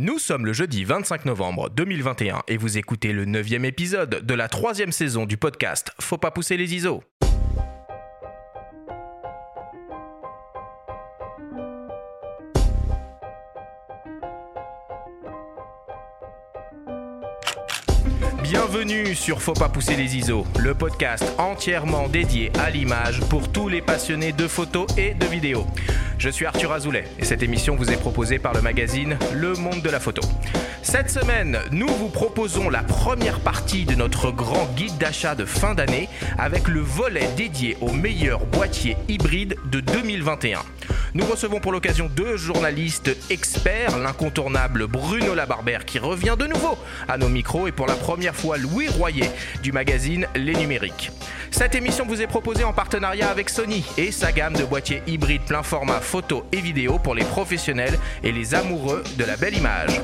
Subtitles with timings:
[0.00, 4.48] Nous sommes le jeudi 25 novembre 2021 et vous écoutez le neuvième épisode de la
[4.48, 7.02] troisième saison du podcast Faut pas pousser les ISO.
[18.44, 23.68] Bienvenue sur Faut pas pousser les ISO, le podcast entièrement dédié à l'image pour tous
[23.68, 25.66] les passionnés de photos et de vidéos.
[26.18, 29.82] Je suis Arthur Azoulay et cette émission vous est proposée par le magazine Le Monde
[29.82, 30.20] de la Photo.
[30.82, 35.74] Cette semaine, nous vous proposons la première partie de notre grand guide d'achat de fin
[35.74, 40.58] d'année avec le volet dédié aux meilleurs boîtiers hybrides de 2021.
[41.14, 46.76] Nous recevons pour l'occasion deux journalistes experts, l'incontournable Bruno Labarbère qui revient de nouveau
[47.08, 49.30] à nos micros et pour la première fois Louis Royer
[49.62, 51.10] du magazine Les Numériques.
[51.50, 55.46] Cette émission vous est proposée en partenariat avec Sony et sa gamme de boîtiers hybrides
[55.46, 60.00] plein format photo et vidéo pour les professionnels et les amoureux de la belle image.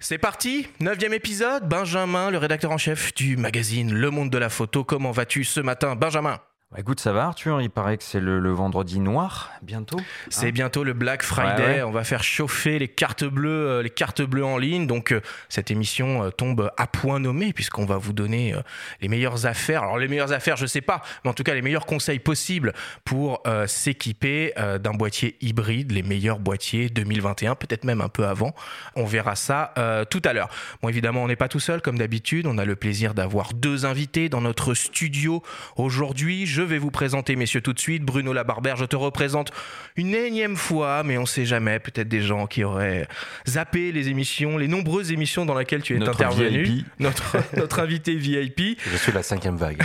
[0.00, 1.66] C'est parti, neuvième épisode.
[1.66, 4.84] Benjamin, le rédacteur en chef du magazine Le Monde de la Photo.
[4.84, 6.40] Comment vas-tu ce matin, Benjamin?
[6.76, 9.98] Écoute, ça va Arthur, il paraît que c'est le, vendredi noir bientôt.
[10.28, 13.90] C'est hein bientôt le Black Friday, on va faire chauffer les cartes bleues, euh, les
[13.90, 14.86] cartes bleues en ligne.
[14.86, 18.54] Donc euh, cette émission euh, tombe à point nommé puisqu'on va vous donner
[19.00, 19.82] les meilleures affaires.
[19.82, 22.72] Alors les meilleures affaires, je sais pas, mais en tout cas les meilleurs conseils possibles
[23.04, 28.54] pour s'équiper d'un boîtier hybride, les meilleurs boîtiers 2021, peut-être même un peu avant.
[28.96, 29.74] On verra ça
[30.10, 30.48] tout à l'heure.
[30.82, 33.86] Bon évidemment, on n'est pas tout seul comme d'habitude, on a le plaisir d'avoir deux
[33.86, 35.42] invités dans notre studio
[35.76, 36.46] aujourd'hui.
[36.46, 38.02] Je vais vous présenter, messieurs, tout de suite.
[38.02, 39.52] Bruno Labarbère, je te représente
[39.96, 43.06] une énième fois, mais on sait jamais, peut-être des gens qui auraient
[43.48, 46.82] zappé les émissions, les nombreuses émissions dans lesquelles tu es intervenu.
[46.98, 48.78] Notre, notre invité VIP.
[48.90, 49.82] Je suis la cinquième vague.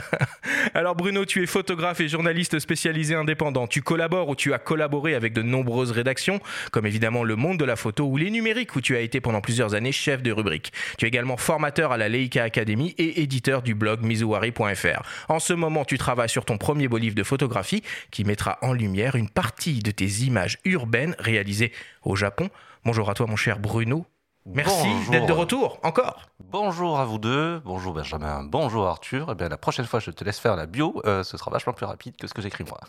[0.74, 3.66] Alors Bruno, tu es photographe et journaliste spécialisé indépendant.
[3.66, 6.40] Tu collabores ou tu as collaboré avec de nombreuses rédactions,
[6.70, 9.40] comme évidemment Le Monde de la Photo ou Les Numériques, où tu as été pendant
[9.40, 10.72] plusieurs années chef de rubrique.
[10.98, 15.02] Tu es également formateur à la Leica Academy et éditeur du blog mizuwari.fr.
[15.28, 18.72] En ce moment, tu travailles sur ton premier beau livre de photographie qui mettra en
[18.72, 21.70] lumière une partie de tes images urbaines réalisées
[22.02, 22.50] au Japon.
[22.84, 24.04] Bonjour à toi mon cher Bruno.
[24.46, 26.28] Merci d'être de retour encore.
[26.40, 29.28] Bonjour à vous deux, bonjour Benjamin, bonjour Arthur.
[29.30, 31.72] Eh bien, la prochaine fois, je te laisse faire la bio, euh, ce sera vachement
[31.72, 32.80] plus rapide que ce que j'écris moi.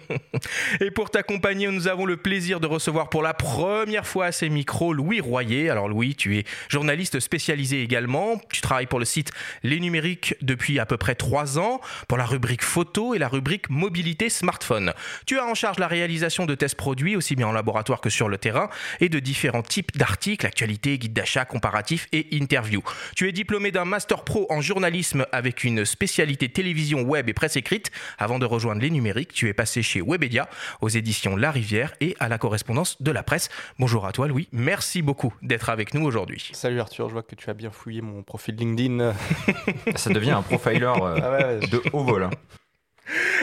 [0.80, 4.48] Et pour t'accompagner, nous avons le plaisir de recevoir pour la première fois à ces
[4.48, 5.70] micros Louis Royer.
[5.70, 8.38] Alors Louis, tu es journaliste spécialisé également.
[8.50, 9.30] Tu travailles pour le site
[9.62, 13.70] Les Numériques depuis à peu près trois ans, pour la rubrique photo et la rubrique
[13.70, 14.92] mobilité smartphone.
[15.24, 18.28] Tu as en charge la réalisation de tests produits, aussi bien en laboratoire que sur
[18.28, 18.68] le terrain,
[19.00, 22.82] et de différents types d'articles, actualités, guides d'achat, comparatifs et interviews
[23.14, 27.56] tu es diplômé d'un master pro en journalisme avec une spécialité télévision, web et presse
[27.56, 27.90] écrite.
[28.18, 30.48] Avant de rejoindre les numériques, tu es passé chez Webedia,
[30.80, 33.48] aux éditions La Rivière et à la correspondance de la presse.
[33.78, 36.50] Bonjour à toi Louis, merci beaucoup d'être avec nous aujourd'hui.
[36.52, 39.14] Salut Arthur, je vois que tu as bien fouillé mon profil LinkedIn.
[39.96, 42.24] Ça devient un profiler euh, ah de haut vol.
[42.24, 42.30] Hein.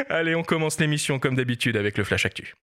[0.10, 2.56] Allez, on commence l'émission comme d'habitude avec le Flash Actu.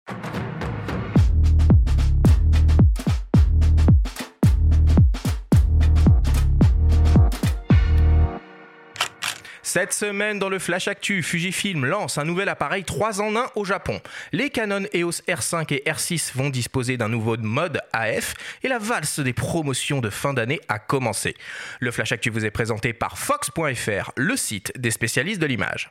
[9.72, 13.64] Cette semaine, dans le Flash Actu, Fujifilm lance un nouvel appareil 3 en 1 au
[13.64, 14.00] Japon.
[14.32, 19.20] Les Canon EOS R5 et R6 vont disposer d'un nouveau mode AF et la valse
[19.20, 21.36] des promotions de fin d'année a commencé.
[21.78, 25.88] Le Flash Actu vous est présenté par Fox.fr, le site des spécialistes de l'image.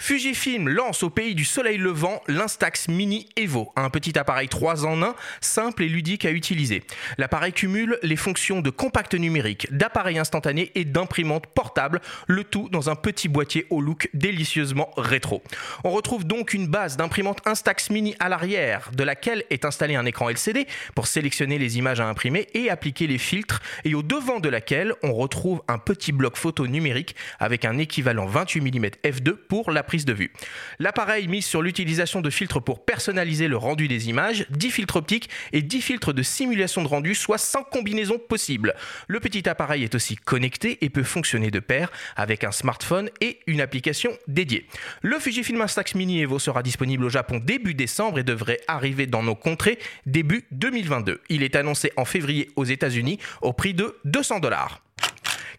[0.00, 5.02] Fujifilm lance au pays du soleil levant l'Instax Mini Evo, un petit appareil 3 en
[5.02, 6.84] 1, simple et ludique à utiliser.
[7.18, 12.88] L'appareil cumule les fonctions de compact numérique, d'appareil instantané et d'imprimante portable, le tout dans
[12.88, 15.42] un petit boîtier au look délicieusement rétro.
[15.82, 20.06] On retrouve donc une base d'imprimante Instax Mini à l'arrière, de laquelle est installé un
[20.06, 24.38] écran LCD pour sélectionner les images à imprimer et appliquer les filtres, et au devant
[24.38, 29.34] de laquelle on retrouve un petit bloc photo numérique avec un équivalent 28 mm f2
[29.34, 30.30] pour la prise de vue.
[30.78, 35.30] L'appareil mise sur l'utilisation de filtres pour personnaliser le rendu des images, 10 filtres optiques
[35.52, 38.74] et 10 filtres de simulation de rendu, soit 100 combinaisons possibles.
[39.06, 43.40] Le petit appareil est aussi connecté et peut fonctionner de pair avec un smartphone et
[43.46, 44.66] une application dédiée.
[45.00, 49.22] Le Fujifilm Instax Mini Evo sera disponible au Japon début décembre et devrait arriver dans
[49.22, 51.22] nos contrées début 2022.
[51.30, 54.82] Il est annoncé en février aux États-Unis au prix de 200 dollars.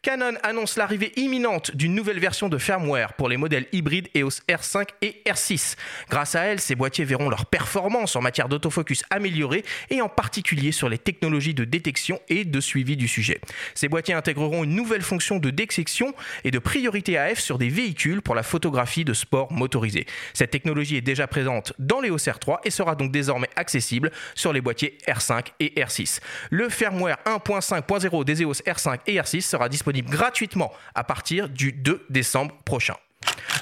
[0.01, 4.87] Canon annonce l'arrivée imminente d'une nouvelle version de firmware pour les modèles hybrides EOS R5
[5.01, 5.75] et R6.
[6.09, 10.71] Grâce à elle, ces boîtiers verront leur performance en matière d'autofocus améliorée et en particulier
[10.71, 13.41] sur les technologies de détection et de suivi du sujet.
[13.75, 16.13] Ces boîtiers intégreront une nouvelle fonction de détection
[16.45, 20.05] et de priorité AF sur des véhicules pour la photographie de sport motorisé.
[20.33, 24.61] Cette technologie est déjà présente dans les R3 et sera donc désormais accessible sur les
[24.61, 26.21] boîtiers R5 et R6.
[26.51, 32.05] Le firmware 1.5.0 des EOS R5 et R6 sera disponible gratuitement à partir du 2
[32.09, 32.95] décembre prochain.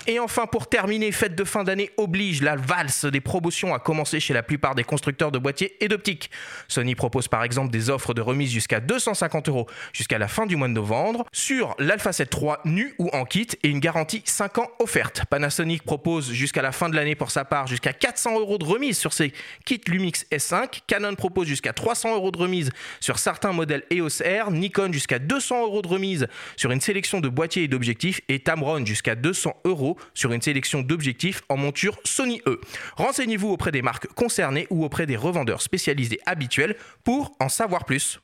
[0.10, 4.22] Et enfin, pour terminer, fête de fin d'année oblige, la valse des promotions a commencé
[4.22, 6.32] chez la plupart des constructeurs de boîtiers et d'optiques.
[6.70, 10.56] Sony propose par exemple des offres de remise jusqu'à 250 euros jusqu'à la fin du
[10.56, 14.60] mois de novembre sur l'Alpha 7 III nu ou en kit et une garantie 5
[14.60, 15.26] ans offerte.
[15.30, 18.98] Panasonic propose jusqu'à la fin de l'année pour sa part jusqu'à 400 euros de remise
[18.98, 19.34] sur ses
[19.66, 20.84] kits Lumix S5.
[20.88, 22.70] Canon propose jusqu'à 300 euros de remise
[23.02, 24.52] sur certains modèles EOS R.
[24.52, 28.86] Nikon jusqu'à 200 euros de remise sur une sélection de boîtiers et d'objectifs et Tamron
[28.86, 32.60] jusqu'à 200 euros sur une sélection d'objectifs en monture Sony E.
[32.96, 38.20] Renseignez-vous auprès des marques concernées ou auprès des revendeurs spécialisés habituels pour en savoir plus.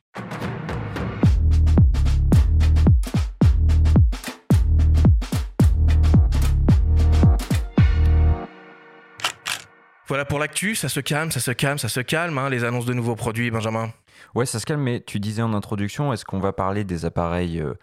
[10.13, 12.85] Voilà pour l'actu, ça se calme, ça se calme, ça se calme, hein, les annonces
[12.85, 13.91] de nouveaux produits, Benjamin.
[14.35, 17.59] Ouais, ça se calme, mais tu disais en introduction, est-ce qu'on va parler des appareils
[17.59, 17.73] euh,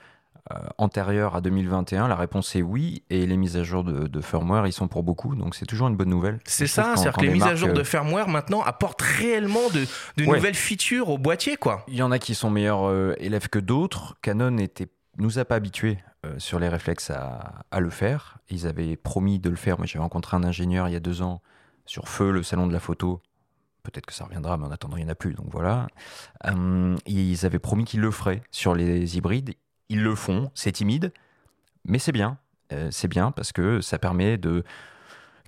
[0.79, 4.73] antérieure à 2021 La réponse est oui, et les mises à jour de, firmware, ils
[4.73, 6.41] sont pour beaucoup, donc c'est toujours une bonne nouvelle.
[6.45, 9.87] C'est ça, c'est-à-dire que les mises à jour de euh, firmware maintenant apportent réellement de,
[10.23, 11.85] nouvelles features au boîtier, quoi.
[11.89, 14.17] Il y en a qui sont meilleurs euh, élèves que d'autres.
[14.23, 14.89] Canon était,
[15.19, 15.99] nous a pas habitués
[16.37, 18.37] sur les réflexes à, à, le faire.
[18.51, 19.79] Ils avaient promis de le faire.
[19.79, 21.41] Moi, j'ai rencontré un ingénieur il y a deux ans
[21.87, 23.23] sur Feu, le salon de la photo.
[23.83, 25.33] Peut-être que ça reviendra, mais en attendant, il n'y en a plus.
[25.33, 25.87] Donc voilà.
[27.07, 29.55] ils avaient promis qu'ils le feraient sur les hybrides
[29.91, 31.13] ils le font, c'est timide,
[31.85, 32.39] mais c'est bien.
[32.73, 34.65] Euh, c'est bien parce que ça permet de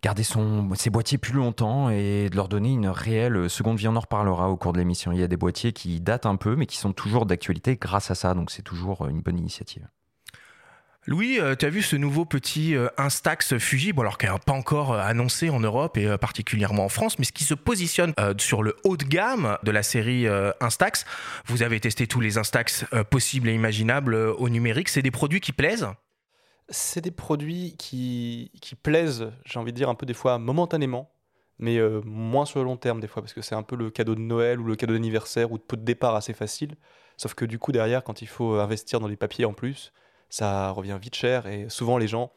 [0.02, 3.86] garder son, ses boîtiers plus longtemps et de leur donner une réelle seconde vie.
[3.88, 5.12] On en reparlera au cours de l'émission.
[5.12, 8.10] Il y a des boîtiers qui datent un peu, mais qui sont toujours d'actualité grâce
[8.10, 8.34] à ça.
[8.34, 9.86] Donc c'est toujours une bonne initiative.
[11.04, 14.38] Louis, euh, tu as vu ce nouveau petit euh, Instax Fuji, bon alors qui n'est
[14.46, 18.14] pas encore euh, annoncé en Europe et particulièrement en France, mais ce qui se positionne
[18.38, 20.26] sur le haut de gamme de la série
[20.60, 21.04] Instax.
[21.46, 24.88] Vous avez testé tous les Instax possibles et imaginables au numérique.
[24.88, 25.88] C'est des produits qui plaisent?
[26.68, 31.10] C'est des produits qui, qui plaisent, j'ai envie de dire un peu des fois momentanément,
[31.58, 34.14] mais moins sur le long terme des fois, parce que c'est un peu le cadeau
[34.14, 36.76] de Noël ou le cadeau d'anniversaire ou de de départ assez facile.
[37.16, 39.92] Sauf que du coup derrière, quand il faut investir dans les papiers en plus,
[40.32, 42.32] ça revient vite cher et souvent les gens,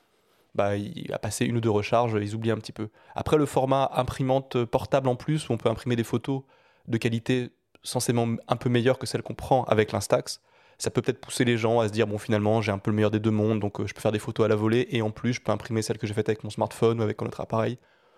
[0.53, 2.89] bah, il a passé une ou deux recharges, ils oublient un petit peu.
[3.15, 6.41] Après, le format imprimante portable en plus, où on peut imprimer des photos
[6.89, 7.51] de qualité
[7.83, 10.41] censément un peu meilleure que celle qu'on prend avec l'Instax,
[10.77, 12.95] ça peut peut-être pousser les gens à se dire bon finalement j'ai un peu le
[12.95, 15.01] meilleur des deux mondes donc euh, je peux faire des photos à la volée et
[15.01, 17.27] en plus je peux imprimer celles que j'ai faites avec mon smartphone ou avec un
[17.27, 17.77] autre appareil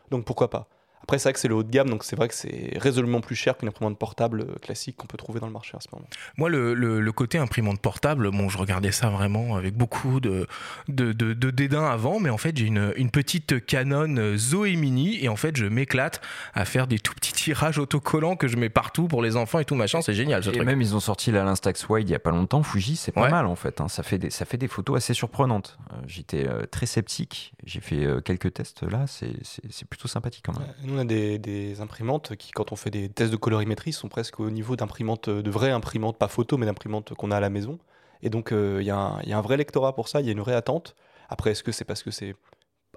[0.09, 0.67] donc pourquoi pas?
[1.03, 3.21] Après, c'est vrai que c'est le haut de gamme, donc c'est vrai que c'est résolument
[3.21, 5.87] plus cher qu'une imprimante portable euh, classique qu'on peut trouver dans le marché à ce
[5.93, 6.05] moment.
[6.37, 10.47] Moi, le, le, côté imprimante portable, bon, je regardais ça vraiment avec beaucoup de,
[10.89, 15.29] de, de, dédain avant, mais en fait, j'ai une, une, petite Canon Zoé Mini et
[15.29, 16.19] en fait, je m'éclate
[16.53, 19.65] à faire des tout petits tirages autocollants que je mets partout pour les enfants et
[19.65, 20.01] tout machin.
[20.01, 20.43] C'est génial.
[20.43, 22.63] Ce et même, ils ont sorti la l'Instax Wide il y a pas longtemps.
[22.63, 23.79] Fuji, c'est pas mal en fait.
[23.79, 23.87] Hein.
[23.87, 25.77] Ça, fait des, ça fait des photos assez surprenantes.
[25.93, 27.53] Euh, j'étais euh, très sceptique.
[27.65, 29.05] J'ai fait quelques tests là.
[29.07, 30.67] C'est plutôt sympathique quand même.
[30.87, 34.39] Nous, on a des, imprimantes qui, quand on fait des tests de colorimétrie, sont presque
[34.39, 37.77] au niveau d'imprimantes, de vraies imprimantes, pas photo, mais d'imprimantes qu'on a à la maison.
[38.21, 40.39] Et donc, euh, il y, a un vrai lectorat pour ça, il y a une
[40.39, 40.95] vraie attente.
[41.29, 42.35] Après, est-ce que c'est parce que c'est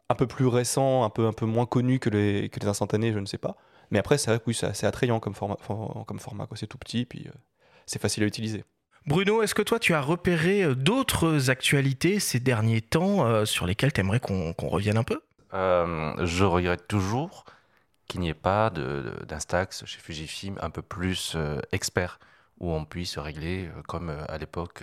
[0.09, 3.13] un peu plus récent, un peu, un peu moins connu que les, que les instantanés,
[3.13, 3.57] je ne sais pas.
[3.91, 5.57] Mais après, c'est vrai que oui, c'est assez attrayant comme format,
[6.07, 7.33] comme format c'est tout petit, puis euh,
[7.87, 8.65] c'est facile à utiliser.
[9.07, 13.93] Bruno, est-ce que toi tu as repéré euh, d'autres actualités ces derniers temps sur lesquelles
[13.93, 15.21] tu aimerais qu'on revienne un peu?
[15.53, 17.45] Je regrette toujours
[18.11, 22.19] qu'il n'y ait pas d'Instax chez Fujifilm un peu plus euh, expert,
[22.59, 24.83] où on puisse régler euh, comme euh, à l'époque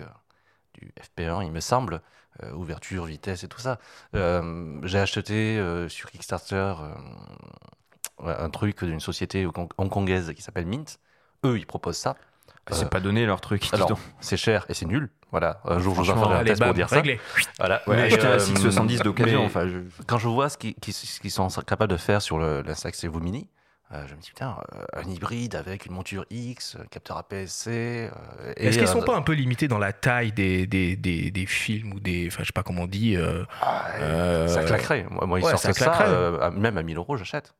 [0.72, 2.00] du FP1, il me semble,
[2.54, 3.80] ouverture, vitesse et tout ça.
[4.14, 6.74] J'ai acheté sur Kickstarter
[8.20, 9.44] un truc d'une société
[9.76, 11.00] hongkongaise qui s'appelle Mint.
[11.44, 12.16] Eux, ils proposent ça.
[12.70, 13.68] C'est pas donné leur truc.
[13.72, 15.10] Alors, c'est cher et c'est nul.
[15.30, 17.02] Voilà, un jour je vous en ferai un test pour dire ça.
[17.58, 17.82] Voilà.
[17.86, 19.44] Ouais, acheter euh, 670 d'occasion.
[19.44, 19.66] Enfin,
[20.06, 23.48] Quand je vois ce qu'ils sont capables de faire sur l'Instax Evo Mini,
[23.92, 28.10] euh, je me dis, putain, euh, un hybride avec une monture X, un capteur APS-C.
[28.10, 31.46] Euh, Est-ce qu'ils sont pas un peu limités dans la taille des, des, des, des
[31.46, 32.26] films ou des.
[32.26, 33.16] Enfin, je sais pas comment on dit.
[33.62, 35.06] Ah, ça claquerait.
[35.10, 37.54] Moi, ils sortent ça, même à 1000 euros, j'achète.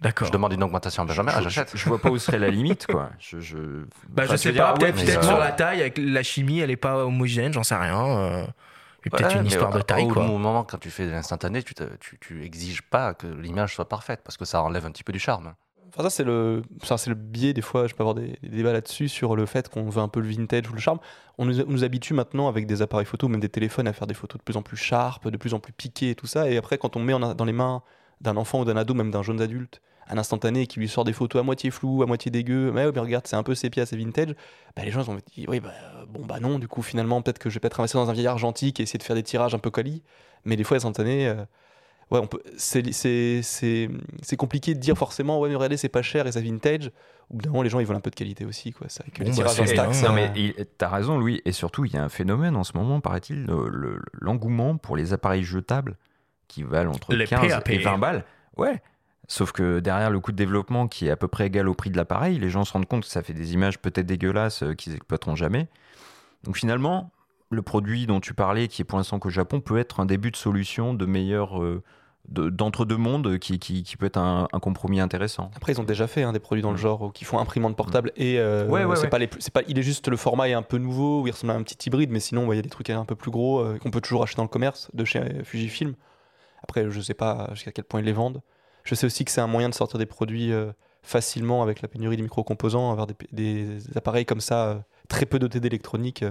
[0.00, 0.28] D'accord.
[0.28, 1.70] Je demande une augmentation à Benjamin, ah, je, j'achète.
[1.72, 3.10] je, je vois pas où serait la limite, quoi.
[3.18, 3.56] Je, je...
[4.10, 6.76] Bah, Enfin, je sais pas, ouais, peut-être sur la taille, avec la chimie, elle est
[6.76, 8.06] pas homogène, j'en sais rien.
[8.18, 8.42] euh,
[9.06, 10.24] Il y a peut-être Ouais, une histoire de taille, Au quoi.
[10.26, 14.20] moment, quand tu fais de l'instantané, tu, tu, tu exiges pas que l'image soit parfaite
[14.22, 15.54] parce que ça enlève un petit peu du charme.
[15.88, 18.48] Enfin, ça, c'est le, ça, c'est le biais, des fois, je peux avoir des, des
[18.50, 20.98] débats là-dessus, sur le fait qu'on veut un peu le vintage ou le charme.
[21.38, 24.06] On nous, on nous habitue maintenant, avec des appareils photo, même des téléphones, à faire
[24.06, 26.50] des photos de plus en plus sharp, de plus en plus piquées et tout ça.
[26.50, 27.82] Et après, quand on met en- dans les mains
[28.20, 31.12] d'un enfant ou d'un ado, même d'un jeune adulte, un instantané qui lui sort des
[31.12, 33.96] photos à moitié floues, à moitié dégueu, mais, mais regarde, c'est un peu sépia, c'est
[33.96, 34.34] vintage,
[34.76, 35.72] bah, les gens ils ont dit, oui, bah,
[36.08, 38.26] bon, bah non, du coup, finalement, peut-être que je vais peut-être investir dans un vieil
[38.28, 40.02] argentique et essayer de faire des tirages un peu quali.
[40.44, 41.34] Mais des fois, les instantanés, euh,
[42.12, 43.90] ouais, on peut, c'est, c'est, c'est,
[44.22, 46.92] c'est compliqué de dire forcément, ouais, mais regardez, c'est pas cher et ça vintage.
[47.28, 48.86] Au bout d'un moment, les gens, ils veulent un peu de qualité aussi, quoi.
[48.88, 51.42] C'est Bon, les bah, tirages c'est ça- Non, mais il- t'as raison, Louis.
[51.44, 54.96] Et surtout, il y a un phénomène en ce moment, paraît-il, le- le- l'engouement pour
[54.96, 55.96] les appareils jetables
[56.48, 57.68] qui valent entre Les 15 PAP.
[57.70, 58.24] et 20 balles.
[58.56, 58.80] Ouais.
[59.28, 61.90] Sauf que derrière le coût de développement qui est à peu près égal au prix
[61.90, 64.74] de l'appareil, les gens se rendent compte que ça fait des images peut-être dégueulasses euh,
[64.74, 65.66] qu'ils exploiteront jamais.
[66.44, 67.10] Donc finalement,
[67.50, 70.30] le produit dont tu parlais, qui est pour l'instant qu'au Japon, peut être un début
[70.30, 71.82] de solution de meilleur euh,
[72.28, 75.50] de- d'entre-deux mondes qui, qui- qui peut être un, un compromis intéressant.
[75.56, 77.76] Après, ils ont déjà fait hein, des produits dans le genre euh, qui font imprimante
[77.76, 78.70] portable et euh, Mm.
[78.70, 79.08] Ouais, ouais, c'est ouais.
[79.08, 81.26] pas les plus, c'est pas, il est juste le format est un peu nouveau, où
[81.26, 83.16] il ressemble à un petit hybride, mais sinon, il y a des trucs un peu
[83.16, 85.94] plus gros euh, qu'on peut toujours acheter dans le commerce de chez Fujifilm.
[86.62, 88.40] Après, je sais pas jusqu'à quel point ils les vendent.
[88.84, 90.70] Je sais aussi que c'est un moyen de sortir des produits euh,
[91.02, 94.74] facilement avec la pénurie des micro-composants, avoir des, des appareils comme ça, euh,
[95.08, 96.22] très peu dotés d'électronique.
[96.22, 96.30] euh,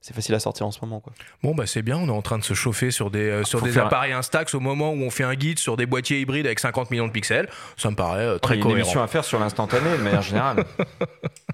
[0.00, 1.00] c'est facile à sortir en ce moment.
[1.00, 1.14] Quoi.
[1.42, 3.62] Bon, bah c'est bien, on est en train de se chauffer sur des, euh, sur
[3.62, 6.58] des appareils Instax au moment où on fait un guide sur des boîtiers hybrides avec
[6.60, 7.48] 50 millions de pixels.
[7.78, 8.80] Ça me paraît euh, très Il y a une cohérent.
[8.80, 10.66] émission à faire sur l'instantané de manière générale.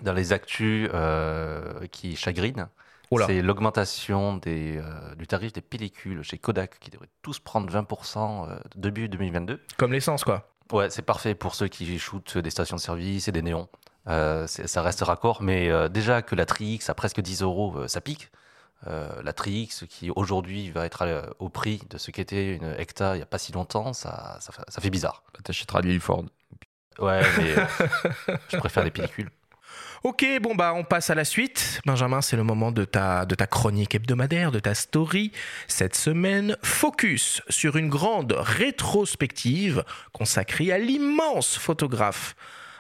[0.03, 2.67] Dans les actus euh, qui chagrinent.
[3.27, 8.49] C'est l'augmentation des, euh, du tarif des pellicules chez Kodak qui devraient tous prendre 20%
[8.49, 9.61] euh, début 2022.
[9.77, 10.49] Comme l'essence, quoi.
[10.73, 13.69] Ouais, c'est parfait pour ceux qui shootent des stations de service et des néons.
[14.09, 17.89] Euh, ça reste raccord, mais euh, déjà que la Tri-X à presque 10 euros, euh,
[17.89, 18.31] ça pique.
[18.87, 23.15] Euh, la Tri-X qui aujourd'hui va être euh, au prix de ce qu'était une Hecta
[23.15, 25.23] il n'y a pas si longtemps, ça, ça, fait- ça fait bizarre.
[25.45, 26.25] T'achèteras de l'île Ford.
[26.99, 27.67] Ouais, mais euh,
[28.49, 29.31] je préfère les pellicules.
[30.03, 31.83] Ok, bon bah on passe à la suite.
[31.85, 35.31] Benjamin, c'est le moment de ta, de ta chronique hebdomadaire, de ta story.
[35.69, 42.35] Cette semaine, focus sur une grande rétrospective consacrée à l'immense photographe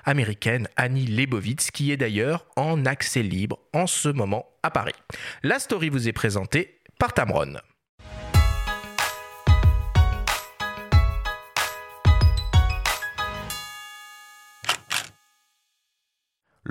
[0.05, 4.95] américaine Annie Leibovitz, qui est d'ailleurs en accès libre en ce moment à Paris.
[5.43, 7.59] La story vous est présentée par Tamron.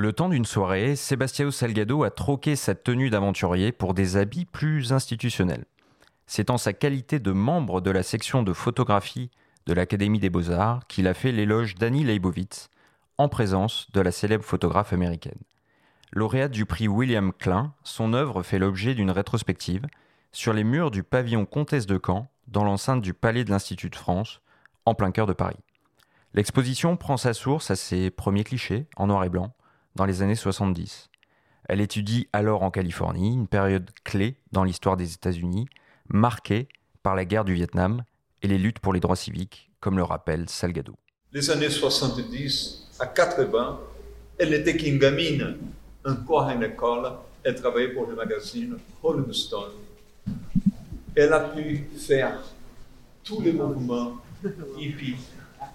[0.02, 4.94] Le temps d'une soirée, Sebastião Salgado a troqué sa tenue d'aventurier pour des habits plus
[4.94, 5.66] institutionnels.
[6.26, 9.30] C'est en sa qualité de membre de la section de photographie
[9.66, 12.70] de l'Académie des Beaux-Arts qu'il a fait l'éloge d'Annie Leibovitz,
[13.18, 15.42] en présence de la célèbre photographe américaine.
[16.14, 19.86] Lauréate du prix William Klein, son œuvre fait l'objet d'une rétrospective
[20.32, 23.98] sur les murs du pavillon Comtesse de Caen, dans l'enceinte du Palais de l'Institut de
[23.98, 24.40] France,
[24.86, 25.60] en plein cœur de Paris.
[26.34, 29.54] L'exposition prend sa source à ses premiers clichés, en noir et blanc,
[29.96, 31.10] dans les années 70.
[31.68, 35.68] Elle étudie alors en Californie, une période clé dans l'histoire des États-Unis,
[36.08, 36.68] marquée
[37.04, 38.04] par la guerre du Vietnam
[38.42, 40.96] et les luttes pour les droits civiques, comme le rappelle Salgado.
[41.32, 43.80] les années 70 à 80,
[44.40, 45.58] elle n'était qu'une gamine,
[46.06, 47.12] encore à l'école.
[47.44, 49.26] Elle travaillait pour le magazine Rolling.
[51.16, 52.42] Elle a pu faire
[53.24, 54.14] tous les mouvements
[54.78, 55.16] hippies,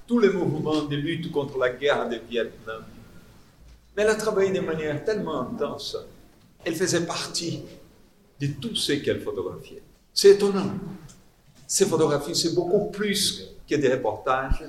[0.07, 2.83] tous les mouvements de lutte contre la guerre du Vietnam.
[3.97, 5.97] Mais elle a travaillé de manière tellement intense.
[6.65, 7.63] Elle faisait partie
[8.41, 9.83] de tout ce qu'elle photographiait.
[10.13, 10.73] C'est étonnant.
[11.67, 14.65] Ces photographies, c'est beaucoup plus que des reportages,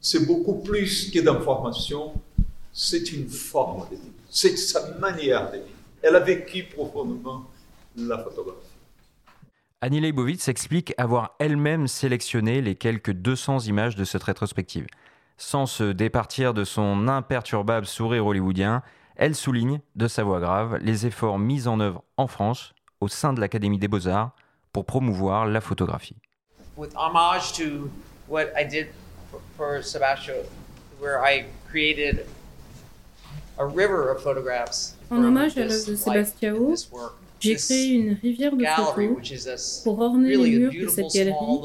[0.00, 2.12] c'est beaucoup plus que d'informations,
[2.72, 5.68] c'est une forme de vie, c'est sa manière de vivre.
[6.02, 7.44] Elle a vécu profondément
[7.96, 8.66] la photographie.
[9.82, 14.86] Annie Leibovitz explique avoir elle-même sélectionné les quelques 200 images de cette rétrospective.
[15.42, 18.82] Sans se départir de son imperturbable sourire hollywoodien,
[19.16, 23.32] elle souligne, de sa voix grave, les efforts mis en œuvre en France, au sein
[23.32, 24.32] de l'Académie des Beaux-Arts,
[24.70, 26.16] pour promouvoir la photographie.
[26.76, 27.90] with homage to
[28.28, 28.88] what I did
[29.30, 30.44] for, for Sebastian,
[31.00, 32.26] where I created
[33.58, 34.94] a river of photographs.
[35.10, 37.14] En hommage à l'œuvre de work.
[37.40, 41.60] J'ai créé une rivière de photos pour orner les murs de cette galerie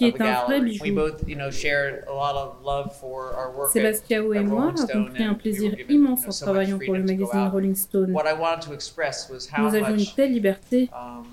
[0.00, 0.94] qui est un vrai bijou.
[0.94, 3.68] both, you know, shared a lot of love for our work.
[3.68, 7.48] at- Sébastiao et moi avons pris un plaisir immense en travaillant pour le magazine.
[7.52, 8.12] Rolling Stone.
[8.12, 11.24] What I wanted to express was how Nous avions une telle liberté um,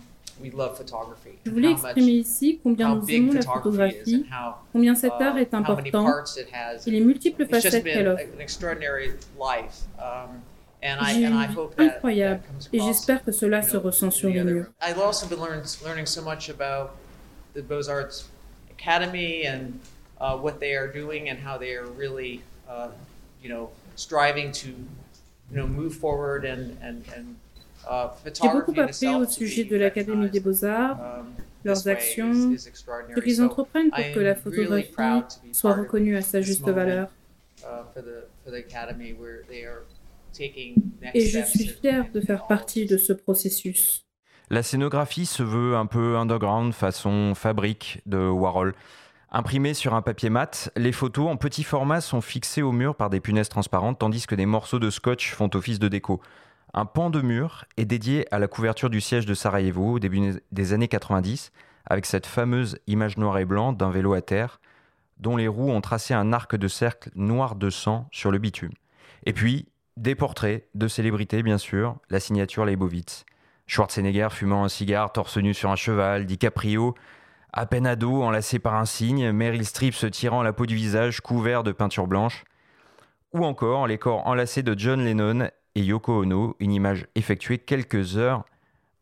[0.42, 1.38] we love photography.
[1.46, 4.26] Je voulais exprimer ici combien nous aimons la photographie,
[4.74, 6.14] combien cet uh, art est important
[6.86, 8.24] et les multiples facettes qu'elle offre.
[10.00, 10.42] Um,
[11.08, 12.42] J'ai une vie incroyable
[12.74, 14.68] et j'espère que cela se ressent sur les murs.
[18.78, 19.80] Academy and
[20.20, 22.90] uh, what they are doing and how they are really, uh,
[23.42, 27.36] you know, striving to, you know, move forward and, and, and
[27.88, 33.20] uh, J'ai photography beaucoup appris au sujet de l'Académie des Beaux-Arts, um, leurs actions, ce
[33.20, 34.92] qu'ils entreprennent pour que la photographie
[35.52, 37.10] soit reconnue à sa juste valeur.
[37.64, 37.84] uh,
[41.14, 44.07] Et je suis fier de faire partie de ce processus.
[44.50, 48.76] La scénographie se veut un peu underground façon fabrique de Warhol.
[49.30, 53.10] Imprimées sur un papier mat, les photos en petit format sont fixées au mur par
[53.10, 56.22] des punaises transparentes tandis que des morceaux de scotch font office de déco.
[56.74, 60.42] Un pan de mur est dédié à la couverture du siège de Sarajevo au début
[60.54, 61.52] des années 90
[61.86, 64.62] avec cette fameuse image noir et blanc d'un vélo à terre
[65.20, 68.72] dont les roues ont tracé un arc de cercle noir de sang sur le bitume.
[69.26, 73.26] Et puis, des portraits de célébrités bien sûr, la signature Leibovitz.
[73.68, 76.96] Schwarzenegger fumant un cigare torse nu sur un cheval, DiCaprio
[77.54, 81.22] à peine ado enlacé par un cygne, Meryl Streep se tirant la peau du visage
[81.22, 82.44] couvert de peinture blanche,
[83.34, 88.18] ou encore les corps enlacés de John Lennon et Yoko Ono, une image effectuée quelques
[88.18, 88.46] heures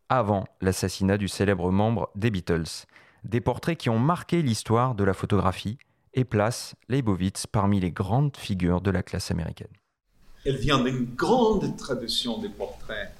[0.07, 2.85] avant l'assassinat du célèbre membre des Beatles.
[3.23, 5.77] Des portraits qui ont marqué l'histoire de la photographie
[6.13, 9.67] et placent Leibovitz parmi les grandes figures de la classe américaine.
[10.45, 13.11] Elle vient d'une grande tradition des portraits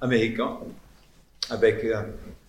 [0.00, 0.58] américains,
[1.50, 2.02] avec euh,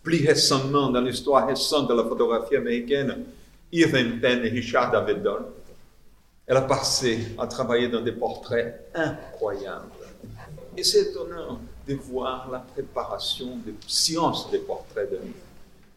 [0.04, 3.26] plus récemment, dans l'histoire récente de la photographie américaine,
[3.72, 5.48] Irving Penn et Richard Avedon.
[6.46, 9.92] Elle a passé à travailler dans des portraits incroyables.
[10.78, 15.20] Et c'est étonnant de voir la préparation de science des portraits de.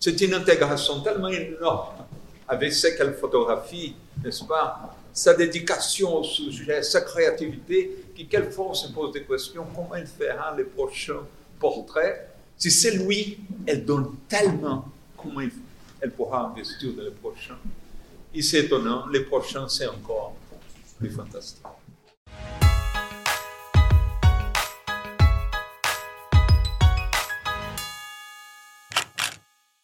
[0.00, 2.04] C'est une intégration tellement énorme
[2.48, 4.96] avec ce qu'elle photographie, n'est-ce pas?
[5.12, 10.06] Sa dédication au sujet, sa créativité, qui quelquefois on se pose des questions, comment elle
[10.06, 11.22] fera les prochains
[11.60, 12.26] portraits
[12.56, 14.84] Si c'est lui, elle donne tellement,
[15.16, 15.52] comment il-
[16.00, 17.58] elle pourra investir dans les prochains
[18.34, 20.34] Et c'est étonnant, les prochains, c'est encore
[20.98, 21.64] plus fantastique.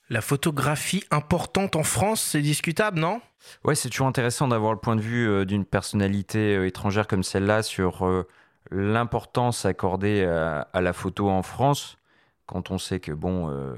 [0.09, 3.21] La photographie importante en France, c'est discutable, non?
[3.65, 7.25] Ouais, c'est toujours intéressant d'avoir le point de vue euh, d'une personnalité euh, étrangère comme
[7.25, 8.27] celle-là sur euh,
[8.71, 11.99] l'importance accordée à, à la photo en France.
[12.47, 13.75] Quand on sait que bon, euh,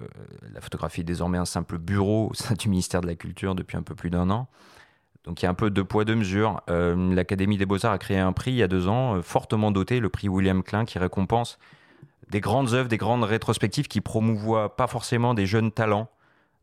[0.52, 3.76] la photographie est désormais un simple bureau au sein du ministère de la Culture depuis
[3.76, 4.48] un peu plus d'un an.
[5.24, 6.62] Donc il y a un peu deux poids, deux mesures.
[6.70, 9.70] Euh, L'Académie des Beaux-Arts a créé un prix il y a deux ans, euh, fortement
[9.70, 11.58] doté, le prix William Klein, qui récompense
[12.30, 16.08] des grandes œuvres, des grandes rétrospectives qui promouvoient pas forcément des jeunes talents.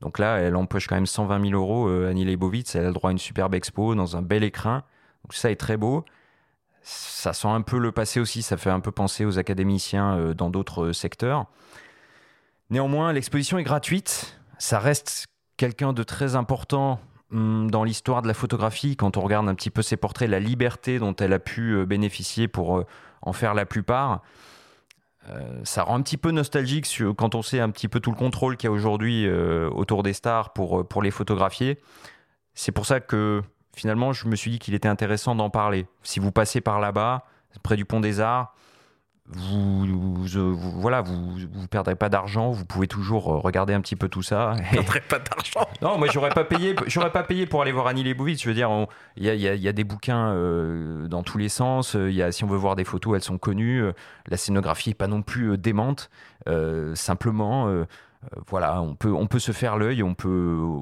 [0.01, 2.75] Donc là, elle empoche quand même 120 000 euros, euh, Annie Leibovitz.
[2.75, 4.83] Elle a le droit à une superbe expo dans un bel écrin.
[5.23, 6.05] Donc ça est très beau.
[6.87, 8.43] Ça sent un peu le passé aussi.
[8.43, 11.47] Ça fait un peu penser aux académiciens euh, dans d'autres euh, secteurs.
[12.69, 14.39] Néanmoins, l'exposition est gratuite.
[14.59, 15.25] Ça reste
[15.57, 16.99] quelqu'un de très important
[17.31, 18.95] hum, dans l'histoire de la photographie.
[18.97, 21.87] Quand on regarde un petit peu ses portraits, la liberté dont elle a pu euh,
[21.87, 22.85] bénéficier pour
[23.23, 24.21] en faire la plupart.
[25.63, 28.57] Ça rend un petit peu nostalgique quand on sait un petit peu tout le contrôle
[28.57, 31.79] qu'il y a aujourd'hui autour des stars pour les photographier.
[32.53, 33.41] C'est pour ça que
[33.75, 35.85] finalement, je me suis dit qu'il était intéressant d'en parler.
[36.03, 37.25] Si vous passez par là-bas,
[37.63, 38.53] près du pont des Arts,
[39.27, 42.51] vous, vous, euh, vous- voilà, vous, vous perdrez pas d'argent.
[42.51, 44.53] Vous pouvez toujours euh, regarder un petit peu tout ça.
[44.65, 45.67] Je perdrai pas d'argent.
[45.81, 48.41] Non, moi j'aurais pas payé, j'aurais pas payé pour aller voir Annie Leibovitz.
[48.41, 48.69] Je veux dire,
[49.17, 51.49] il y a, il y a- il y a des bouquins euh, dans tous les
[51.49, 51.95] sens.
[51.95, 53.83] Il y a, si on veut voir des photos, elles sont connues.
[54.27, 56.09] La scénographie est pas non plus euh, démente.
[56.47, 57.67] Euh, simplement,
[58.47, 60.03] voilà, on peut, on peut se faire l'œil.
[60.03, 60.29] On peut,
[60.61, 60.79] euh,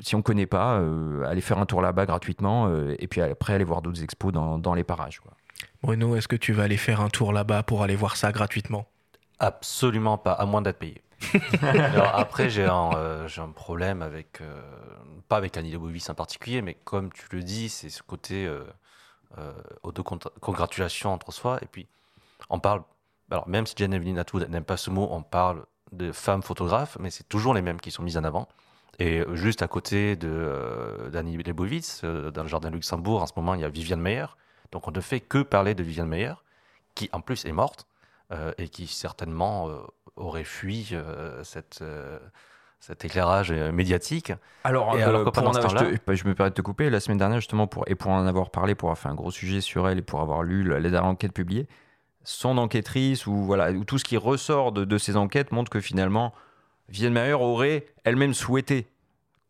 [0.00, 2.68] si on connaît pas, euh, aller faire un tour là-bas gratuitement.
[2.68, 5.20] euh, et puis après aller voir d'autres expos dans, dans les parages.
[5.20, 5.32] Quoi.
[5.82, 8.86] Bruno, est-ce que tu vas aller faire un tour là-bas pour aller voir ça gratuitement?
[9.38, 11.02] Absolument pas, à moins d'être payé.
[11.62, 14.60] Alors après, j'ai un, euh, j'ai un problème avec, euh,
[15.28, 18.64] pas avec Annie Leibovitz en particulier, mais comme tu le dis, c'est ce côté euh,
[19.38, 21.58] euh, autocongratulation entre soi.
[21.62, 21.88] Et puis,
[22.50, 22.82] on parle,
[23.30, 27.10] alors même si Genevieve Atwood n'aime pas ce mot, on parle de femmes photographes, mais
[27.10, 28.48] c'est toujours les mêmes qui sont mises en avant.
[28.98, 33.22] Et euh, juste à côté de euh, d'Annie Leibovitz, euh, dans le jardin de Luxembourg,
[33.22, 34.26] en ce moment, il y a Viviane Meyer.
[34.72, 36.34] Donc on ne fait que parler de Viviane Meyer,
[36.94, 37.86] qui en plus est morte
[38.32, 39.68] euh, et qui certainement
[40.16, 40.94] aurait fui
[41.44, 41.82] cette,
[42.80, 44.32] cet éclairage médiatique.
[44.64, 46.60] Alors, Et alors que pour pendant en ce avoir- temps-là- je, me permets de te
[46.62, 46.90] couper.
[46.90, 49.30] La semaine dernière, justement, pour, et pour en avoir parlé, pour avoir fait un gros
[49.30, 51.68] sujet sur elle et pour avoir lu la- les dernières enquêtes publiées,
[52.24, 55.80] son enquêtrice ou, voilà, ou tout ce qui ressort de, de ces enquêtes montre que
[55.80, 56.32] finalement,
[56.88, 58.86] Mayer aurait elle-même souhaité,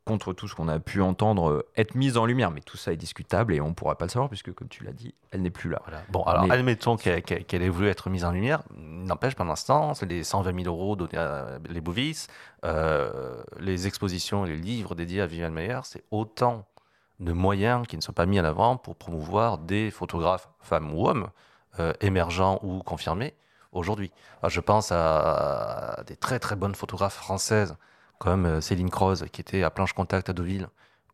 [0.09, 2.51] contre tout ce qu'on a pu entendre, euh, être mise en lumière.
[2.51, 4.83] Mais tout ça est discutable et on ne pourra pas le savoir puisque, comme tu
[4.83, 5.83] l'as dit, elle n'est plus là.
[5.85, 6.03] Voilà.
[6.09, 7.23] Bon, alors Mais- admettons qu'elle
[7.63, 8.63] ait voulu être mise en lumière.
[8.75, 9.35] N'empêche,
[9.67, 12.29] temps, c'est les 120 000 euros donnés à les Bovis,
[12.65, 16.65] euh, les expositions et les livres dédiés à Viviane c'est autant
[17.21, 21.07] de moyens qui ne sont pas mis en avant pour promouvoir des photographes, femmes ou
[21.07, 21.29] hommes,
[21.79, 23.35] euh, émergents ou confirmés,
[23.73, 24.11] aujourd'hui.
[24.47, 27.77] Je pense à des très très bonnes photographes françaises
[28.19, 30.69] comme euh, Céline Croze, qui était à Planche Contact à Deauville,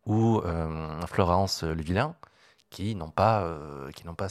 [0.05, 2.15] ou euh, Florence Le Vilain,
[2.69, 4.29] qui n'ont pas, euh, qui n'ont pas,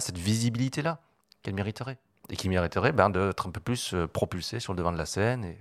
[0.00, 1.00] cette visibilité-là
[1.42, 1.98] qu'elles mériteraient.
[2.28, 5.56] Et qui mériteraient ben, d'être un peu plus propulsées sur le devant de la scène.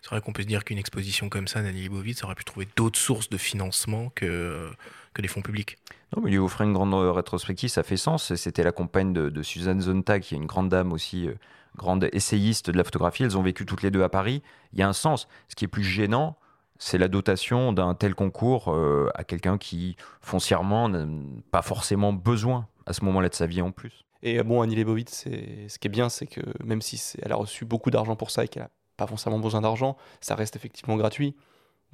[0.00, 2.66] C'est vrai qu'on peut se dire qu'une exposition comme ça, Nanny Leibovitz aurait pu trouver
[2.76, 4.72] d'autres sources de financement que,
[5.14, 5.78] que les fonds publics.
[6.14, 8.34] Non, mais lui offrir une grande rétrospective, ça fait sens.
[8.34, 11.34] C'était la compagne de, de Suzanne Zontag, qui est une grande dame aussi, euh,
[11.76, 13.22] grande essayiste de la photographie.
[13.22, 14.42] Elles ont vécu toutes les deux à Paris.
[14.72, 15.28] Il y a un sens.
[15.48, 16.36] Ce qui est plus gênant,
[16.78, 21.06] c'est la dotation d'un tel concours euh, à quelqu'un qui, foncièrement, n'a
[21.50, 24.04] pas forcément besoin à ce moment-là de sa vie en plus.
[24.22, 25.24] Et euh, bon, Annie Leibovitz,
[25.68, 28.44] ce qui est bien, c'est que même si elle a reçu beaucoup d'argent pour ça
[28.44, 31.34] et qu'elle n'a pas forcément besoin d'argent, ça reste effectivement gratuit.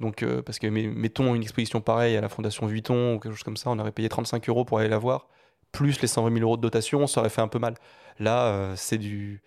[0.01, 3.43] Donc, euh, parce que mettons une exposition pareille à la Fondation Vuitton ou quelque chose
[3.43, 5.27] comme ça, on aurait payé 35 euros pour aller la voir,
[5.71, 7.75] plus les 120 000 euros de dotation, ça aurait fait un peu mal.
[8.19, 9.41] Là, euh, c'est du.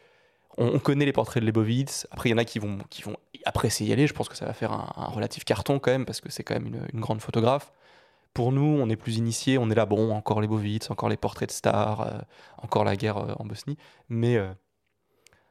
[0.56, 2.06] On, on connaît les portraits de Leibovitz.
[2.12, 4.06] Après, il y en a qui vont, qui vont apprécier y aller.
[4.06, 6.54] Je pense que ça va faire un, relatif carton quand même, parce que c'est quand
[6.54, 7.72] même une, grande photographe.
[8.32, 9.58] Pour nous, on est plus initiés.
[9.58, 12.18] On est là, bon, encore Leibovitz, encore les portraits de stars, euh,
[12.58, 13.76] encore la guerre en Bosnie.
[14.08, 14.38] Mais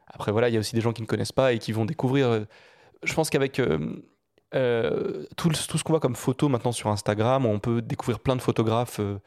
[0.08, 1.86] après, voilà, il y a aussi des gens qui ne connaissent pas et qui vont
[1.86, 2.46] découvrir.
[3.04, 3.60] je pense qu'avec
[4.56, 8.20] euh, tout, le- tout ce qu'on voit comme photos maintenant sur Instagram, on peut découvrir
[8.20, 9.18] plein de photographes euh,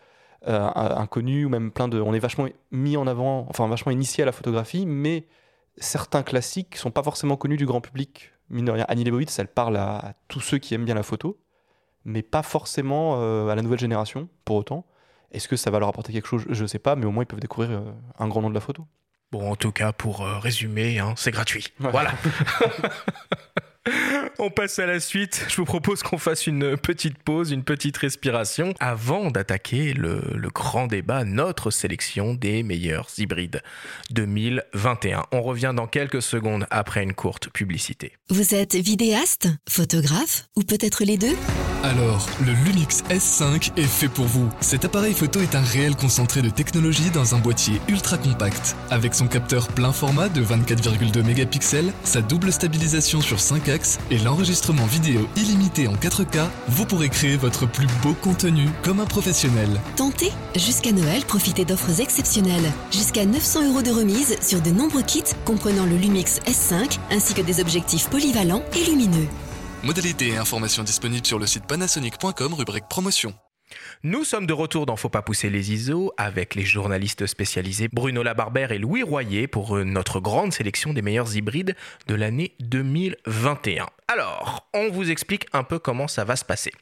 [0.48, 2.00] euh, inconnus ou même plein de.
[2.00, 5.26] On est vachement mis en avant, enfin vachement initié à la photographie, mais
[5.78, 8.32] certains classiques sont pas forcément connus du grand public.
[8.50, 11.02] Mine de rien, Annie Leibovitz, elle parle à, à tous ceux qui aiment bien la
[11.02, 11.38] photo,
[12.04, 13.14] mais pas forcément
[13.50, 14.86] à la nouvelle génération pour autant.
[15.32, 16.44] Est-ce que ça va leur apporter quelque chose?
[16.48, 17.82] Je ne sais pas, mais au moins ils peuvent découvrir
[18.18, 18.86] un grand nom de la photo.
[19.32, 21.66] Bon, en tout cas, pour résumer, hein, c'est gratuit.
[21.80, 21.90] Ouais.
[21.90, 22.12] Voilà.
[24.38, 25.44] On passe à la suite.
[25.48, 30.48] Je vous propose qu'on fasse une petite pause, une petite respiration, avant d'attaquer le, le
[30.50, 33.62] grand débat, notre sélection des meilleurs hybrides
[34.10, 35.24] 2021.
[35.32, 38.12] On revient dans quelques secondes après une courte publicité.
[38.28, 41.36] Vous êtes vidéaste, photographe ou peut-être les deux?
[41.82, 44.50] Alors, le Lumix S5 est fait pour vous.
[44.60, 48.74] Cet appareil photo est un réel concentré de technologie dans un boîtier ultra compact.
[48.90, 53.75] Avec son capteur plein format de 24,2 mégapixels, sa double stabilisation sur 5 axes
[54.10, 59.06] et l'enregistrement vidéo illimité en 4K, vous pourrez créer votre plus beau contenu comme un
[59.06, 59.68] professionnel.
[59.96, 62.72] Tentez Jusqu'à Noël, profitez d'offres exceptionnelles.
[62.90, 67.42] Jusqu'à 900 euros de remise sur de nombreux kits comprenant le Lumix S5 ainsi que
[67.42, 69.28] des objectifs polyvalents et lumineux.
[69.82, 73.34] Modalités et informations disponibles sur le site panasonic.com rubrique promotion.
[74.02, 78.22] Nous sommes de retour dans Faut pas pousser les ISO avec les journalistes spécialisés Bruno
[78.22, 81.74] Labarbère et Louis Royer pour euh, notre grande sélection des meilleurs hybrides
[82.06, 83.86] de l'année 2021.
[84.08, 86.72] Alors, on vous explique un peu comment ça va se passer.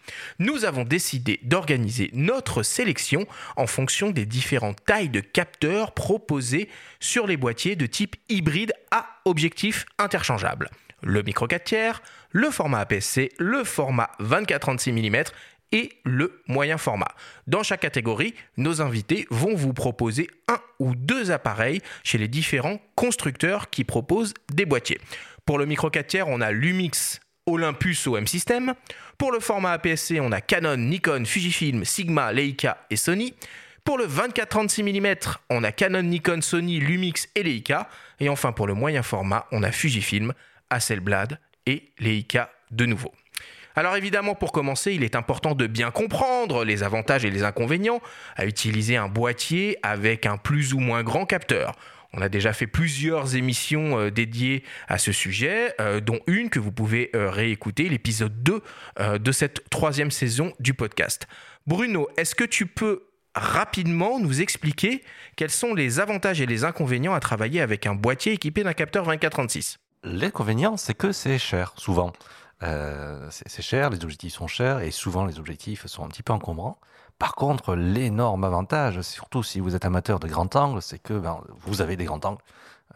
[0.40, 7.29] Nous avons décidé d'organiser notre sélection en fonction des différentes tailles de capteurs proposés sur
[7.29, 10.68] les boîtiers de type hybride à objectif interchangeable.
[11.07, 15.24] Le micro 4 tiers, le format APS-C, le format 24-36 mm
[15.72, 17.14] et le moyen format.
[17.46, 22.81] Dans chaque catégorie, nos invités vont vous proposer un ou deux appareils chez les différents
[22.94, 25.00] constructeurs qui proposent des boîtiers.
[25.46, 28.74] Pour le micro 4 tiers, on a Lumix, Olympus OM System.
[29.18, 33.35] Pour le format APS-C, on a Canon, Nikon, Fujifilm, Sigma, Leica et Sony.
[33.85, 37.88] Pour le 24-36 mm, on a Canon, Nikon, Sony, Lumix et Leica.
[38.20, 40.33] Et enfin, pour le moyen format, on a Fujifilm,
[40.70, 43.12] Hasselblad et Leica de nouveau.
[43.76, 48.00] Alors évidemment, pour commencer, il est important de bien comprendre les avantages et les inconvénients
[48.37, 51.74] à utiliser un boîtier avec un plus ou moins grand capteur.
[52.16, 56.60] On a déjà fait plusieurs émissions euh, dédiées à ce sujet, euh, dont une que
[56.60, 58.62] vous pouvez euh, réécouter, l'épisode 2
[59.00, 61.26] euh, de cette troisième saison du podcast.
[61.66, 65.02] Bruno, est-ce que tu peux rapidement nous expliquer
[65.34, 69.08] quels sont les avantages et les inconvénients à travailler avec un boîtier équipé d'un capteur
[69.12, 72.12] 24-36 L'inconvénient, c'est que c'est cher, souvent.
[72.62, 76.32] Euh, c'est cher, les objectifs sont chers et souvent les objectifs sont un petit peu
[76.32, 76.78] encombrants.
[77.18, 81.40] Par contre, l'énorme avantage, surtout si vous êtes amateur de grand angle, c'est que ben,
[81.60, 82.42] vous avez des grands angles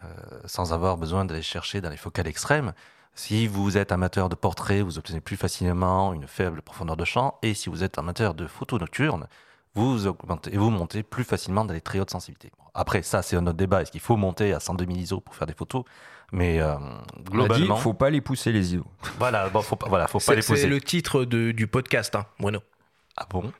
[0.03, 0.07] euh,
[0.45, 2.73] sans avoir besoin d'aller chercher dans les focales extrêmes.
[3.15, 7.37] Si vous êtes amateur de portrait, vous obtenez plus facilement une faible profondeur de champ.
[7.41, 9.27] Et si vous êtes amateur de photos nocturnes,
[9.75, 12.51] vous augmentez vous montez plus facilement dans les très hautes sensibilités.
[12.73, 13.81] Après, ça, c'est un autre débat.
[13.81, 15.83] Est-ce qu'il faut monter à 102 000 ISO pour faire des photos?
[16.31, 18.85] Mais euh, On a dit, globalement, faut pas les pousser les ISO.
[19.17, 20.67] voilà, bon, faut pas, voilà, faut pas C'est les c'est pousser.
[20.67, 22.59] le titre de- du podcast, hein, Bruno.
[23.17, 23.51] Ah bon?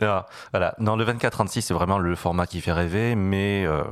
[0.00, 0.74] Non, Voilà.
[0.78, 3.82] Non, le 24-36, c'est vraiment le format qui fait rêver, mais euh,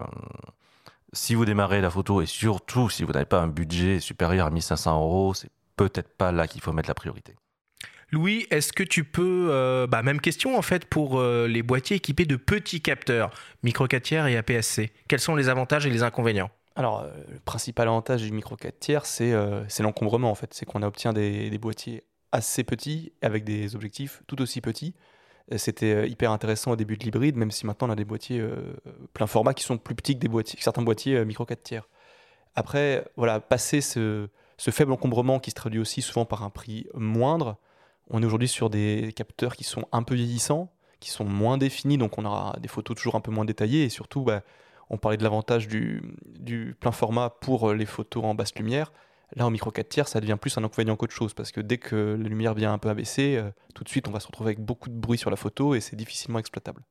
[1.12, 4.50] si vous démarrez la photo et surtout si vous n'avez pas un budget supérieur à
[4.50, 7.34] 1500 euros, c'est peut-être pas là qu'il faut mettre la priorité.
[8.10, 11.96] Louis, est-ce que tu peux, euh, bah, même question en fait pour euh, les boîtiers
[11.96, 13.30] équipés de petits capteurs,
[13.62, 14.92] micro 4 tiers et APS-C.
[15.08, 16.50] Quels sont les avantages et les inconvénients?
[16.74, 20.54] Alors, euh, le principal avantage du micro 4 tiers, c'est euh, l'encombrement en fait.
[20.54, 24.94] C'est qu'on obtient des, boîtiers assez petits avec des objectifs tout aussi petits.
[25.52, 28.04] Euh, C'était euh, hyper intéressant au début de l'hybride, même si maintenant on a des
[28.04, 28.42] boîtiers
[29.12, 31.88] plein format qui sont plus petits que des boîtiers, certains boîtiers micro 4 tiers.
[32.54, 36.86] Après, voilà, passer ce, ce faible encombrement qui se traduit aussi souvent par un prix
[36.94, 37.56] moindre,
[38.10, 41.98] on est aujourd'hui sur des capteurs qui sont un peu vieillissants, qui sont moins définis,
[41.98, 44.42] donc on aura des photos toujours un peu moins détaillées et surtout, bah,
[44.92, 48.92] on parlait de l'avantage du, plein format pour euh, les photos en basse lumière.
[49.34, 51.78] Là, en micro 4 tiers, ça devient plus un inconvénient qu'autre chose parce que dès
[51.78, 54.48] que la lumière vient un peu abaisser, euh, tout de suite, on va se retrouver
[54.48, 56.82] avec beaucoup de bruit sur la photo et c'est difficilement exploitable.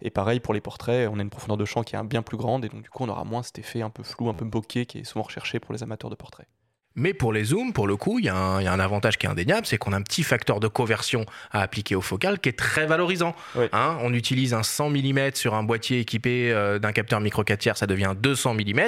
[0.00, 2.36] Et pareil pour les portraits, on a une profondeur de champ qui est bien plus
[2.36, 4.44] grande et donc du coup, on aura moins cet effet un peu flou, un peu
[4.44, 6.46] bokeh qui est souvent recherché pour les amateurs de portraits.
[6.96, 8.80] Mais pour les zooms, pour le coup, il y, a un il y a un
[8.80, 12.00] avantage qui est indéniable, c'est qu'on a un petit facteur de conversion à appliquer au
[12.00, 13.36] focal qui est très valorisant.
[13.54, 13.66] Oui.
[13.72, 17.58] Hein, on utilise un 100 mm sur un boîtier équipé euh, d'un capteur micro 4
[17.58, 18.80] tiers, ça devient 200 mm.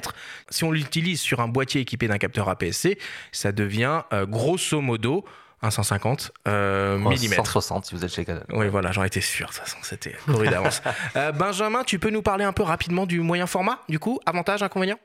[0.48, 2.98] Si on l'utilise sur un boîtier équipé d'un capteur APS-C,
[3.32, 5.24] ça devient euh, grosso modo
[5.62, 7.16] un 150 euh, Oh, mm.
[7.16, 8.42] 160 si vous êtes chez Canon.
[8.50, 10.82] Oui, voilà, j'en étais sûr, de toute façon, c'était couru d'avance.
[11.16, 14.20] Euh, Benjamin, tu peux nous parler un peu rapidement du moyen format, du coup?
[14.26, 14.98] Avantage, inconvénient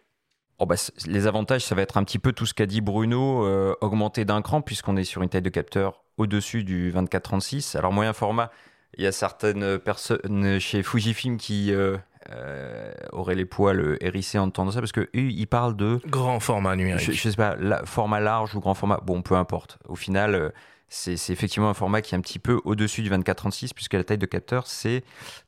[0.59, 3.45] Oh bah, les avantages, ça va être un petit peu tout ce qu'a dit Bruno,
[3.45, 7.77] euh, augmenté d'un cran, puisqu'on est sur une taille de capteur au-dessus du 24-36.
[7.77, 8.51] Alors, moyen format,
[8.97, 11.97] il y a certaines personnes chez Fujifilm qui euh,
[12.31, 16.77] euh, auraient les poils hérissés en entendant ça, parce qu'eux, ils parlent de Grand format
[16.77, 17.05] numérique.
[17.05, 19.77] je, je sais pas, la- format large ou grand format, bon, peu importe.
[19.89, 20.49] Au final, euh,
[20.87, 24.05] c'est c'est effectivement un format qui est un petit peu au-dessus du 24-36, puisque la
[24.05, 25.03] taille de capteur, c'est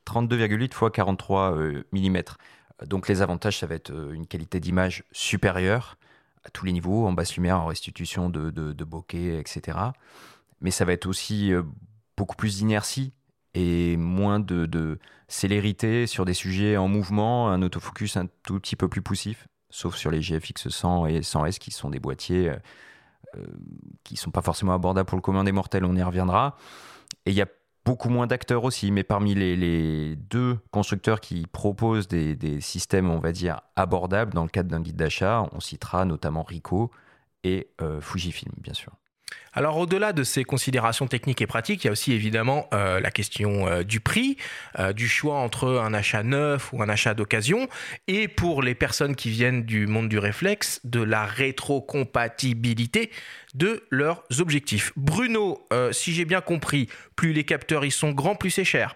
[0.06, 1.56] 32,8 x 43
[1.93, 2.17] mm.
[2.86, 5.98] Donc les avantages, ça va être euh, une qualité d'image supérieure
[6.44, 9.78] à tous les niveaux, en basse lumière, en restitution de, bokeh, etc.
[10.62, 11.63] Mais ça va être aussi euh,
[12.16, 13.13] beaucoup plus d'inertie
[13.54, 18.76] et moins de, de célérité sur des sujets en mouvement, un autofocus un tout petit
[18.76, 22.56] peu plus poussif sauf sur les GFX 100 et 100S qui sont des boîtiers euh,
[23.38, 23.46] euh,
[24.04, 26.56] qui sont pas forcément abordables pour le commun des mortels, on y reviendra.
[27.26, 27.48] Et il y a
[27.88, 33.19] beaucoup moins d'acteurs aussi, mais parmi les, deux constructeurs qui proposent des, des systèmes, on
[33.19, 36.91] va dire, abordables dans le cadre d'un guide d'achat, on citera notamment Ricoh
[37.45, 38.91] et euh, Fujifilm, bien sûr.
[39.54, 43.10] Alors au-delà de ces considérations techniques et pratiques, il y a aussi évidemment euh, la
[43.10, 44.38] question euh, du prix,
[44.78, 47.68] euh, du choix entre un achat neuf ou un achat d'occasion,
[48.08, 53.12] et pour les personnes qui viennent du monde du réflexe, de la rétrocompatibilité
[53.56, 54.92] de leurs objectifs.
[54.96, 58.96] Bruno, si j'ai bien compris, plus les capteurs ils sont grands, plus c'est cher.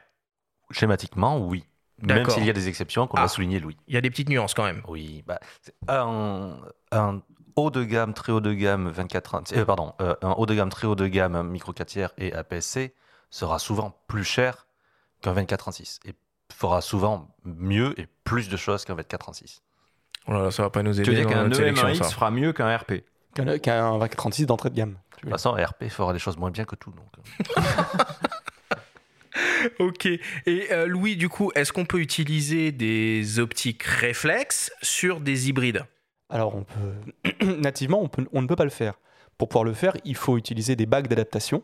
[0.69, 1.63] Schématiquement, oui.
[2.03, 3.23] Même s'il y a des exceptions, comme Ah.
[3.23, 3.77] l'a souligné Louis.
[3.87, 4.81] Il y a des petites nuances quand même.
[4.87, 5.39] Oui, bah,
[5.87, 7.21] un
[7.65, 10.69] haut de gamme, très haut de gamme 24 euh, pardon, euh, un haut de gamme,
[10.69, 12.93] très haut de gamme micro 4 tiers et APS-C
[13.29, 14.67] sera souvent plus cher
[15.21, 16.13] qu'un 24-36 et
[16.53, 19.61] fera souvent mieux et plus de choses qu'un 24-36.
[20.27, 22.09] Oh là là, ça va pas nous Tu veux aider dire qu'un EM1X ça.
[22.09, 24.97] fera mieux qu'un RP Qu'un qu'un 2436 d'entrée de gamme.
[25.15, 26.91] De toute façon, RP fera des choses moins bien que tout.
[26.91, 27.55] Donc.
[29.79, 30.05] Ok.
[30.05, 30.19] Et
[30.71, 35.85] euh, Louis, du coup, est-ce qu'on peut utiliser des optiques réflexes sur des hybrides?
[36.31, 38.95] Alors, on peut nativement, on, peut- on ne peut pas le faire.
[39.37, 41.61] Pour pouvoir le faire, il faut utiliser des bagues d'adaptation.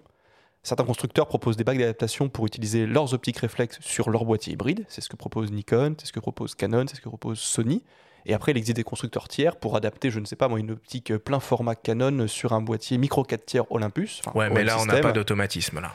[0.64, 4.86] Certains constructeurs proposent des bagues d'adaptation pour utiliser leurs optiques réflexes sur leur boîtier hybride.
[4.90, 7.84] C'est ce que propose Nikon, c'est ce que propose Canon, c'est ce que propose Sony.
[8.26, 10.72] Et après, il existe des constructeurs tiers pour adapter, je ne sais pas moi, une
[10.72, 14.22] optique plein format Canon sur un boîtier micro 4 tiers Olympus.
[14.36, 15.94] Ouais, mais là, on n'a pas d'automatisme là.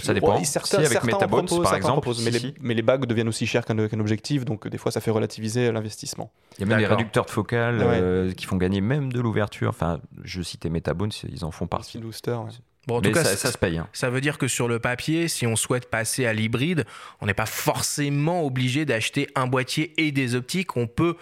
[0.00, 0.36] Ça dépend.
[0.38, 2.54] Ouais, certains, Si, avec Metabones, proposent, par certains exemple, proposent, mais, si, les, si.
[2.60, 5.72] mais les bagues deviennent aussi chères qu'un objectif, donc euh, des fois ça fait relativiser
[5.72, 6.30] l'investissement.
[6.58, 7.84] Il y a même des réducteurs de focale Ouais.
[8.00, 9.70] euh, qui font gagner même de l'ouverture.
[9.70, 11.98] Enfin, je citais Metabones, ils en font partie.
[11.98, 12.50] Booster, ouais.
[12.86, 13.78] Bon, en Mais tout cas, ça, ça, ça se paye.
[13.78, 13.86] hein.
[13.92, 16.84] ça veut dire que sur le papier, si on souhaite passer à l'hybride,
[17.20, 20.76] on n'est pas forcément obligé d'acheter un boîtier et des optiques.
[20.76, 21.16] On peut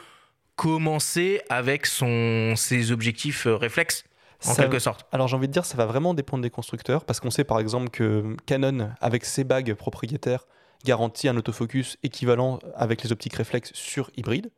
[0.55, 4.05] commencer avec son, ses objectifs euh, réflexes,
[4.45, 5.07] en Ça- quelque sorte.
[5.13, 7.59] Alors j'ai envie de dire, ça va vraiment dépendre des constructeurs, parce qu'on sait par
[7.61, 10.47] exemple que Canon, avec ses bagues propriétaires,
[10.85, 14.51] garantit un autofocus équivalent avec les optiques réflexes sur hybride,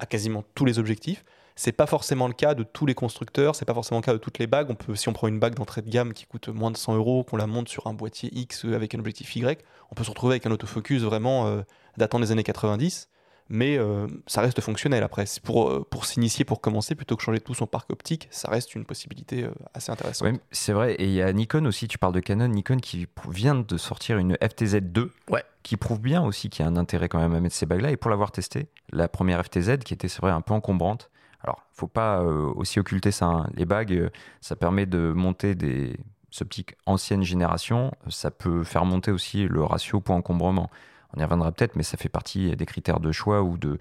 [0.00, 1.24] à quasiment tous les objectifs.
[1.56, 4.18] C'est pas forcément le cas de tous les constructeurs, c'est pas forcément le cas de
[4.18, 4.70] toutes les bagues.
[4.70, 6.94] On peut, si on prend une bague d'entrée de gamme qui coûte moins de 100
[6.94, 10.10] euros, qu'on la monte sur un boîtier X avec un objectif Y, on peut se
[10.10, 11.62] retrouver avec un autofocus vraiment euh,
[11.96, 13.08] datant des années 90
[13.48, 15.26] mais euh, ça reste fonctionnel après.
[15.26, 18.50] C'est Pour, euh, pour s'initier, pour commencer, plutôt que changer tout son parc optique, ça
[18.50, 20.28] reste une possibilité euh, assez intéressante.
[20.28, 20.94] Ouais, c'est vrai.
[20.94, 24.18] Et il y a Nikon aussi, tu parles de Canon, Nikon qui vient de sortir
[24.18, 25.44] une FTZ2, Ouais.
[25.62, 27.90] qui prouve bien aussi qu'il y a un intérêt quand même à mettre ces bagues-là.
[27.90, 31.10] Et pour l'avoir testé, la première FTZ, qui était, c'est vrai, un peu encombrante.
[31.42, 33.26] Alors, faut pas euh, aussi occulter ça.
[33.26, 33.46] hein.
[33.54, 35.96] Les bagues, euh, ça permet de monter des
[36.40, 37.92] optiques ancienne génération.
[38.08, 40.68] Ça peut faire monter aussi le ratio poids-encombrement.
[41.14, 43.78] On y reviendra peut-être, mais ça fait partie des critères de choix ou de,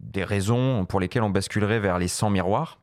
[0.00, 2.78] des raisons pour lesquelles on basculerait vers les 100 miroirs.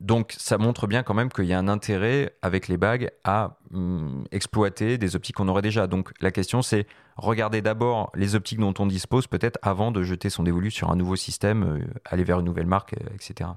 [0.00, 3.56] Donc ça montre bien quand même qu'il y a un intérêt avec les bagues à
[3.72, 5.86] hum, exploiter des optiques qu'on aurait déjà.
[5.86, 10.28] Donc la question c'est regarder d'abord les optiques dont on dispose peut-être avant de jeter
[10.28, 13.50] son dévolu sur un nouveau système, euh, aller vers une nouvelle marque, euh, etc.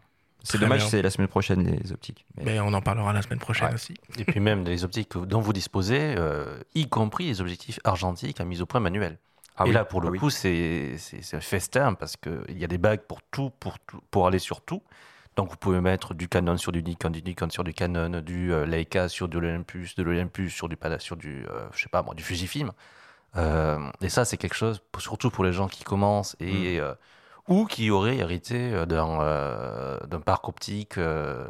[0.45, 2.25] C'est dommage, c'est la semaine prochaine les optiques.
[2.37, 3.73] Mais- Mais on en parlera la semaine prochaine Ouais.
[3.73, 3.95] aussi.
[4.17, 8.45] Et puis même les optiques dont vous disposez, euh, y compris les objectifs argentiques à
[8.45, 9.17] mise au point manuelle.
[9.57, 10.19] Ah et oui, là, pour le ah oui.
[10.19, 14.27] coup, c'est c'est- festin parce qu'il y a des bagues pour tout, pour tout, pour
[14.27, 14.81] aller sur tout.
[15.37, 18.53] Donc vous pouvez mettre du Canon sur du Nikon, du Nikon sur du Canon, du
[18.53, 22.01] euh, Leica sur de l'Olympus, de l'Olympus sur du sur du, euh, je sais pas
[22.03, 22.71] moi, du Fujifilm.
[23.37, 26.45] Euh, et ça, c'est quelque chose, pour- surtout pour les gens qui commencent Mm.
[26.45, 26.93] et euh,
[27.47, 31.45] ou qui auraient hérité euh, d'un euh, d'un parc optique euh,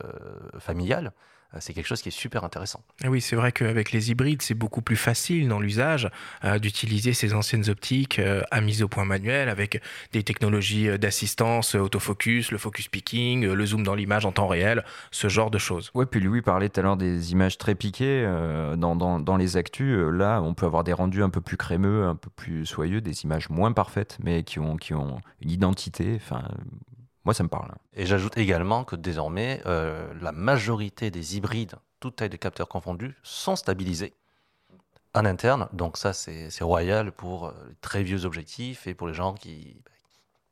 [0.59, 1.13] familial.
[1.55, 2.81] Euh, C'est quelque chose qui est super intéressant.
[3.03, 6.09] Et oui, c'est vrai qu'avec les hybrides, c'est beaucoup plus facile dans l'usage
[6.43, 11.75] euh, d'utiliser ces anciennes optiques euh, à mise au point manuel avec des technologies d'assistance,
[11.75, 15.91] autofocus, le focus picking, le zoom dans l'image en temps réel, ce genre de choses.
[15.93, 19.37] Ouais, puis Louis parlait tout à l'heure des images très piquées euh, dans, dans, dans
[19.37, 19.95] les actus.
[19.95, 23.01] Euh, Là, on peut avoir des rendus un peu plus crémeux, un peu plus soyeux,
[23.01, 26.13] des images moins parfaites, mais qui ont, qui ont une identité.
[26.15, 26.55] Enfin, euh,
[27.25, 27.71] moi, ça me parle.
[27.71, 27.77] hein.
[27.93, 33.15] Et j'ajoute également que désormais, euh, la majorité des hybrides, toute taille de capteurs confondus,
[33.23, 34.13] sont stabilisés
[35.13, 35.67] en interne.
[35.73, 39.75] Donc ça, c'est royal pour euh, les très vieux objectifs et pour les gens qui,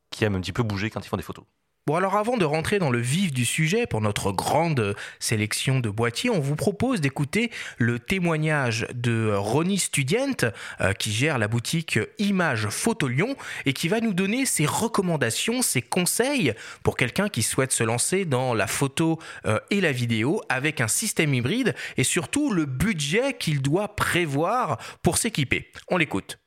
[0.10, 1.46] qui aiment un petit peu bouger quand ils font des photos.
[1.86, 5.90] Bon alors avant de rentrer dans le vif du sujet pour notre grande sélection de
[5.90, 12.00] boîtiers, on vous propose d'écouter le témoignage de Ronnie Studient euh, qui gère la boutique
[12.20, 17.44] Image Photo Lyon et qui va nous donner ses recommandations, ses conseils pour quelqu'un qui
[17.44, 22.06] souhaite se lancer dans la photo euh, et la vidéo avec un système hybride et
[22.06, 25.68] surtout le budget qu'il doit prévoir pour s'équiper.
[25.90, 26.40] On l'écoute.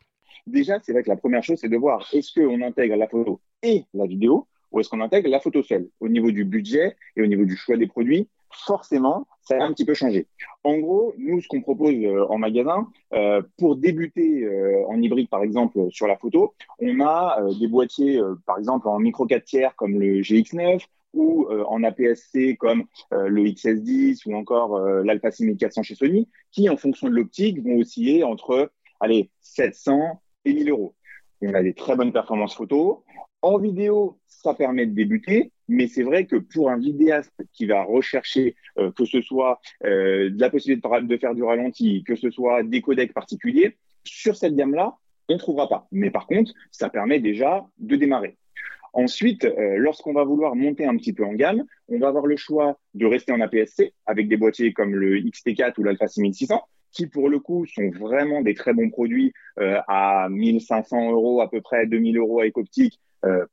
[0.46, 3.38] Déjà, c'est vrai que la première chose, c'est de voir est-ce qu'on intègre la photo
[3.62, 5.88] et la vidéo ou est-ce qu'on intègre la photo seule?
[6.00, 9.72] Au niveau du budget et au niveau du choix des produits, forcément, ça va un
[9.72, 10.26] petit peu changer.
[10.64, 15.28] En gros, nous, ce qu'on propose euh, en magasin, euh, pour débuter euh, en hybride,
[15.28, 19.76] par exemple, sur la photo, on a des boîtiers, par exemple, en micro 4 tiers
[19.76, 20.80] comme le GX9
[21.14, 27.08] ou en APS-C comme le XS10 ou encore l'Alpha 6400 chez Sony, qui, en fonction
[27.08, 30.94] de l'optique, vont osciller entre, allez, 700 et 1000 euros.
[31.40, 33.04] On a des très bonnes performances photo.
[33.42, 37.82] En vidéo, ça permet de débuter, mais c'est vrai que pour un vidéaste qui va
[37.82, 42.30] rechercher euh, que ce soit euh, de la possibilité de, faire du ralenti, que ce
[42.30, 44.94] soit des codecs particuliers, sur cette gamme-là,
[45.28, 45.86] on ne trouvera pas.
[45.92, 48.36] Mais par contre, ça permet déjà de démarrer.
[48.92, 52.36] Ensuite, euh, lorsqu'on va vouloir monter un petit peu en gamme, on va avoir le
[52.36, 57.06] choix de rester en APS-C avec des boîtiers comme le XT4 ou l'Alpha 6600 qui
[57.06, 61.60] pour le coup sont vraiment des très bons produits euh, à 1500 euros à peu
[61.60, 62.98] près, 2000 euros avec optique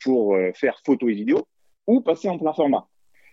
[0.04, 1.48] pour euh, faire photo et vidéo,
[1.88, 2.88] ou passer en plein format.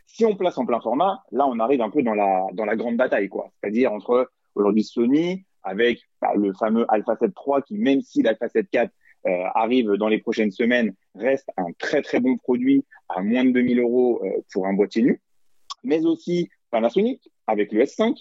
[0.06, 2.76] Si on place en plein format, là on arrive un peu dans la, dans la
[2.76, 3.50] grande bataille, quoi.
[3.60, 8.48] C'est-à-dire entre aujourd'hui Sony avec bah, le fameux Alpha 7 III qui, même si l'Alpha
[8.48, 8.88] 7 IV
[9.26, 13.50] euh, arrive dans les prochaines semaines, reste un très très bon produit à moins de
[13.50, 15.20] 2000 euros euh, pour un boîtier nu,
[15.84, 18.16] mais aussi Panasonic avec le S5,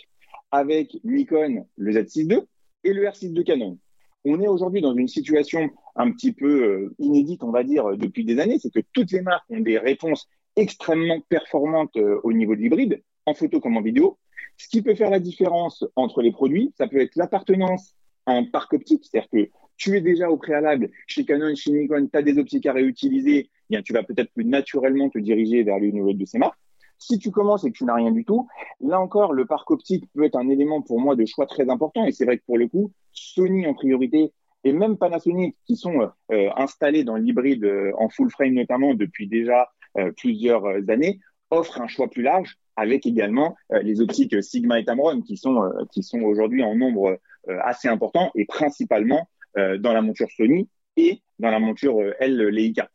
[0.52, 2.42] avec Nikon le Z6 II
[2.84, 3.78] et le R6 de Canon.
[4.26, 5.70] On est aujourd'hui dans une situation
[6.00, 9.22] un petit peu euh, inédite, on va dire, depuis des années, c'est que toutes les
[9.22, 13.82] marques ont des réponses extrêmement performantes euh, au niveau de l'hybride, en photo comme en
[13.82, 14.18] vidéo.
[14.58, 18.46] Ce qui peut faire la différence entre les produits, ça peut être l'appartenance à un
[18.46, 22.22] parc optique, c'est-à-dire que tu es déjà au préalable chez Canon, chez Nikon, tu as
[22.22, 26.00] des optiques à réutiliser, eh bien, tu vas peut-être plus naturellement te diriger vers l'une
[26.00, 26.60] ou l'autre de ces marques.
[26.98, 28.48] Si tu commences et que tu n'as rien du tout,
[28.82, 32.06] là encore, le parc optique peut être un élément pour moi de choix très important.
[32.06, 36.10] Et c'est vrai que pour le coup, Sony en priorité et même Panasonic, qui sont
[36.32, 41.20] euh, installés dans l'hybride euh, en full frame notamment depuis déjà euh, plusieurs années,
[41.50, 45.64] offrent un choix plus large avec également euh, les optiques Sigma et Tamron qui sont,
[45.64, 47.20] euh, qui sont aujourd'hui en nombre
[47.50, 52.38] euh, assez important et principalement euh, dans la monture Sony et dans la monture L
[52.50, 52.90] Leica.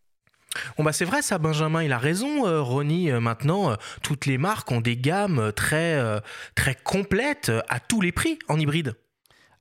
[0.79, 4.27] Bon bah c'est vrai ça Benjamin, il a raison euh, Ronnie, Euh, maintenant euh, toutes
[4.27, 6.21] les marques ont des gammes très, euh,
[6.55, 8.95] très complètes euh, à tous les prix en hybride.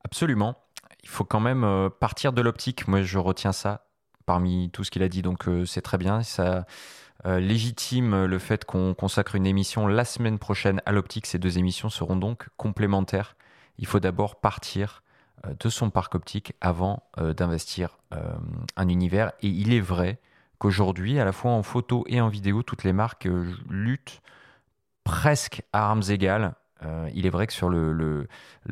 [0.06, 0.63] Absolument.
[1.04, 2.88] Il faut quand même euh, partir de l'optique.
[2.88, 3.88] Moi, je retiens ça
[4.26, 5.22] parmi tout ce qu'il a dit.
[5.22, 6.24] Donc, euh, c'est très bien.
[6.24, 6.66] Ça
[7.26, 11.26] euh, légitime le fait qu'on consacre une émission la semaine prochaine à l'optique.
[11.26, 13.36] Ces deux émissions seront donc complémentaires.
[13.78, 15.04] Il faut d'abord partir
[15.60, 17.98] de son parc optique avant d'investir
[18.78, 19.34] un univers.
[19.42, 20.20] Et il est vrai
[20.58, 23.28] qu'aujourd'hui, à la fois en photo et en vidéo, toutes les marques
[23.68, 24.22] luttent
[25.04, 26.54] presque à armes égales.
[26.86, 28.28] Euh, il est vrai que sur le,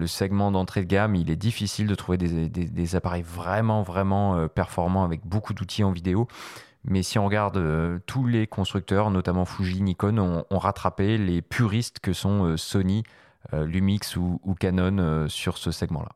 [0.05, 5.03] segment d'entrée de gamme, il est difficile de trouver des, appareils vraiment, vraiment euh, performants
[5.03, 6.28] avec beaucoup d'outils en vidéo.
[6.84, 11.99] Mais si on regarde euh, tous les constructeurs, notamment Fuji, Nikon, ont, rattrapé les puristes
[11.99, 13.03] que sont Sony,
[13.53, 16.12] Lumix ou, Canon sur ce segment-là.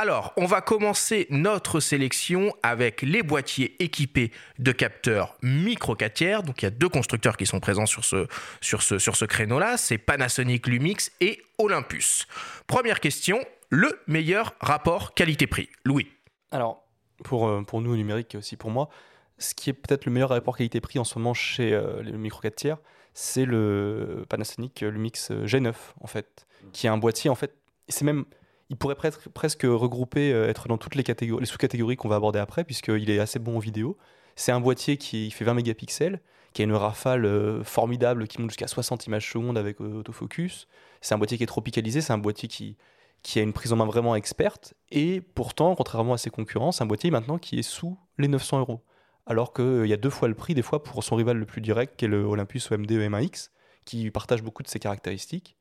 [0.00, 4.30] Alors, on va commencer notre sélection avec les boîtiers équipés
[4.60, 6.42] de capteurs micro 4 tiers.
[6.44, 9.76] Donc, il y a deux constructeurs qui sont présents sur ce, créneau-là.
[9.76, 12.28] C'est Panasonic Lumix et Olympus.
[12.68, 13.40] Première question,
[13.70, 15.68] le meilleur rapport qualité-prix?
[15.84, 16.06] Louis.
[16.52, 16.84] Alors,
[17.24, 18.90] pour, euh, pour nous, au numérique et aussi pour moi,
[19.38, 22.40] ce qui est peut-être le meilleur rapport qualité-prix en ce moment chez euh, les micro
[22.40, 22.78] 4 tiers,
[23.14, 27.52] c'est le Panasonic Lumix G9, en fait, qui est un boîtier, en fait,
[27.88, 28.26] c'est même,
[28.70, 32.38] il pourrait presque, regrouper, euh, être dans toutes les, catégories, les sous-catégories qu'on va aborder
[32.38, 33.96] après, puisqu'il est assez bon en vidéo.
[34.36, 36.20] C'est un boîtier qui fait 20 mégapixels,
[36.52, 40.68] qui a une rafale euh, formidable qui monte jusqu'à 60 images secondes avec euh, autofocus.
[41.00, 42.76] C'est un boîtier qui est tropicalisé, c'est un boîtier qui,
[43.22, 44.74] qui a une prise en main vraiment experte.
[44.90, 48.60] Et pourtant, contrairement à ses concurrents, c'est un boîtier maintenant qui est sous les 900
[48.60, 48.84] euros.
[49.26, 51.60] Alors qu'il y a deux fois le prix, des fois, pour son rival le plus
[51.60, 53.50] direct, qui est le Olympus OMD EMAX,
[53.84, 55.57] qui partage beaucoup de ses caractéristiques.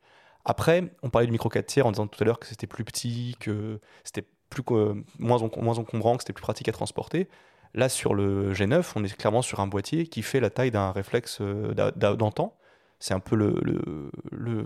[0.50, 2.86] Après, on parlait du micro 4 tiers en disant tout à l'heure que c'était plus
[2.86, 4.64] petit, que c'était plus,
[5.20, 7.28] moins, moins encombrant, que c'était plus pratique à transporter.
[7.74, 10.92] Là, sur le G9, on est clairement sur un boîtier qui fait la taille d'un
[10.92, 12.56] réflexe euh, d'a- d'a- d'antan.
[13.00, 13.82] C'est un peu le, le,
[14.32, 14.66] le-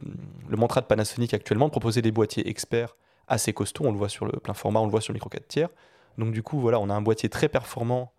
[0.56, 2.96] mantra de Panasonic actuellement, de proposer des boîtiers experts
[3.28, 3.86] assez costauds.
[3.86, 5.70] On le voit sur le plein format, on le voit sur le micro 4 tiers.
[6.20, 8.14] Donc du coup, voilà, on a un boîtier très performant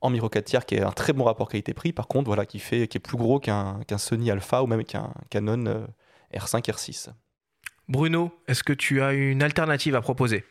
[0.00, 1.92] en micro 4 tiers qui est un très bon rapport qualité-prix.
[1.92, 4.84] Par contre, voilà, qui, fait, qui est plus gros qu'un qu'un Sony Alpha ou même
[4.84, 5.86] qu'un Canon euh,
[6.34, 7.08] R5, R6.
[7.88, 10.44] Bruno, est-ce que tu as une alternative à proposer?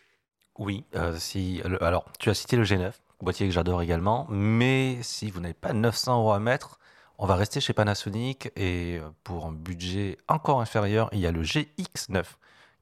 [0.57, 4.97] Oui, euh, si, le- alors tu as cité le G9, boîtier que j'adore également, mais
[5.03, 6.79] si vous n'avez pas 900 euros à mettre,
[7.19, 11.31] on va rester chez Panasonic et euh, pour un budget encore inférieur, il y a
[11.31, 12.23] le GX9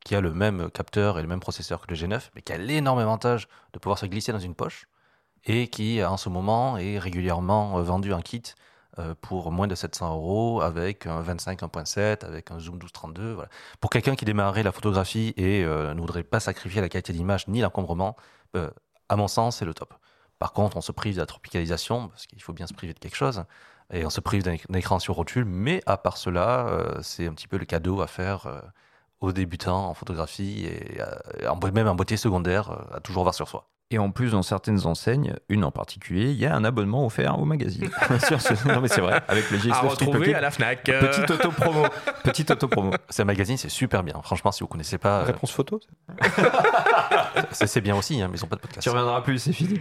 [0.05, 2.57] qui a le même capteur et le même processeur que le G9, mais qui a
[2.57, 4.87] l'énorme avantage de pouvoir se glisser dans une poche
[5.45, 8.43] et qui en ce moment est régulièrement euh, vendu en kit
[9.21, 13.33] pour moins de 700 euros avec un 25 1.7, avec un zoom 12-32.
[13.33, 13.49] Voilà.
[13.81, 17.47] Pour quelqu'un qui démarrait la photographie et euh, ne voudrait pas sacrifier la qualité d'image
[17.47, 18.15] ni l'encombrement,
[18.55, 18.69] euh,
[19.09, 19.93] à mon sens, c'est le top.
[20.39, 22.99] Par contre, on se prive de la tropicalisation, parce qu'il faut bien se priver de
[22.99, 23.43] quelque chose,
[23.93, 26.99] et on se prive d'un éc- d'un écran sur rotule, mais à part cela, euh,
[27.01, 28.59] c'est un petit peu le cadeau à faire euh,
[29.21, 33.47] aux débutants en photographie, et, euh, même en beauté secondaire, euh, à toujours voir sur
[33.47, 33.69] soi.
[33.91, 37.38] Et en plus, dans certaines enseignes, une en particulier, il y a un abonnement offert
[37.39, 37.88] au magazine.
[38.19, 40.36] Ce- Non, mais c'est vrai, avec le GX9 À retrouver Pocket.
[40.36, 40.89] à la FNAC.
[40.89, 41.86] euh, Petite auto-promo.
[42.23, 42.91] Petite auto-promo.
[43.09, 44.19] C'est un magazine, c'est super bien.
[44.23, 45.79] Franchement, si vous connaissez pas, euh, Réponse photo
[47.51, 48.81] c'est c'est bien aussi, hein, mais ils n'ont pas de podcast.
[48.81, 49.79] Tu reviendras plus, c'est fini.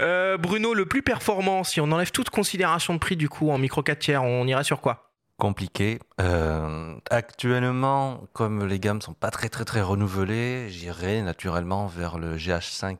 [0.00, 3.58] euh, Bruno, le plus performant, si on enlève toute considération de prix du coup en
[3.58, 5.12] micro 4 tiers, on irait sur quoi?
[5.36, 6.00] Compliqué.
[6.20, 12.36] Euh, actuellement, comme les gammes sont pas très très très renouvelées, j'irai naturellement vers le
[12.36, 12.96] GH5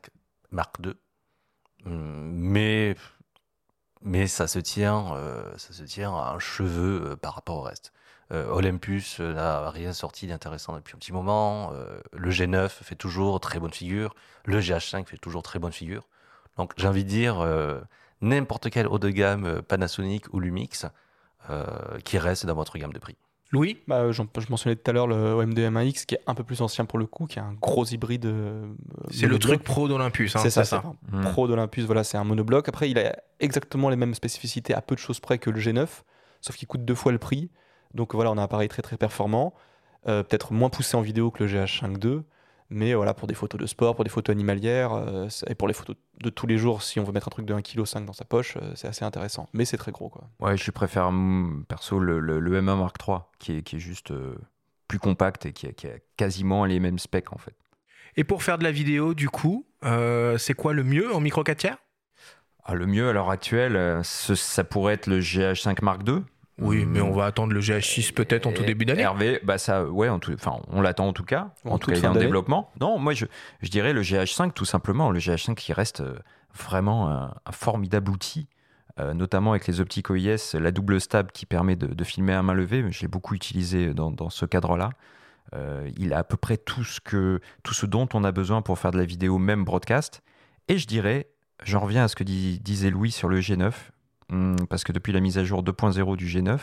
[0.51, 0.93] Mark II.
[1.85, 2.95] Hum, Mais
[4.01, 7.61] mais ça se tient, euh, ça se tient à un cheveu euh, par rapport au
[7.61, 7.91] reste.
[8.31, 11.73] Euh, Olympus n'a rien sorti d'intéressant depuis un petit moment.
[12.13, 14.13] Le G9 fait toujours très bonne figure.
[14.45, 16.07] Le GH5 fait toujours très bonne figure.
[16.57, 17.43] Donc j'ai envie de dire
[18.21, 20.85] n'importe quel haut de gamme Panasonic ou Lumix
[22.05, 23.17] qui reste dans votre gamme de prix.
[23.51, 26.43] Louis Bah, j'en- je mentionnais tout à l'heure le OMD MAX qui est un peu
[26.43, 28.25] plus ancien pour le coup, qui est un gros hybride.
[28.27, 28.67] euh,
[29.09, 30.35] C'est le truc pro d'Olympus.
[30.35, 31.21] hein, c'est ça, c'est un Mm.
[31.31, 32.69] pro d'Olympus, voilà, c'est un monobloc.
[32.69, 36.03] Après, il a exactement les mêmes spécificités à peu de choses près que le G9,
[36.41, 37.49] sauf qu'il coûte deux fois le prix.
[37.95, 39.55] Donc voilà, on a un appareil très très performant,
[40.07, 42.21] euh, peut-être moins poussé en vidéo que le GH5 II,
[42.69, 45.73] mais voilà, pour des photos de sport, pour des photos animalières, euh, et pour les
[45.73, 48.13] photos de tous les jours, si on veut mettre un truc de 1,5 kg dans
[48.13, 49.47] sa poche, euh, c'est assez intéressant.
[49.53, 50.29] Mais c'est très gros, quoi.
[50.39, 53.79] Ouais, je préfère hum, perso le, le, le M1 Mark III qui est, qui est
[53.79, 54.35] juste euh,
[54.87, 57.55] plus compact et qui a, qui a quasiment les mêmes specs en fait.
[58.15, 61.43] Et pour faire de la vidéo, du coup, euh, c'est quoi le mieux en micro
[61.43, 61.77] 4 tiers?
[62.63, 66.23] Ah, le mieux à l'heure actuelle, ce- ça pourrait être le GH5 Mark II.
[66.61, 69.01] Oui, Hum, mais on va attendre le GH6 peut-être en tout début d'année.
[69.01, 71.53] Hervé, bah ça, ouais, en tout- enfin, on l'attend en tout cas.
[71.65, 72.71] En En, tout cas, il est en développement.
[72.81, 73.25] Non, moi, je,
[73.61, 75.11] je dirais le GH5 tout simplement.
[75.11, 76.15] Le GH5 qui reste euh,
[76.57, 78.47] vraiment un, un formidable outil
[78.99, 82.43] euh, notamment avec les optiques OIS, la double stab qui permet de, de filmer à
[82.43, 82.83] main levée.
[82.91, 84.89] Je l'ai beaucoup utilisé dans, dans ce cadre-là.
[85.55, 88.61] Euh, il a à peu près tout ce, que, tout ce dont on a besoin
[88.61, 90.21] pour faire de la vidéo, même broadcast.
[90.67, 91.27] Et je dirais,
[91.63, 93.71] j'en reviens à ce que disait Louis sur le G9, hum,
[94.69, 96.59] parce que depuis la mise à jour 2.0 du G9,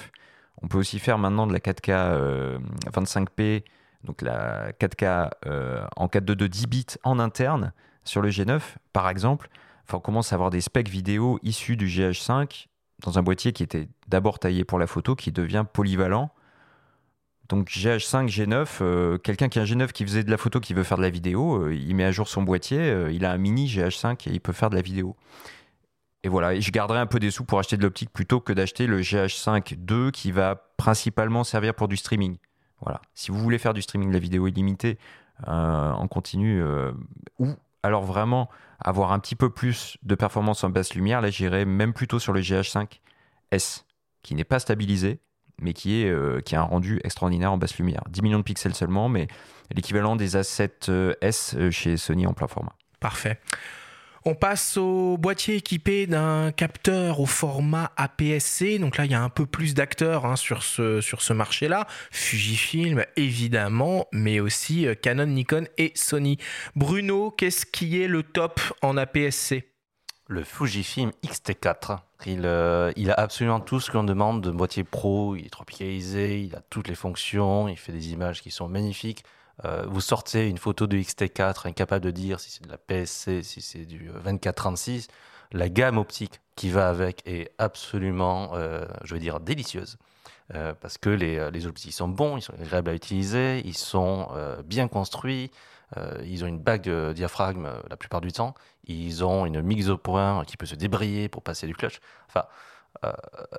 [0.62, 2.58] on peut aussi faire maintenant de la 4K euh,
[2.92, 3.64] 25p,
[4.04, 7.72] donc la 4K euh, en 422 10 bits en interne
[8.04, 8.60] sur le G9,
[8.92, 9.48] par exemple.
[9.84, 12.66] Enfin, on commence à avoir des specs vidéo issus du GH5
[13.02, 16.30] dans un boîtier qui était d'abord taillé pour la photo, qui devient polyvalent.
[17.48, 20.74] Donc GH5, G9, euh, quelqu'un qui a un G9 qui faisait de la photo, qui
[20.74, 23.30] veut faire de la vidéo, euh, il met à jour son boîtier, euh, il a
[23.30, 25.14] un mini GH5 et il peut faire de la vidéo.
[26.26, 28.88] Et voilà, je garderai un peu des sous pour acheter de l'optique plutôt que d'acheter
[28.88, 32.38] le GH5 II qui va principalement servir pour du streaming.
[32.80, 33.00] Voilà.
[33.14, 34.98] Si vous voulez faire du streaming de la vidéo illimitée
[35.46, 36.90] euh, en continu, euh,
[37.38, 37.50] ou
[37.84, 38.50] alors vraiment
[38.80, 42.32] avoir un petit peu plus de performance en basse lumière, là j'irai même plutôt sur
[42.32, 43.84] le GH5S,
[44.24, 45.20] qui n'est pas stabilisé,
[45.60, 48.02] mais qui, est, euh, qui a un rendu extraordinaire en basse lumière.
[48.10, 49.28] 10 millions de pixels seulement, mais
[49.70, 52.74] l'équivalent des A7S euh, chez Sony en plein format.
[52.98, 53.38] Parfait.
[54.28, 58.80] On passe au boîtier équipé d'un capteur au format APS-C.
[58.80, 61.86] Donc là, il y a un peu plus d'acteurs hein, sur ce, marché-là.
[62.10, 66.38] Fujifilm, évidemment, mais aussi euh, Canon, Nikon et Sony.
[66.74, 69.64] Bruno, qu'est-ce qui est le top en APS-C
[70.26, 71.98] Le Fujifilm X-T4.
[72.26, 75.36] Il, euh, il a absolument tout ce qu'on demande de boîtier pro.
[75.36, 79.22] Il est tropicalisé, il a toutes les fonctions, il fait des images qui sont magnifiques.
[79.64, 83.42] Euh, vous sortez une photo de X-T4 incapable de dire si c'est de la PSC,
[83.42, 85.08] si c'est du 24-36.
[85.52, 89.96] La gamme optique qui va avec est absolument, euh, je veux dire, délicieuse.
[90.54, 94.28] Euh, parce que les, les optiques sont bons, ils sont agréables à utiliser, ils sont
[94.32, 95.50] euh, bien construits,
[95.96, 98.54] euh, ils ont une bague de diaphragme euh, la plupart du temps,
[98.84, 102.00] ils ont une mise au point qui peut se débrayer pour passer du clutch.
[102.28, 102.75] Enfin, euh,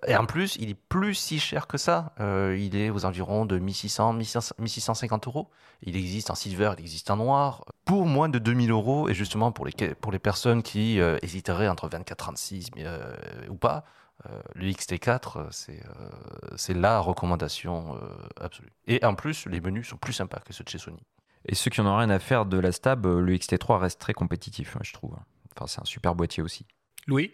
[0.08, 2.14] et en plus, il est plus si cher que ça.
[2.20, 5.50] Euh, il est aux environs de 1600, 1600 1650 euros.
[5.82, 7.66] Il existe en silver, il existe en noir.
[7.86, 11.68] Pour moins de 2000 euros, et justement pour les, pour les personnes qui euh, hésiteraient
[11.68, 13.16] entre 24-36 euh,
[13.50, 13.86] ou pas,
[14.26, 16.10] euh, le XT4, euh, c'est euh,
[16.56, 18.72] c'est la recommandation euh, absolue.
[18.88, 21.00] Et en plus, les menus sont plus sympas que ceux de chez Sony.
[21.46, 24.02] Et ceux qui n'en ont rien à faire de la stab, euh, le XT3 reste
[24.02, 25.16] très compétitif, hein, je trouve.
[25.56, 26.66] Enfin, c'est un super boîtier aussi.
[27.06, 27.32] Louis?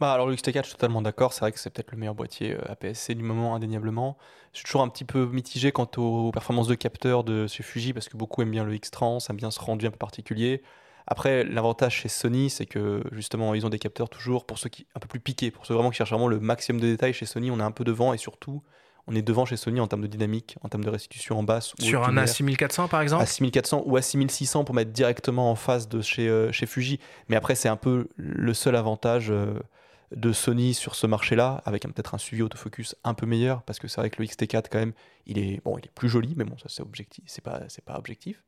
[0.00, 1.32] Bah alors le XT4, je suis totalement d'accord.
[1.32, 4.16] C'est vrai que c'est peut-être le meilleur boîtier euh, APS-C du moment, indéniablement.
[4.52, 7.92] Je suis toujours un petit peu mitigé quant aux performances de capteur de chez Fuji
[7.92, 10.62] parce que beaucoup aiment bien le X-Trans, aiment bien ce rendu un peu particulier.
[11.06, 14.86] Après, l'avantage chez Sony, c'est que justement, ils ont des capteurs toujours pour ceux qui
[14.94, 17.12] un peu plus piqués, pour ceux vraiment qui cherchent vraiment le maximum de détails.
[17.12, 18.62] Chez Sony, on est un peu devant et surtout,
[19.08, 21.74] on est devant chez Sony en termes de dynamique, en termes de restitution en basse.
[21.74, 22.26] ou Sur un lumière.
[22.26, 23.22] A6400 par exemple?
[23.22, 27.00] À 6400 ou à 6600 pour mettre directement en face de chez, euh, chez Fuji.
[27.28, 29.54] Mais après, c'est un peu le seul avantage euh,
[30.14, 33.88] de Sony sur ce marché-là, avec peut-être un suivi autofocus un peu meilleur, parce que
[33.88, 34.92] c'est vrai que le XT4 quand même,
[35.26, 35.60] il est
[35.94, 38.42] plus joli, mais bon, ça c'est objectif, c'est pas, c'est pas objectif.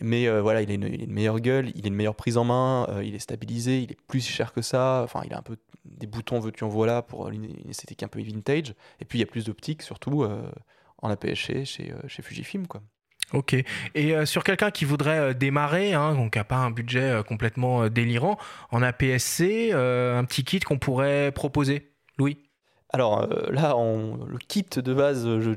[0.00, 2.86] Mais euh, voilà, il a, une, meilleure gueule, il a une meilleure prise en main,
[2.90, 5.02] euh, il est stabilisé, il est plus cher que ça.
[5.04, 8.08] Enfin, il a un peu des boutons veux-tu en voilà pour une, une esthétique un
[8.08, 8.74] peu vintage.
[9.00, 10.50] Et puis il y a plus d'optique, surtout euh,
[10.98, 12.82] en APS-C chez, euh, chez Fujifilm, quoi.
[13.32, 13.54] Ok.
[13.94, 17.10] Et euh, sur quelqu'un qui voudrait euh, démarrer, hein, donc qui n'a pas un budget
[17.10, 18.38] euh, complètement délirant,
[18.70, 22.38] en APS-C, un petit kit qu'on pourrait proposer Louis?
[22.92, 25.50] Alors là, le kit de base, je,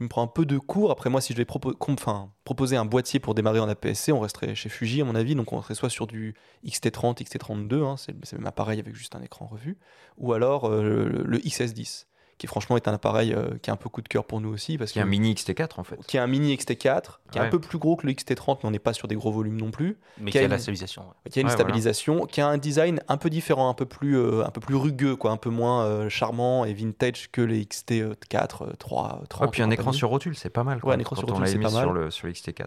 [0.00, 0.90] me prends un peu de cours.
[0.90, 4.68] Après moi, si je vais proposer un boîtier pour démarrer en APS-C, on resterait chez
[4.68, 5.34] Fuji à mon avis.
[5.34, 6.34] Donc on serait soit sur du
[6.66, 9.78] XT30, XT32, hein, c'est le même appareil avec juste un écran revu,
[10.18, 12.04] ou alors le, le XS10,
[12.38, 14.48] qui franchement est un appareil euh, qui est un peu coup de cœur pour nous
[14.52, 14.76] aussi.
[14.78, 15.96] Parce Qui est un mini XT4 en fait.
[16.06, 18.68] qui est un mini XT4, qui est un peu plus gros que le XT30, mais
[18.68, 20.54] on n'est pas sur des gros volumes non plus, Mais Qui qui a a la
[20.56, 21.02] une- stabilisation.
[21.02, 21.30] ouais.
[21.30, 24.16] qui a une Ouais, stabilisation, qui a un design un peu différent, un peu plus,
[24.16, 27.64] euh, un peu plus rugueux, quoi, un peu moins euh, charmant et vintage que les
[27.64, 29.42] XT4, 3, 30.
[29.46, 30.80] Ouais, puis un et écran sur rotule, c'est pas mal.
[30.84, 32.04] Ouais, un écran quand sur rotule, c'est pas sur mal.
[32.04, 32.66] le, sur le XT4.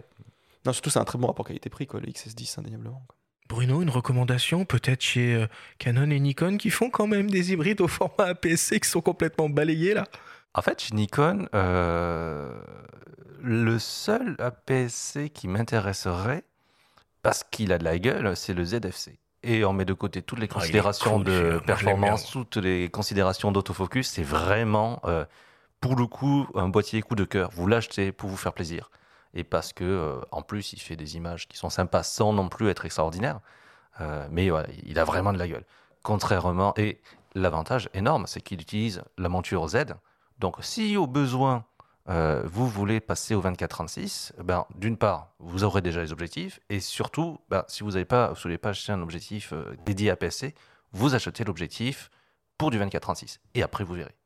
[0.66, 3.02] Non, surtout, c'est un très bon rapport qualité-prix, quoi, le XS10, indéniablement.
[3.06, 3.16] quoi.
[3.48, 5.46] Bruno, une recommandation peut-être chez euh,
[5.78, 9.48] Canon et Nikon qui font quand même des hybrides au format APS-C qui sont complètement
[9.48, 10.04] balayés là
[10.54, 12.52] En fait, chez Nikon, euh,
[13.42, 16.44] le seul APS-C qui m'intéresserait,
[17.22, 19.18] parce qu'il a de la gueule, c'est le ZFC.
[19.42, 24.08] Et on met de côté toutes les Ah, considérations de performance, toutes les considérations d'autofocus.
[24.08, 25.24] C'est vraiment, euh,
[25.80, 27.50] pour le coup, un boîtier coup de cœur.
[27.54, 28.90] Vous l'achetez pour vous faire plaisir.
[29.38, 32.48] Et parce que, euh, en plus, il fait des images qui sont sympas sans non
[32.48, 33.38] plus être extraordinaires.
[34.00, 34.50] Euh, mais
[34.84, 35.64] il a vraiment de la gueule.
[36.02, 37.00] Contrairement, et
[37.36, 39.94] l'avantage énorme, c'est qu'il utilise la monture Z.
[40.40, 41.64] Donc, si au besoin,
[42.08, 46.80] euh, vous voulez passer au 24-36, ben, d'une part, vous aurez déjà les objectifs, et
[46.80, 49.54] surtout, ben, si vous n'avez pas, vous pas acheter un objectif
[49.86, 50.52] dédié à PSC,
[50.92, 52.10] vous achetez l'objectif
[52.56, 53.38] pour du 24-36.
[53.54, 54.17] Et après, vous verrez.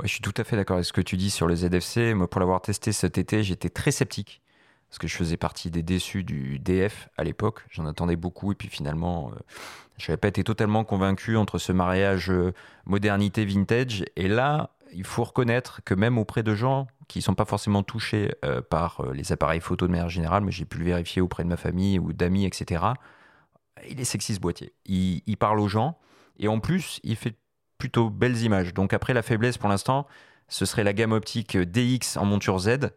[0.00, 2.14] Ouais, je suis tout à fait d'accord avec ce que tu dis sur le ZFC.
[2.14, 4.40] Moi, pour l'avoir testé cet été, j'étais très sceptique.
[4.88, 7.66] Parce que je faisais partie des déçus du DF à l'époque.
[7.70, 8.50] J'en attendais beaucoup.
[8.50, 9.38] Et puis finalement, euh,
[9.98, 12.54] je n'avais pas été totalement convaincu entre ce mariage euh,
[12.86, 14.06] modernité-vintage.
[14.16, 17.82] Et là, il faut reconnaître que même auprès de gens qui ne sont pas forcément
[17.82, 21.44] touchés euh, par les appareils photo de manière générale, mais j'ai pu le vérifier auprès
[21.44, 22.84] de ma famille ou d'amis, etc.,
[23.88, 24.72] il est sexy ce boîtier.
[24.86, 25.98] Il, il parle aux gens.
[26.38, 27.36] Et en plus, il fait
[27.80, 28.72] plutôt belles images.
[28.72, 30.06] Donc après, la faiblesse pour l'instant,
[30.46, 32.90] ce serait la gamme optique DX en monture Z.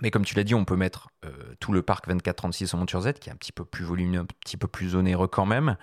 [0.00, 1.30] Mais comme tu l'as dit, on peut mettre euh,
[1.60, 4.26] tout le parc 24-36 en monture Z, qui est un petit peu plus volumineux, un
[4.40, 5.76] petit peu plus onéreux quand même,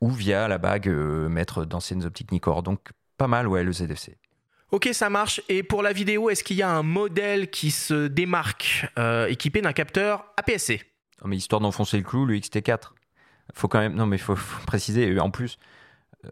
[0.00, 2.64] ou via la bague euh, mettre d'anciennes optiques Nikkor.
[2.64, 4.16] Donc pas mal, ouais, le ZFC.
[4.70, 5.40] Ok, ça marche.
[5.48, 9.60] Et pour la vidéo, est-ce qu'il y a un modèle qui se démarque euh, équipé
[9.60, 10.82] d'un capteur APS-C
[11.22, 12.92] Non, mais histoire d'enfoncer le clou, le XT4.
[13.54, 15.18] Faut quand même, non, mais faut, faut préciser.
[15.20, 15.58] En plus,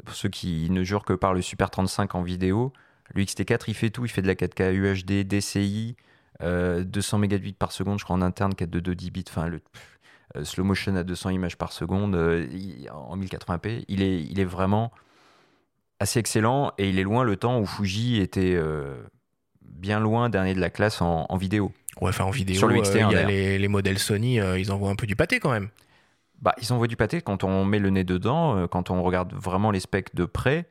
[0.04, 2.72] pour ceux qui ne jurent que par le Super 35 en vidéo,
[3.14, 4.04] le XT4 il fait tout.
[4.04, 5.96] Il fait de la 4K UHD, DCI,
[6.42, 9.24] euh, 200 mégabits par seconde, je crois en interne, 4 de 2 10 bits.
[9.28, 9.60] Enfin, le
[10.36, 13.84] euh, slow motion à 200 images par seconde euh, il- en 1080p.
[13.88, 14.92] Il est, il est vraiment
[16.00, 18.96] assez excellent et il est loin le temps où Fuji était euh,
[19.62, 21.72] bien loin dernier de la classe en, en vidéo.
[22.00, 23.28] Ouais, enfin en vidéo, Sur le XT1, il y a d'ailleurs.
[23.28, 25.70] les, les modèles Sony, ils envoient un peu du pâté quand même.
[26.42, 29.32] Bah, ils envoient du pâté quand on met le nez dedans, euh, quand on regarde
[29.32, 30.68] vraiment les specs de près.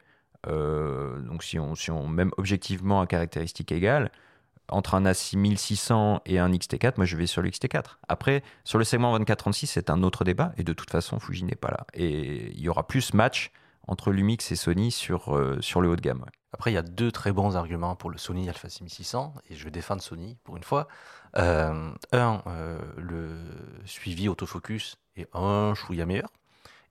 [0.48, 4.12] euh, donc, si on, si on même objectivement à caractéristiques égales,
[4.70, 7.98] entre un A6600 et un XT4, moi je vais sur le XT4.
[8.08, 11.56] Après, sur le segment 24-36, c'est un autre débat, et de toute façon, Fuji n'est
[11.56, 11.86] pas là.
[11.94, 13.52] Et il y aura plus match
[13.88, 16.26] entre Lumix et Sony sur, euh, sur le haut de gamme.
[16.54, 19.64] Après, il y a deux très bons arguments pour le Sony Alpha 6600, et je
[19.64, 20.88] vais défendre Sony pour une fois.
[21.38, 23.30] Euh, un, euh, le
[23.86, 26.30] suivi autofocus est un chouïa meilleur.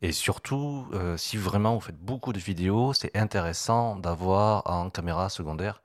[0.02, 0.86] Et surtout,
[1.16, 5.82] si vraiment vous faites beaucoup de vidéos, c'est intéressant d'avoir en caméra secondaire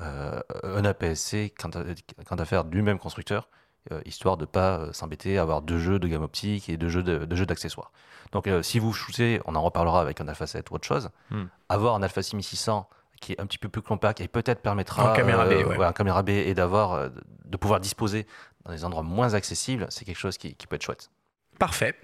[0.00, 1.84] un APS-C quant à,
[2.26, 3.48] quant à faire du même constructeur,
[3.92, 6.76] euh, histoire de ne pas euh, s'embêter à avoir deux jeux de gamme optique et
[6.76, 7.92] deux jeux de- deux jeux d'accessoires.
[8.32, 11.10] Donc euh, si vous shootez, on en reparlera avec un Alpha 7 ou autre chose,
[11.30, 11.44] Hmm.
[11.68, 12.88] avoir un Alpha 6600
[13.20, 15.84] qui est un petit peu plus compact et peut-être permettra En caméra B, euh, ouais.
[15.86, 17.10] en caméra B et d'avoir
[17.44, 18.26] de pouvoir disposer
[18.64, 21.10] dans des endroits moins accessibles, c'est quelque chose qui, qui peut être chouette.
[21.60, 21.94] Parfait.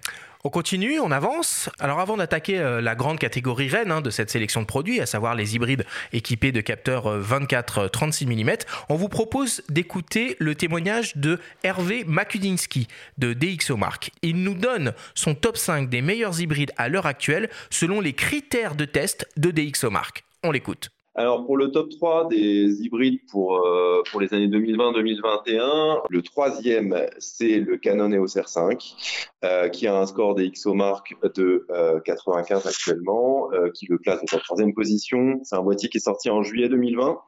[0.44, 1.70] On continue, on avance.
[1.80, 5.06] Alors avant d'attaquer euh, la grande catégorie reine hein, de cette sélection de produits, à
[5.06, 8.56] savoir les hybrides équipés de capteurs euh, 24-36 mm,
[8.90, 12.86] on vous propose d'écouter le témoignage de Hervé Makudinski
[13.16, 14.10] de DxOMark.
[14.20, 18.74] Il nous donne son top 5 des meilleurs hybrides à l'heure actuelle selon les critères
[18.74, 20.22] de test de DxOMark.
[20.44, 20.90] On l'écoute.
[21.18, 26.94] Alors pour le top 3 des hybrides pour, euh, pour les années 2020-2021, le troisième
[27.18, 28.94] c'est le Canon EOS R5
[29.42, 34.20] euh, qui a un score des XOMark de euh, 95 actuellement, euh, qui le place
[34.30, 35.40] dans la troisième position.
[35.42, 37.18] C'est un boîtier qui est sorti en juillet 2020,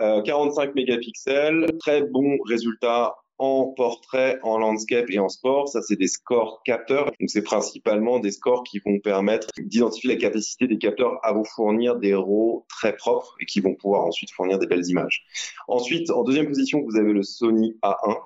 [0.00, 5.66] Euh, 45 mégapixels, très bon résultat en portrait, en landscape et en sport.
[5.66, 7.06] Ça, c'est des scores capteurs.
[7.06, 11.44] Donc, c'est principalement des scores qui vont permettre d'identifier la capacité des capteurs à vous
[11.44, 15.24] fournir des RAW très propres et qui vont pouvoir ensuite fournir des belles images.
[15.66, 18.16] Ensuite, en deuxième position, vous avez le Sony A1,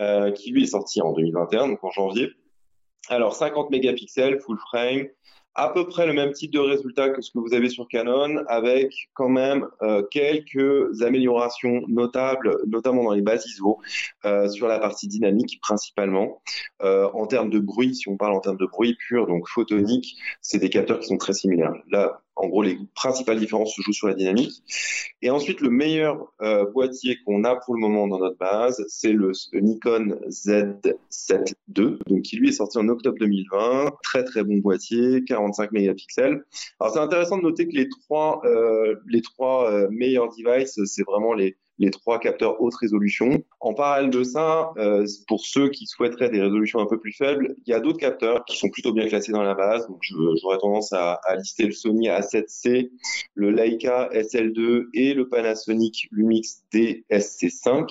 [0.00, 2.28] euh, qui lui est sorti en 2021, donc en janvier.
[3.08, 5.08] Alors, 50 mégapixels, full frame,
[5.54, 8.42] à peu près le même type de résultat que ce que vous avez sur Canon,
[8.46, 13.78] avec quand même euh, quelques améliorations notables, notamment dans les bases ISO,
[14.24, 16.42] euh, sur la partie dynamique principalement.
[16.82, 20.16] Euh, en termes de bruit, si on parle en termes de bruit pur, donc photonique,
[20.40, 21.74] c'est des capteurs qui sont très similaires.
[22.36, 24.62] En gros, les principales différences se jouent sur la dynamique.
[25.20, 29.12] Et ensuite, le meilleur euh, boîtier qu'on a pour le moment dans notre base, c'est
[29.12, 33.92] le, Nikon Z7 II, donc qui lui est sorti en octobre 2020.
[34.02, 36.44] Très très bon boîtier, 45 mégapixels.
[36.80, 41.04] Alors c'est intéressant de noter que les trois euh, les trois euh, meilleurs devices, c'est
[41.04, 43.42] vraiment les les trois capteurs haute résolution.
[43.60, 47.54] En parallèle de ça, euh, pour ceux qui souhaiteraient des résolutions un peu plus faibles,
[47.66, 49.86] il y a d'autres capteurs qui sont plutôt bien classés dans la base.
[49.88, 50.02] Donc,
[50.40, 52.90] j'aurais tendance à, à lister le Sony A7C,
[53.34, 57.88] le Leica SL2 et le Panasonic Lumix DSC5.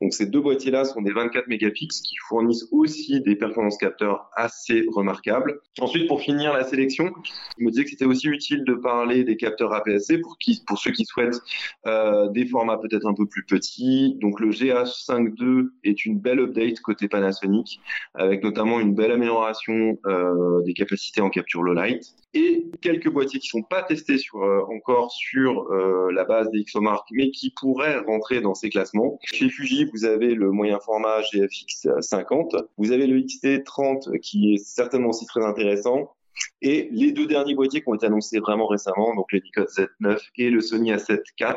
[0.00, 4.84] Donc, ces deux boîtiers-là sont des 24 mégapixels qui fournissent aussi des performances capteurs assez
[4.92, 5.60] remarquables.
[5.80, 7.12] Ensuite, pour finir la sélection,
[7.58, 10.20] je me disais que c'était aussi utile de parler des capteurs APS-C
[10.66, 11.40] pour ceux qui souhaitent
[11.86, 14.16] euh, des formats peut-être un peu plus petits.
[14.20, 17.80] Donc le GH52 est une belle update côté Panasonic,
[18.14, 23.40] avec notamment une belle amélioration euh, des capacités en capture low light et quelques boîtiers
[23.40, 27.98] qui sont pas testés euh, encore sur euh, la base des XOMark, mais qui pourraient
[27.98, 29.18] rentrer dans ces classements.
[29.22, 34.58] Chez Fuji, vous avez le moyen format GFX 50, vous avez le XT30 qui est
[34.58, 36.14] certainement aussi très intéressant.
[36.60, 40.18] Et les deux derniers boîtiers qui ont été annoncés vraiment récemment, donc le Nikon Z9
[40.36, 41.56] et le Sony A7 IV,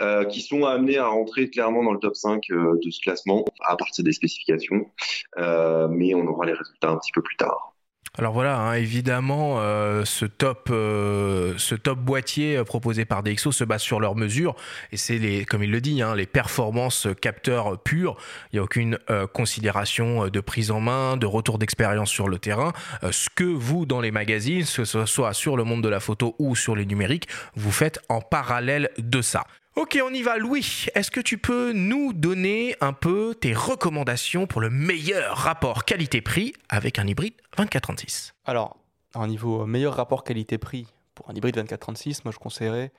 [0.00, 3.44] euh, qui sont amenés à rentrer clairement dans le top 5 euh, de ce classement
[3.64, 4.90] à partir des spécifications.
[5.38, 7.74] Euh, mais on aura les résultats un petit peu plus tard.
[8.18, 13.52] Alors voilà, hein, évidemment, euh, ce, top, euh, ce top boîtier euh, proposé par DxO
[13.52, 14.54] se base sur leurs mesures
[14.90, 18.18] et c'est les, comme il le dit, hein, les performances capteurs pures.
[18.52, 22.38] Il n'y a aucune euh, considération de prise en main, de retour d'expérience sur le
[22.38, 22.74] terrain.
[23.10, 26.36] Ce que vous, dans les magazines, que ce soit sur le monde de la photo
[26.38, 29.46] ou sur les numériques, vous faites en parallèle de ça.
[29.74, 30.36] Ok, on y va.
[30.36, 35.86] Louis, est-ce que tu peux nous donner un peu tes recommandations pour le meilleur rapport
[35.86, 38.76] qualité-prix avec un hybride 2436 Alors,
[39.14, 42.92] un niveau meilleur rapport qualité-prix pour un hybride 2436, moi je conseillerais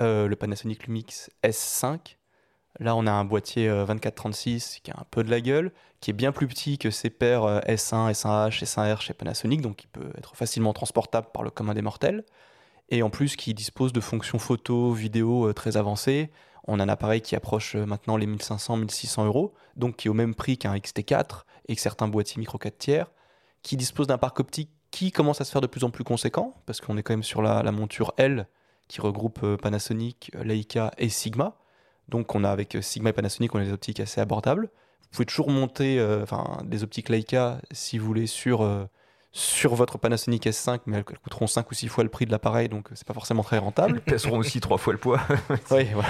[0.00, 2.16] euh, le Panasonic Lumix S5.
[2.80, 6.10] Là, on a un boîtier euh, 2436 qui a un peu de la gueule, qui
[6.10, 9.88] est bien plus petit que ses pairs euh, S1, S1H, S1R chez Panasonic, donc il
[9.88, 12.24] peut être facilement transportable par le commun des mortels.
[12.90, 16.30] Et en plus, qui dispose de fonctions photo, vidéo euh, très avancées.
[16.66, 20.14] On a un appareil qui approche euh, maintenant les 1500-1600 euros, donc qui est au
[20.14, 23.12] même prix qu'un XT4 et que certains boîtiers micro 4 tiers,
[23.62, 26.54] qui dispose d'un parc optique qui commence à se faire de plus en plus conséquent,
[26.64, 28.48] parce qu'on est quand même sur la, monture L,
[28.88, 31.58] qui regroupe euh, Panasonic, Leica et Sigma.
[32.08, 34.70] Donc on a avec Sigma et Panasonic, on a des optiques assez abordables.
[35.02, 38.60] Vous pouvez toujours monter enfin, des optiques Leica si vous voulez sur,
[39.38, 42.30] sur votre Panasonic S5, mais elles, elles coûteront 5 ou 6 fois le prix de
[42.30, 43.94] l'appareil, donc euh, c'est pas forcément très rentable.
[43.96, 45.20] Elles pèseront aussi trois fois le poids.
[45.70, 46.08] Oui, voilà.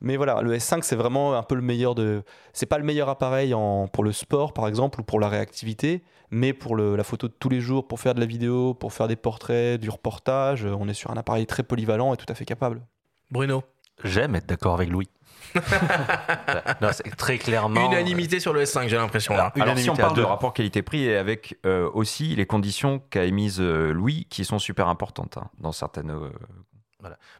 [0.00, 2.22] Mais voilà, le S5, c'est vraiment un peu le meilleur de.
[2.52, 3.86] C'est pas le meilleur appareil en...
[3.88, 7.32] pour le sport, par exemple, ou pour la réactivité, mais pour le- la photo de
[7.32, 10.88] tous les jours, pour faire de la vidéo, pour faire des portraits, du reportage, on
[10.88, 12.82] est sur un appareil très polyvalent et tout à fait capable.
[13.30, 13.62] Bruno?
[14.02, 15.08] J'aime être d'accord avec Louis.
[16.80, 17.90] non, très clairement.
[17.90, 19.52] Unanimité sur le S5, j'ai l'impression là.
[19.62, 23.60] Alors si on parle de rapport qualité-prix et avec euh, aussi les conditions qu'a émises
[23.60, 26.10] euh, Louis, qui sont super importantes hein, dans certaines...
[26.10, 26.30] euh,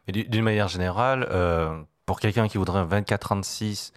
[0.07, 3.91] Mais du- d'une manière générale, euh, pour quelqu'un qui voudrait un 24-36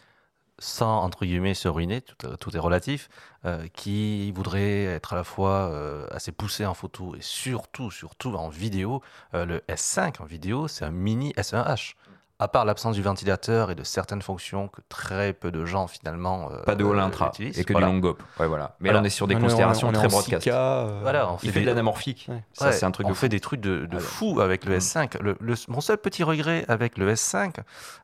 [0.61, 3.09] sans, entre guillemets, se ruiner, tout, tout est relatif,
[3.45, 8.35] euh, qui voudrait être à la fois euh, assez poussé en photo et surtout, surtout
[8.35, 9.01] en vidéo,
[9.35, 11.93] euh, le S5 en vidéo, c'est un mini S1H.
[12.41, 16.51] À part l'absence du ventilateur et de certaines fonctions que très peu de gens finalement
[16.53, 17.59] euh, pas de all intra utilisent.
[17.59, 17.89] et que Voilà.
[17.89, 18.23] du long gop.
[18.39, 18.77] Ouais, voilà.
[18.79, 19.01] Mais Voilà.
[19.01, 20.47] là, on est sur des On considérations on est très broadcast.
[20.47, 22.27] 6K, euh, Voilà, on fait Il fait des- de l'anamorphique.
[22.29, 22.45] Ouais.
[22.53, 23.31] Ça, Ouais, c'est un truc on de fait fou.
[23.31, 24.79] des trucs de, de fou avec le mm.
[24.79, 25.21] S5.
[25.21, 27.57] Le, le- mon seul petit regret avec le S5,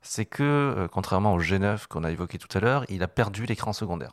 [0.03, 3.47] c'est que, euh, contrairement au G9 qu'on a évoqué tout à l'heure, il a perdu
[3.47, 4.11] l'écran secondaire.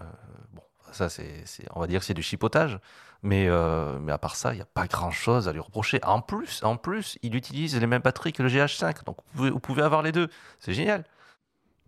[0.00, 0.04] Euh,
[0.52, 2.78] bon, ça, c'est, c'est- on va dire que c'est du chipotage,
[3.22, 6.00] mais, euh, mais à part ça, il n'y a pas grand-chose à lui reprocher.
[6.04, 9.82] En plus, en plus, il utilise les mêmes batteries que le GH5, donc vous pouvez,
[9.82, 10.28] avoir les deux.
[10.58, 11.04] C'est génial.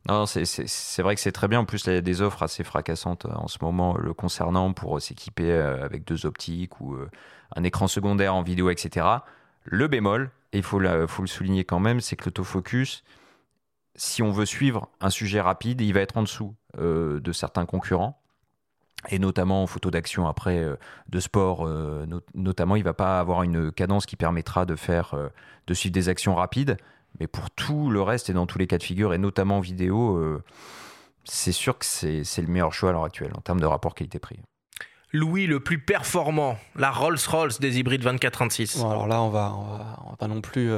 [0.09, 1.61] Non, c'est- vrai que c'est très bien.
[1.61, 4.73] En plus, il y a des offres assez fracassantes euh, en ce moment le concernant
[4.73, 6.97] pour euh, s'équiper avec deux optiques ou
[7.55, 9.07] un écran secondaire en vidéo, etc.
[9.65, 13.05] Le bémol, et il faut, le souligner quand même, c'est que l'autofocus,
[13.95, 18.22] si on veut suivre un sujet rapide, il va être en dessous de certains concurrents.
[19.09, 20.77] Et notamment en photo d'action après euh,
[21.09, 25.15] de sport, euh, no- notamment, il va pas avoir une cadence qui permettra de faire,
[25.15, 25.29] euh,
[25.67, 26.77] de suivre des actions rapides.
[27.21, 29.61] Mais pour tout le reste et dans tous les cas de figure, et notamment en
[29.61, 30.41] vidéo,
[31.25, 33.95] c'est sûr que c'est c'est le meilleur choix à l'heure actuelle en termes de rapport
[33.95, 34.41] qualité-prix.
[35.13, 38.79] Louis le plus performant, la Rolls-Royce des hybrides 2436.
[38.79, 40.71] Bon, alors là, on va, on va, on va pas non plus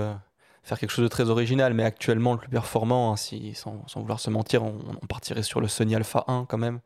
[0.65, 4.01] faire quelque chose de très original, mais actuellement, le plus performant, hein, si, sans, sans
[4.01, 6.81] vouloir se mentir, on, on partirait sur le Sony Alpha 1 quand même,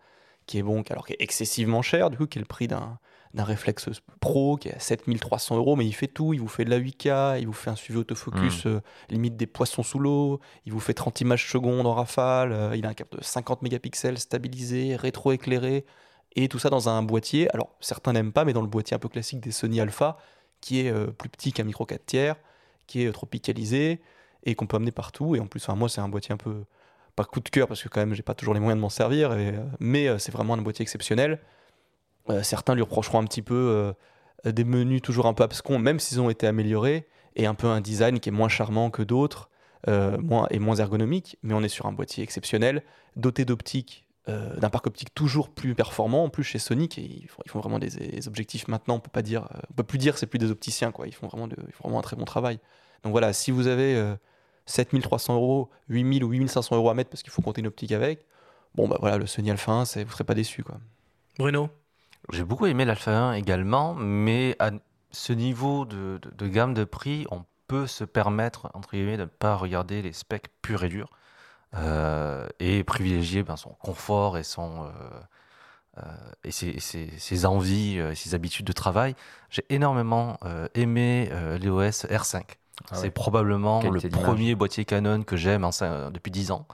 [0.48, 2.98] qui est bon, alors qui est excessivement cher, du coup, qui est le prix d'un
[3.34, 3.90] d'un réflexe
[4.20, 6.32] pro qui est à 7300 euros, mais il fait tout.
[6.32, 8.80] Il vous fait de la 8K, il vous fait un suivi autofocus euh,
[9.10, 12.86] limite des poissons sous l'eau, il vous fait 30 images secondes en rafale, euh, il
[12.86, 15.84] a un capteur de 50 mégapixels stabilisé, rétro-éclairé,
[16.36, 17.52] et tout ça dans un boîtier.
[17.52, 20.16] Alors certains n'aiment pas, mais dans le boîtier un peu classique des Sony Alpha,
[20.60, 22.36] qui est euh, plus petit qu'un micro 4 tiers,
[22.86, 24.00] qui est tropicalisé
[24.44, 25.36] et qu'on peut amener partout.
[25.36, 26.64] Et en plus, enfin, moi, c'est un boîtier un peu
[27.18, 28.88] pas coup de cœur parce que quand même, j'ai pas toujours les moyens de m'en
[28.88, 29.50] servir, euh,
[29.80, 31.40] mais euh, c'est vraiment un boîtier exceptionnel.
[32.30, 33.92] Euh, certains lui reprocheront un petit peu
[34.44, 37.80] des menus toujours un peu abscons, même s'ils ont été améliorés, et un peu un
[37.80, 39.50] design qui est moins charmant que d'autres,
[39.86, 41.38] et moins ergonomique.
[41.42, 42.82] Mais on est sur un boîtier exceptionnel,
[43.16, 46.24] doté d'optique, d'un parc optique toujours plus performant.
[46.24, 48.96] En plus, chez Sonic, ils, font, vraiment des, objectifs maintenant.
[48.96, 51.06] On peut pas dire, on peut plus dire c'est plus des opticiens, quoi.
[51.06, 52.60] Ils font vraiment, de- ils font vraiment un très bon travail.
[53.02, 54.14] Donc voilà, si vous avez
[54.68, 58.24] 7300 euros, 8000 ou 8500 euros à mettre parce qu'il faut compter une optique avec,
[58.74, 60.76] bon bah voilà, le Sony Alpha 1, c'est- vous serez pas déçu, quoi.
[61.38, 61.68] Bruno?
[62.32, 64.70] J'ai beaucoup aimé l'Alpha 1 également, mais à
[65.10, 69.22] ce niveau de, de- de gamme de prix, on peut se permettre, entre guillemets, de
[69.22, 71.10] ne pas regarder les specs purs et durs
[71.74, 74.90] euh, et privilégier ben, son confort et son, euh,
[75.98, 76.00] euh,
[76.44, 79.14] et ses, ses- ses envies, euh, ses habitudes de travail,
[79.50, 82.42] j'ai énormément euh, aimé euh, l'EOS R5.
[82.90, 83.10] Ah c'est ouais.
[83.10, 86.66] probablement Qualité le premier boîtier Canon que j'aime en cin- depuis 10 ans.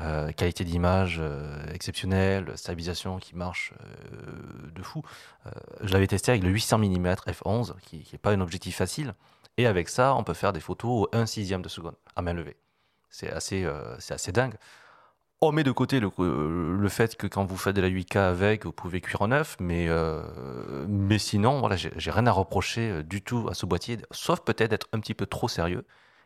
[0.00, 5.02] Euh, qualité d'image euh, exceptionnelle, stabilisation qui marche euh, de fou.
[5.46, 5.50] Euh,
[5.82, 9.14] je l'avais testé avec le 800 mm f11, qui n'est pas un objectif facile.
[9.56, 12.32] Et avec ça, on peut faire des photos au 1 sixième de seconde, à main
[12.32, 12.56] levée.
[13.10, 14.54] C'est assez, euh, c'est assez dingue.
[15.40, 18.18] On met de côté le, euh, le fait que quand vous faites de la 8K
[18.18, 22.90] avec, vous pouvez cuire en neuf, mais, euh, mais sinon, voilà, j'ai rien à reprocher
[22.90, 25.84] euh, du tout à ce boîtier, sauf peut-être d'être un petit peu trop sérieux.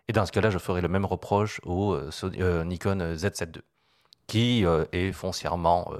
[0.08, 1.96] Et dans ce cas-là, je ferai le même reproche au
[2.64, 3.62] Nikon Z7 II,
[4.26, 5.92] qui est foncièrement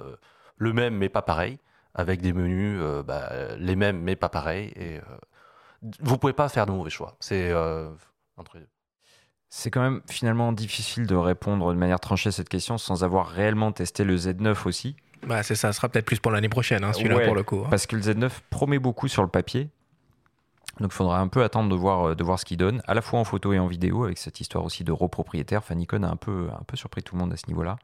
[0.56, 1.58] le même mais pas pareil,
[1.94, 4.72] avec des menus bah, les mêmes mais pas pareils.
[4.76, 5.00] Et
[6.00, 7.16] vous pouvez pas faire de mauvais choix.
[7.20, 7.54] C'est
[8.36, 8.81] entre les deux.
[9.55, 13.28] C'est quand même finalement difficile de répondre de manière tranchée à cette question sans avoir
[13.28, 14.96] réellement testé le Z9 aussi.
[15.26, 17.61] Bah, c'est ça, sera peut-être plus pour l'année prochaine, hein, celui-là Ouais, pour le coup.
[17.62, 17.68] hein.
[17.68, 19.68] Parce que le Z9 promet beaucoup sur le papier.
[20.80, 22.94] Donc il faudra un peu attendre de voir, euh, de voir ce qu'il donne, à
[22.94, 25.59] la fois en photo et en vidéo, avec cette histoire aussi de repropriétaire.
[25.59, 27.76] Enfin, Nikon a un peu, un peu surpris tout le monde à ce niveau-là.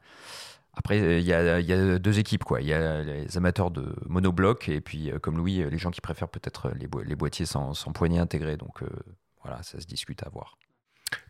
[0.73, 2.45] Après, euh, il y a, il y a deux équipes.
[2.45, 2.61] quoi.
[2.61, 6.01] Il y a les amateurs de monobloc et puis, euh, comme Louis, les gens qui
[6.01, 8.57] préfèrent peut-être les, boîtiers sans, sans poignée intégrée.
[8.57, 8.89] Donc euh,
[9.43, 10.57] voilà, ça se discute à voir.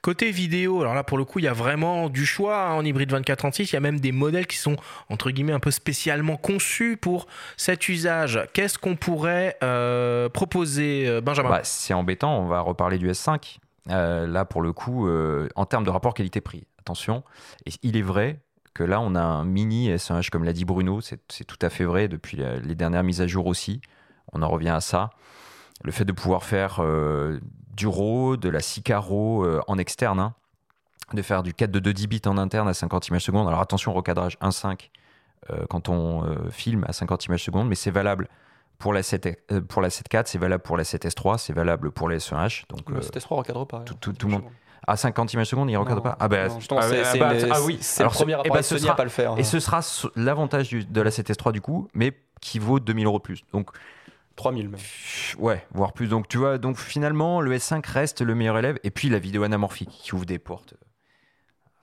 [0.01, 2.85] Côté vidéo, alors là pour le coup, il y a vraiment du choix hein, en
[2.85, 3.71] hybride 2436.
[3.71, 4.77] Il y a même des modèles qui sont
[5.09, 7.27] entre guillemets un peu spécialement conçus pour
[7.57, 8.39] cet usage.
[8.53, 11.49] Qu'est-ce qu'on pourrait euh, proposer, euh, Benjamin?
[11.49, 13.57] Bah, c'est embêtant, on va reparler du S5.
[13.89, 15.09] Euh, là, pour le coup,
[15.55, 17.23] en termes de rapport qualité-prix, attention.
[17.65, 18.39] Et il est vrai
[18.73, 21.83] que là, on a un mini S1H, comme l'a dit Bruno, c'est tout à fait
[21.83, 23.81] vrai depuis les dernières mises à jour aussi.
[24.31, 25.09] On en revient à ça.
[25.83, 27.39] Le fait de pouvoir faire euh,
[27.75, 30.33] du RAW, de la 6K RAW euh, en externe, hein,
[31.13, 33.47] de faire du 4 de 2 10 bits en interne à 50 images secondes.
[33.47, 34.89] Alors attention, recadrage 1.5
[35.51, 38.27] euh, quand on filme à 50 images secondes, mais c'est valable
[38.77, 42.09] pour la 7 euh, pour la 7.4, c'est valable pour la 7S3, c'est valable pour
[42.09, 42.63] les S1H.
[42.69, 43.79] Donc Le euh, 7S3 recadre pas.
[43.79, 44.43] tout, tout- tout le monde.
[44.87, 46.15] À 50 images secondes, il ne recadre pas?
[46.19, 48.77] Ah, bah, ah, ah, c'est bah, ah oui, c'est le premier eh ben, appareil ce
[48.77, 49.43] sera- à pas le faire, Et hein.
[49.43, 49.81] ce sera
[50.15, 53.43] l'avantage de la 7S3 du coup, mais qui vaut 2000 euros de plus.
[53.53, 53.69] Donc,
[54.39, 54.79] 3000 même.
[55.37, 56.07] ouais, voire plus.
[56.07, 58.79] Donc, tu vois, donc finalement, le S5 reste le meilleur élève.
[58.83, 60.73] Et puis, la vidéo anamorphique qui ouvre des portes.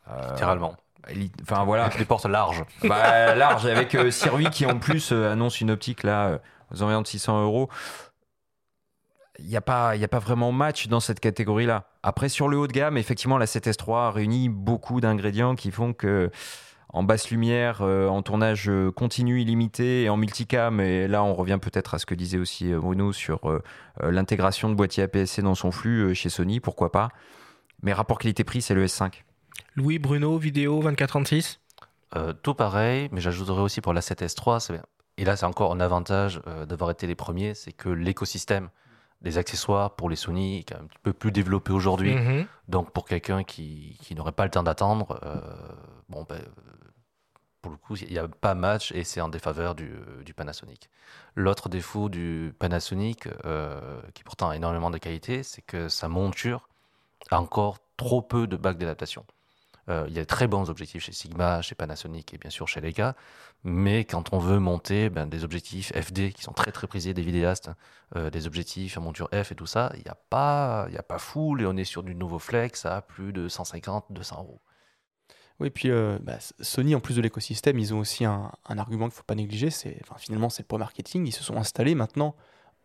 [0.08, 0.74] euh, Littéralement.
[1.12, 1.88] li- Enfin, voilà.
[1.90, 2.64] Des portes larges.
[2.84, 6.38] Bah, large, avec euh, Sirui qui en plus euh, annonce une optique là euh,
[6.72, 7.68] aux environs de 600 euros.
[9.38, 11.84] Il n'y a, pas- il y a pas vraiment match dans cette catégorie-là.
[12.02, 16.30] Après, sur le haut de gamme, effectivement, la 7S3 réunit beaucoup d'ingrédients qui font que
[16.92, 21.34] en basse lumière, euh, en tournage euh, continu, illimité et en multicam, et là on
[21.34, 23.60] revient peut-être à ce que disait aussi euh, Bruno sur euh,
[24.02, 27.08] l'intégration de boîtiers APS-C dans son flux euh, chez Sony, pourquoi pas.
[27.82, 29.22] Mais rapport qualité-prix, c'est le S5.
[29.74, 31.60] Louis, Bruno, vidéo 2436
[32.14, 34.80] Euh, tout pareil, mais j'ajouterais aussi pour la 7S3, c'est-
[35.18, 38.68] et là c'est encore un avantage euh, d'avoir été les premiers, c'est que l'écosystème
[39.22, 42.14] des accessoires pour les Sony est un petit peu plus développé aujourd'hui.
[42.14, 42.46] Mhm.
[42.68, 45.40] Donc pour quelqu'un qui, qui n'aurait pas le temps d'attendre, euh,
[46.08, 46.38] bon ben,
[47.66, 49.90] pour le coup, il n'y a pas match et c'est en défaveur du,
[50.24, 50.88] du Panasonic.
[51.34, 56.68] L'autre défaut du Panasonic, euh, qui pourtant a énormément de qualité, c'est que sa monture
[57.32, 59.26] a encore trop peu de bacs d'adaptation.
[59.88, 62.68] Euh, il y a de très bons objectifs chez Sigma, chez Panasonic et bien sûr
[62.68, 63.16] chez Leica,
[63.64, 67.22] mais quand on veut monter ben, des objectifs FD qui sont très très prisés des
[67.22, 67.70] vidéastes,
[68.14, 70.98] euh, des objectifs en monture F et tout ça, il n'y a pas, il y
[70.98, 74.36] a pas full et on est sur du nouveau flex à plus de 150, 200
[74.38, 74.60] euros.
[75.60, 79.04] Oui, puis euh, bah, Sony, en plus de l'écosystème, ils ont aussi un, un argument
[79.06, 79.70] qu'il ne faut pas négliger.
[79.70, 81.26] C'est, enfin, finalement, c'est le point marketing.
[81.26, 82.34] Ils se sont installés maintenant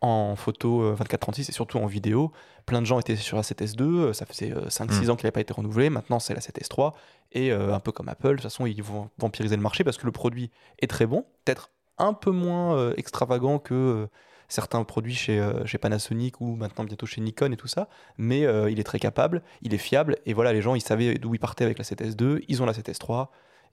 [0.00, 2.32] en photo euh, 24-36 et surtout en vidéo.
[2.66, 3.82] Plein de gens étaient sur la 7S2.
[3.82, 5.10] euh, Ça faisait 5-6 Mm.
[5.10, 5.90] ans qu'elle n'avait pas été renouvelée.
[5.90, 6.94] Maintenant, c'est la 7S3.
[7.32, 9.98] Et euh, un peu comme Apple, de toute façon, ils vont vampiriser le marché parce
[9.98, 10.50] que le produit
[10.80, 11.24] est très bon.
[11.44, 14.06] Peut-être un peu moins euh, extravagant que euh,
[14.52, 17.88] certains produits chez, euh, chez Panasonic ou maintenant bientôt chez Nikon et tout ça.
[18.18, 20.18] Mais euh, il est très capable, il est fiable.
[20.26, 22.44] Et voilà, les gens, ils savaient d'où ils partaient avec la 7S2.
[22.48, 23.28] Ils ont la 7S3.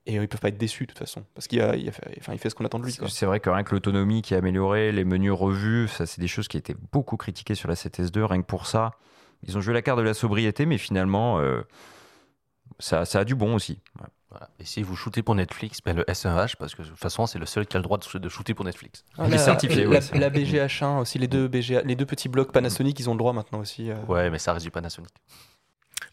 [0.05, 1.25] Et euh, ils peuvent pas être déçus de toute façon.
[1.35, 2.97] Parce qu'il a, a fait, enfin, il fait ce qu'on attend de lui.
[3.09, 6.27] C'est vrai que rien que l'autonomie qui est améliorée, les menus revus, ça c'est des
[6.27, 8.91] choses qui étaient beaucoup critiquées sur la 7S2, rien que pour ça.
[9.43, 11.41] Ils ont joué la carte de la sobriété, mais finalement,
[12.77, 13.79] ça, ça a du bon aussi.
[14.31, 14.49] Voilà.
[14.59, 17.39] Et si vous shootez pour Netflix, ben le S1H, parce que de toute façon, c'est
[17.39, 19.03] le seul qui a le droit de, de shooter pour Netflix.
[19.17, 22.29] Ah, Il est certifié, La, ouais, la BGH1 aussi, les deux, BGA, les deux petits
[22.29, 23.89] blocs Panasonic, ils ont le droit maintenant aussi.
[23.89, 23.95] euh.
[24.07, 25.09] Ouais, mais ça reste du Panasonic.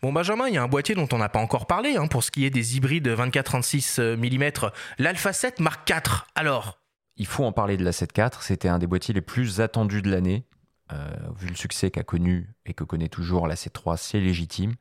[0.02, 2.22] Bon Benjamin, il y a un boîtier dont on n'a pas encore parlé hein, pour
[2.22, 6.24] ce qui est des hybrides 24-36 mm, l'Alpha 7 Mark IV.
[6.34, 6.78] Alors,
[7.18, 10.10] Il faut en parler de la 7.4, c'était un des boîtiers les plus attendus de
[10.10, 10.44] l'année.
[10.92, 14.72] Euh, vu le succès qu'a connu et que connaît toujours la C3, c'est légitime.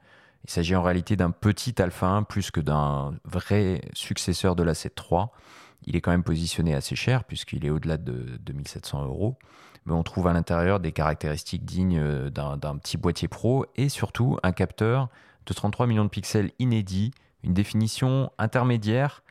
[0.45, 4.73] Il s'agit en réalité d'un petit Alpha 1 plus que d'un vrai successeur de la
[4.73, 5.29] 7.3.
[5.87, 9.39] Il est quand même positionné assez cher puisqu'il est au-delà de 2700 euros.
[9.85, 14.37] Mais on trouve à l'intérieur des caractéristiques dignes euh, d'un petit boîtier pro et surtout
[14.43, 15.09] un capteur
[15.47, 17.11] de 33 millions de pixels inédit,
[17.43, 19.23] une définition intermédiaire.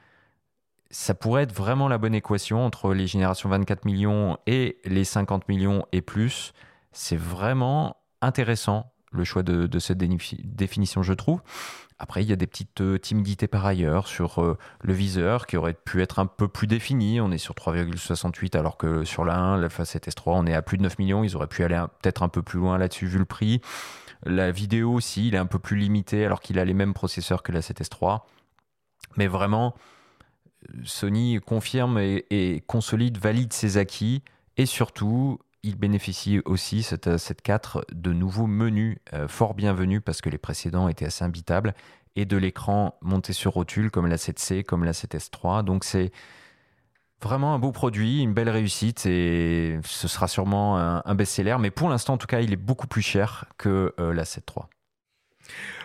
[0.91, 5.49] Ça pourrait être vraiment la bonne équation entre les générations 24 millions et les 50
[5.49, 6.53] millions et plus.
[6.91, 11.41] C'est vraiment intéressant le choix de, cette définition, je trouve.
[11.99, 15.57] Après, il y a des petites euh, timidités par ailleurs sur euh, le viseur qui
[15.57, 17.21] aurait pu être un peu plus défini.
[17.21, 20.63] On est sur 3,68 alors que sur la 1, la facette S3, on est à
[20.63, 21.23] plus de 9 millions.
[21.23, 23.61] Ils auraient pu aller peut-être un peu plus loin là-dessus vu le prix.
[24.27, 27.45] La vidéo aussi, il est un peu plus limité alors qu'il a les mêmes processeurs
[27.45, 28.23] que la 7S3.
[29.17, 29.77] Mais vraiment,
[30.83, 34.23] Sony confirme et consolide, valide ses acquis
[34.57, 40.03] et surtout, il bénéficie aussi, cette, euh, cette 4, de nouveaux menus euh, fort bienvenus
[40.05, 41.75] parce que les précédents étaient assez imbitables
[42.17, 45.65] et de l'écran monté sur rotule comme la 7C, comme la 7S3.
[45.65, 46.13] Donc c'est
[47.23, 51.57] vraiment un beau produit, une belle réussite et ce sera sûrement un, best-seller.
[51.59, 54.67] Mais pour l'instant, en tout cas, il est beaucoup plus cher que euh, la 7.3.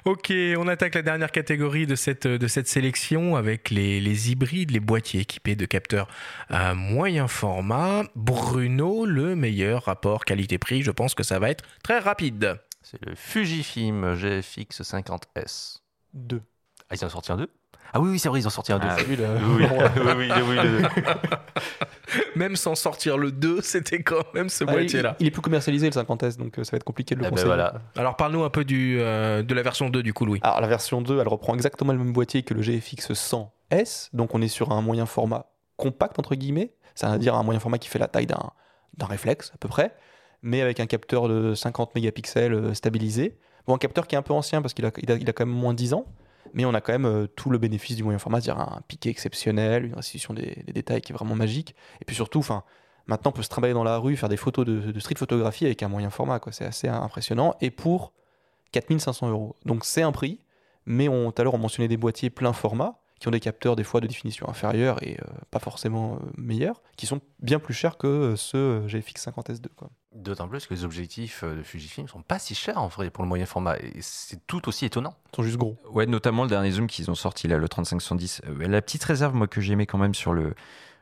[0.05, 4.71] Ok, on attaque la dernière catégorie de cette, de cette sélection avec les, les hybrides,
[4.71, 6.07] les boîtiers équipés de capteurs
[6.47, 8.03] à moyen format.
[8.15, 12.59] Bruno, le meilleur rapport qualité-prix, je pense que ça va être très rapide.
[12.81, 15.79] C'est le Fujifilm GFX 50S.
[16.13, 16.41] Deux.
[16.89, 17.49] Ah, ils en sorti un 2
[17.93, 18.87] Ah oui, oui, c'est vrai, ils ont sorti un 2.
[18.89, 21.03] Ah, oui, oui, oui, oui,
[22.35, 25.15] Même sans sortir le 2, c'était quand même ce Ah, il- boîtier-là.
[25.19, 27.29] Il, est plus commercialisé le 50S, donc euh, ça va être compliqué de le Eh
[27.29, 27.47] ben conseiller.
[27.47, 27.73] voilà.
[27.97, 30.39] Alors parle-nous un peu du, euh, de la version 2 du coup, Louis.
[30.43, 34.33] Alors la version 2, elle reprend exactement le même boîtier que le GFX 100S, donc
[34.35, 37.99] on est sur un moyen format compact entre guillemets, c'est-à-dire un moyen format qui fait
[37.99, 38.51] la taille d'un
[38.97, 39.95] d'un réflexe à peu près,
[40.41, 43.37] mais avec un capteur de 50 mégapixels euh, stabilisé.
[43.65, 45.31] Bon, un capteur qui est un peu ancien parce qu'il a, il a, il a
[45.33, 46.05] quand même moins de 10 ans,
[46.53, 49.09] mais on a quand même euh, tout le bénéfice du moyen format, c'est-à-dire un piqué
[49.09, 52.63] exceptionnel, une restitution des, détails qui est vraiment magique, et puis surtout, enfin.
[53.07, 55.81] Maintenant, on peut se trimballer dans la rue, faire des photos de, street photographie avec
[55.81, 56.51] un moyen format, quoi.
[56.51, 57.55] C'est assez impressionnant.
[57.59, 58.13] Et pour
[58.71, 59.55] 4500 euros.
[59.65, 60.39] Donc c'est un prix,
[60.85, 63.83] mais tout à l'heure on mentionnait des boîtiers plein format qui ont des capteurs des
[63.83, 67.97] fois de définition inférieure et euh, pas forcément euh, meilleurs, qui sont bien plus chers
[67.97, 69.67] que euh, ceux GFX 50S2.
[69.75, 69.89] Quoi.
[70.15, 73.23] D'autant plus que les objectifs euh, de Fujifilm sont pas si chers en vrai pour
[73.23, 73.77] le moyen format.
[73.77, 75.15] Et c'est tout aussi étonnant.
[75.31, 75.77] Ils sont juste gros.
[75.91, 78.41] Ouais, notamment le dernier zoom qu'ils ont sorti, là, le 3510.
[78.47, 80.55] Euh, la petite réserve, moi, que j'aimais quand même sur le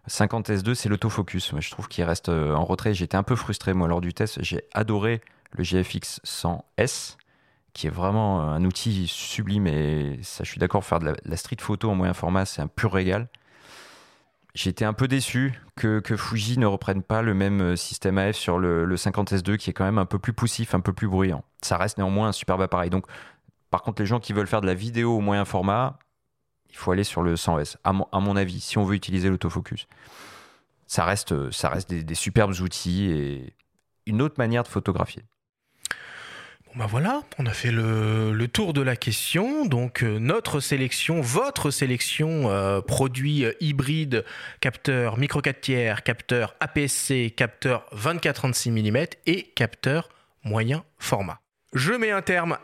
[0.09, 1.53] 50S2, c'est l'autofocus.
[1.57, 2.93] Je trouve qu'il reste euh, en retrait.
[2.93, 4.43] J'étais un peu frustré, moi, lors du test.
[4.43, 7.15] J'ai adoré le GFX 100S,
[7.77, 9.67] qui est vraiment un outil sublime.
[9.67, 12.67] Et ça, je suis d'accord, faire de la, street photo en moyen format, c'est un
[12.67, 13.29] pur régal.
[14.65, 18.57] Été un peu déçu que, Fuji ne reprenne pas le même euh, système AF sur
[18.57, 21.43] le, le 50S2, qui est quand même un peu plus poussif, un peu plus bruyant.
[21.61, 22.89] Ça reste néanmoins un superbe appareil.
[22.89, 23.05] Donc,
[23.69, 25.99] par contre, les gens qui veulent faire de la vidéo au moyen format,
[26.71, 29.87] il faut aller sur le 100S, à mon, avis, si on veut utiliser l'autofocus.
[30.87, 33.53] Ça reste, ça reste des superbes outils et
[34.07, 35.21] une autre manière de photographier.
[36.77, 39.65] Bah voilà, on a fait le, tour de la question.
[39.65, 44.23] Donc euh, notre sélection, votre sélection euh, produits euh, hybrides,
[44.61, 50.09] capteur micro 4 tiers, capteur APS-C, capteur 24-36 mm et capteur
[50.43, 51.39] moyen format.
[51.73, 52.59] Je mets un terme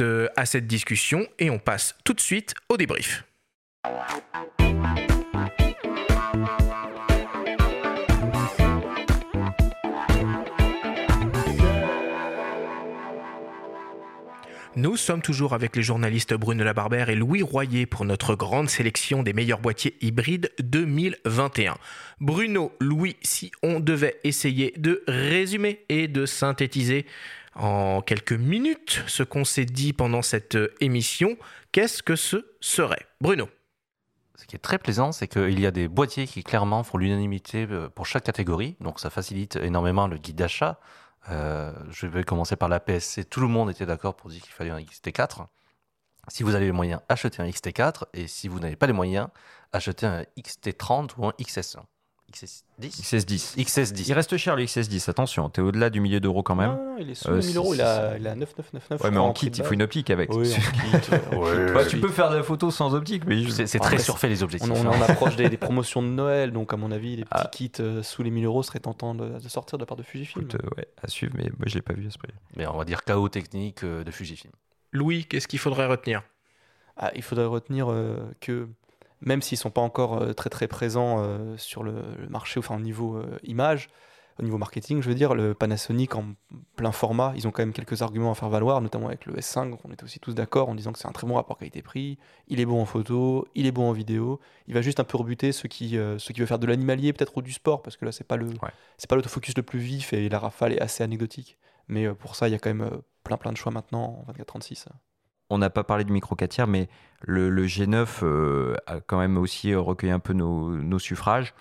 [0.00, 3.24] euh, à cette discussion et on passe tout de suite au débrief.
[14.76, 19.24] Nous sommes toujours avec les journalistes Bruno Labarbère et Louis Royer pour notre grande sélection
[19.24, 21.76] des meilleurs boîtiers hybrides 2021.
[22.20, 27.04] Bruno, Louis, si on devait essayer de résumer et de synthétiser
[27.56, 31.36] en quelques minutes ce qu'on s'est dit pendant cette émission,
[31.72, 33.06] qu'est-ce que ce serait?
[33.20, 33.48] Bruno
[34.36, 37.66] Ce qui est très plaisant, c'est qu'il y a des boîtiers qui clairement font l'unanimité
[37.68, 38.76] euh, pour chaque catégorie.
[38.80, 40.78] Donc ça facilite énormément le guide d'achat.
[41.28, 43.24] Euh, je vais commencer par la PSC.
[43.24, 45.46] Tout le monde était d'accord pour dire qu'il fallait un XT4.
[46.28, 48.04] Si vous avez les moyens, achetez un XT4.
[48.14, 49.28] Et si vous n'avez pas les moyens,
[49.72, 51.82] achetez un XT30 ou un XS1.
[52.32, 53.56] XS10 XS10.
[53.58, 54.04] XS10.
[54.08, 56.70] Il reste cher le XS10, attention, t'es au-delà du millier d'euros quand même.
[56.70, 59.00] Non, non, il est sous Euh, 1000 euros, il a, il a 9,999.
[59.02, 60.32] Ouais, mais en kit, il faut une optique avec.
[60.32, 60.56] Oui, en
[61.00, 61.14] kit.
[61.32, 61.72] en Ouais, kit.
[61.74, 64.42] Ouais, tu peux faire de la photo sans optique, mais je- C'est très surfait les
[64.42, 64.70] objectifs.
[64.70, 64.98] On, on hein.
[64.98, 67.48] en approche des, des promotions de Noël, donc à mon avis, les petits Ah.
[67.50, 70.02] kits euh, sous les 1000 euros seraient tentants de, de sortir de la part de
[70.02, 70.44] Fujifilm.
[70.46, 72.32] Écoute, euh, ouais, à suivre, mais moi je l'ai pas vu à ce prix.
[72.56, 74.52] Mais on va dire chaos technique euh, de Fujifilm.
[74.92, 76.22] Louis, qu'est-ce qu'il faudrait retenir?
[76.96, 78.68] Ah, il faudrait retenir euh, que
[79.20, 82.76] même s'ils sont pas encore euh, très très présents euh, sur le, le marché, enfin
[82.76, 83.88] au niveau euh, image,
[84.40, 86.24] au niveau marketing, je veux dire, le Panasonic en
[86.74, 89.76] plein format, ils ont quand même quelques arguments à faire valoir, notamment avec le S5.
[89.84, 92.18] On était aussi tous d'accord en disant que c'est un très bon rapport qualité-prix.
[92.48, 94.40] Il est bon en photo, il est bon en vidéo.
[94.66, 97.12] Il va juste un peu rebuter ceux qui, euh, ceux qui veulent faire de l'animalier,
[97.12, 98.48] peut-être ou du sport, parce que là, c'est pas le,
[98.96, 101.58] c'est pas l'autofocus le plus vif et la rafale est assez anecdotique.
[101.88, 102.88] Mais pour ça, il y a quand même
[103.24, 104.86] plein plein de choix maintenant en 24-36.
[105.50, 106.88] On n'a pas parlé du micro 4 tiers, mais
[107.22, 111.52] le, le G9 euh, a quand même aussi euh, recueilli un peu nos, nos suffrages.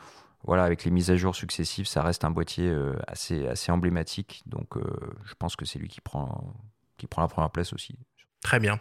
[0.46, 4.42] Voilà, avec les mises à jour successives, ça reste un boîtier euh, assez, assez emblématique.
[4.46, 4.84] Donc, euh,
[5.26, 6.54] je pense que c'est lui qui prend,
[6.98, 7.96] qui prend la première place aussi.
[8.42, 8.80] Très bien.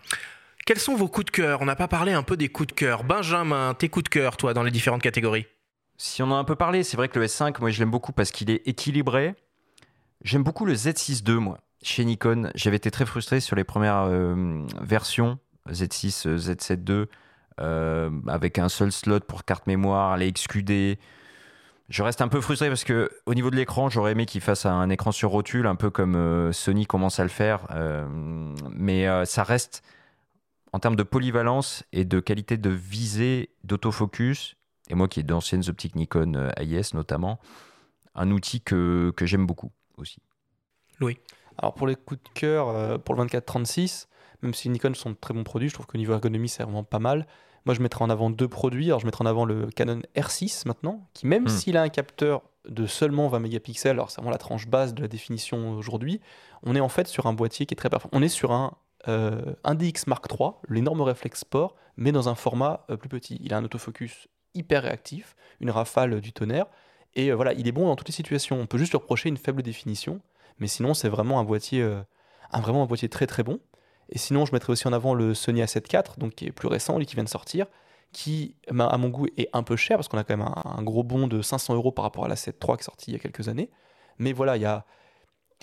[0.66, 1.61] Quels sont vos coups de cœur?
[1.61, 3.02] On n'a pas parlé un peu des coups de cœur.
[3.02, 5.46] Benjamin, tes coups de cœur, toi, dans les différentes catégories?
[5.96, 7.90] Si on en a un peu parlé, c'est vrai que le S5, moi, je l'aime
[7.90, 9.34] beaucoup parce qu'il est équilibré.
[10.22, 12.51] J'aime beaucoup le Z6 II, moi, chez Nikon.
[12.55, 17.07] J'avais été très frustré sur les premières euh, versions, Z6, euh, Z7 II,
[18.29, 20.99] avec un seul slot pour carte mémoire, les XQD.
[21.89, 24.66] Je reste un peu frustré parce que au niveau de l'écran, j'aurais aimé qu'il fasse
[24.66, 27.66] un écran sur rotule, un peu comme euh, Sony commence à le faire.
[27.70, 28.07] euh,
[28.70, 29.83] mais ça reste,
[30.72, 34.57] en termes de polyvalence et de qualité de visée, d'autofocus,
[34.91, 37.41] et moi qui ai d'anciennes optiques Nikon AIS notamment,
[38.14, 40.20] un outil que, que j'aime beaucoup aussi.
[41.01, 41.18] Louis?
[41.59, 44.06] Alors pour les coups de cœur, euh, pour le 24-36,
[44.42, 46.84] même si Nikon sont de très bons produits, je trouve qu'au niveau ergonomie, c'est vraiment
[46.84, 47.26] pas mal.
[47.66, 48.86] Moi, je mettrais en avant deux produits.
[48.86, 51.48] Alors, je mettrais en avant le Canon R6 maintenant, qui même Hmm.
[51.48, 55.02] s'il a un capteur de seulement 20 mégapixels, alors c'est vraiment la tranche basse de
[55.02, 56.20] la définition aujourd'hui,
[56.62, 58.18] on est en fait sur un boîtier qui est très performant.
[58.18, 58.76] On est sur un,
[59.09, 63.38] euh, un DX Mark III, l'énorme réflexe sport, mais dans un format euh, plus petit.
[63.42, 66.66] Il a un autofocus hyper réactif, une rafale du tonnerre,
[67.14, 68.61] et euh, voilà, il est bon dans toutes les situations.
[68.61, 70.20] On peut juste lui reprocher une faible définition,
[70.59, 72.00] mais sinon, c'est vraiment un boîtier, euh,
[72.52, 73.61] un, vraiment un boîtier très très bon.
[74.11, 76.68] Et sinon, je mettrais aussi en avant le Sony A7 IV, donc qui est plus
[76.68, 77.66] récent, lui qui vient de sortir,
[78.12, 80.82] qui, ben, à mon goût, est un peu cher parce qu'on a quand même un,
[80.82, 83.14] gros bond de 500 euros par rapport à la 7 III qui est sorti il
[83.14, 83.70] y a quelques années.
[84.18, 84.86] Mais voilà, il y a,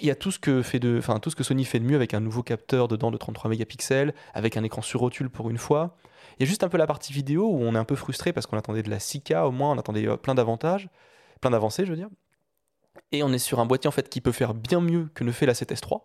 [0.01, 1.95] y a tout ce que fait de, enfin tout ce que Sony fait de mieux
[1.95, 5.57] avec un nouveau capteur dedans de 33 mégapixels, avec un écran sur rotule pour une
[5.57, 5.97] fois.
[6.37, 8.33] Il y a juste un peu la partie vidéo où on est un peu frustré
[8.33, 10.89] parce qu'on attendait de la 6K au moins, on attendait euh, plein d'avantages,
[11.41, 12.09] plein d'avancées, je veux dire.
[13.11, 15.31] Et on est sur un boîtier en fait qui peut faire bien mieux que ne
[15.31, 15.99] fait la 7S III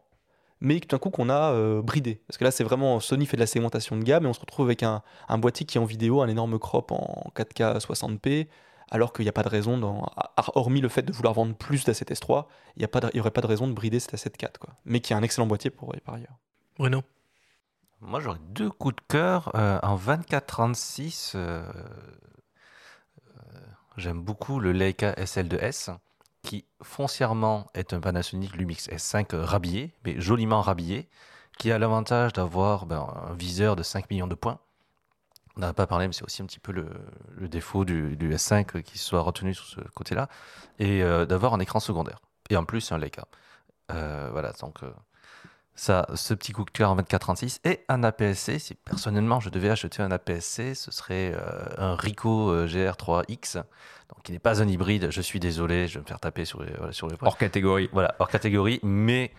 [0.62, 2.20] mais tout d'un coup qu'on a euh, bridé.
[2.26, 4.40] Parce que là, c'est vraiment Sony fait de la segmentation de gamme et on se
[4.40, 8.46] retrouve avec un, un boîtier qui en vidéo, un énorme crop en 4K 60p,
[8.90, 10.10] alors qu'il n'y a pas de raison, dans,
[10.54, 13.72] hormis le fait de vouloir vendre plus d'A7S3, il n'y aurait pas de raison de
[13.72, 14.74] brider cet A7 IV, quoi.
[14.84, 16.36] mais qui est un excellent boîtier pour par ailleurs.
[16.76, 17.02] Bruno
[18.00, 19.52] Moi, j'aurais deux coups de cœur.
[19.54, 21.62] Euh, en 24-36, euh,
[23.28, 23.60] euh,
[23.96, 25.96] j'aime beaucoup le Leica SL2S,
[26.42, 31.08] qui foncièrement est un Panasonic Lumix S5 rhabillé, mais joliment rhabillé,
[31.58, 34.58] qui a l'avantage d'avoir ben, un viseur de 5 millions de points.
[35.56, 38.32] On n'en a pas parlé, mais c'est aussi un petit peu le, défaut du, du
[38.32, 40.28] S5 qui soit retenu sur ce côté-là,
[40.78, 42.20] et euh, d'avoir un écran secondaire.
[42.48, 43.26] Et en plus, un Leica.
[43.92, 44.90] Euh, voilà, donc euh,
[45.80, 48.58] ça, ce petit coup de cœur en 24-36 et un APS-C.
[48.58, 54.22] Si personnellement je devais acheter un APS-C, ce serait euh, un Ricoh euh, GR3X, donc
[54.22, 55.10] qui n'est pas un hybride.
[55.10, 57.28] Je suis désolé, je vais me faire taper sur les, voilà, sur les points.
[57.28, 57.88] Hors catégorie.
[57.94, 59.32] Voilà, hors catégorie, mais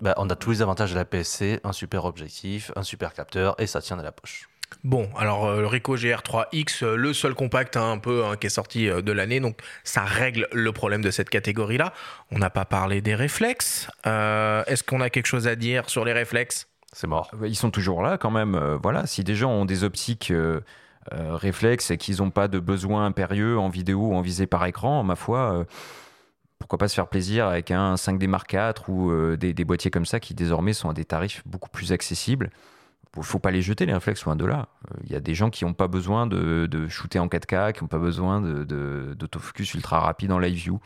[0.00, 3.68] bah, on a tous les avantages de l'APS-C, un super objectif, un super capteur et
[3.68, 4.48] ça tient à la poche.
[4.84, 8.46] Bon, alors euh, le Ricoh GR3X, euh, le seul compact hein, un peu hein, qui
[8.46, 11.92] est sorti euh, de l'année, donc ça règle le problème de cette catégorie-là.
[12.30, 13.88] On n'a pas parlé des réflexes.
[14.06, 16.68] Euh, Est-ce qu'on a quelque chose à dire sur les réflexes?
[16.92, 17.30] C'est mort.
[17.44, 18.56] Ils sont toujours là quand même.
[18.82, 20.60] voilà, si des gens ont des optiques euh,
[21.12, 24.66] euh, réflexes et qu'ils n'ont pas de besoin impérieux en vidéo ou en visée par
[24.66, 25.64] écran, ma foi, euh,
[26.58, 29.92] pourquoi pas se faire plaisir avec un 5D Mark IV ou euh, des, des boîtiers
[29.92, 32.50] comme ça qui désormais sont à des tarifs beaucoup plus accessibles.
[33.16, 34.68] Faut- Faut pas les jeter les réflexes loin de là.
[35.04, 37.88] Il y a des gens qui n'ont pas besoin de, shooter en 4K, qui n'ont
[37.88, 40.80] pas besoin d'autofocus ultra rapide en live view.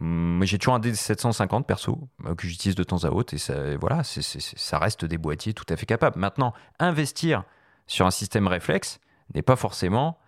[0.00, 3.76] Mais j'ai toujours un D750 perso euh, que j'utilise de temps à autre et ça,
[3.76, 6.18] voilà, ça reste des boîtiers tout à fait capables.
[6.18, 7.44] Maintenant, investir
[7.86, 8.98] sur un système réflexe
[9.34, 10.18] n'est pas forcément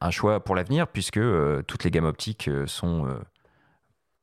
[0.00, 3.06] un choix pour l'avenir puisque euh, toutes les gammes optiques euh, sont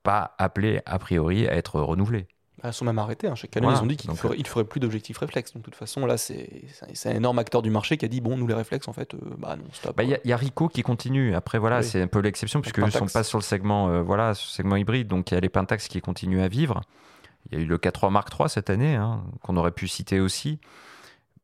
[0.03, 2.27] pas appelées a priori à être renouvelées.
[2.63, 3.27] Elles sont même arrêtées.
[3.27, 3.33] Hein.
[3.49, 3.79] Canon, Voilà.
[3.79, 5.53] ils ont dit qu'ils ne feraient, ils feraient plus d'objectifs réflexes.
[5.53, 6.61] Donc, de toute façon, là, c'est
[7.05, 9.17] un énorme acteur du marché qui a dit bon, nous, les réflexes, en fait, euh,
[9.37, 9.95] bah non, stop.
[9.97, 11.33] Bah, Il y, a- il y a Ricoh qui continue.
[11.35, 11.83] Après, voilà, Oui.
[11.83, 14.51] c'est un peu l'exception puisqu'ils ne sont pas sur le segment, euh, voilà, sur le
[14.55, 15.07] segment hybride.
[15.07, 16.81] Donc il y a les Pentax qui continuent à vivre.
[17.51, 20.19] Il y a eu le K3 Mark III cette année, hein, qu'on aurait pu citer
[20.19, 20.59] aussi.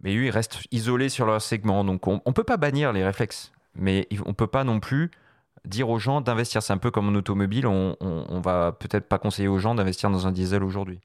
[0.04, 1.84] Mais eux, ils restent isolés sur leur segment.
[1.84, 3.52] Donc on ne peut pas bannir les réflexes.
[3.76, 5.10] Mais on ne peut pas non plus
[5.66, 6.62] dire aux gens d'investir.
[6.62, 7.66] C'est un peu comme en automobile.
[7.68, 11.00] On, on, on va peut-être pas conseiller aux gens d'investir dans un diesel aujourd'hui.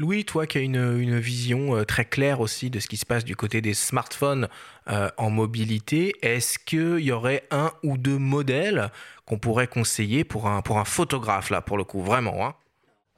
[0.00, 3.24] Louis, toi qui as une, vision euh, très claire aussi de ce qui se passe
[3.24, 4.48] du côté des smartphones
[4.88, 8.92] euh, en mobilité, est-ce qu'il y aurait un ou deux modèles
[9.26, 12.54] qu'on pourrait conseiller pour un, pour un photographe, là, pour le coup, vraiment hein?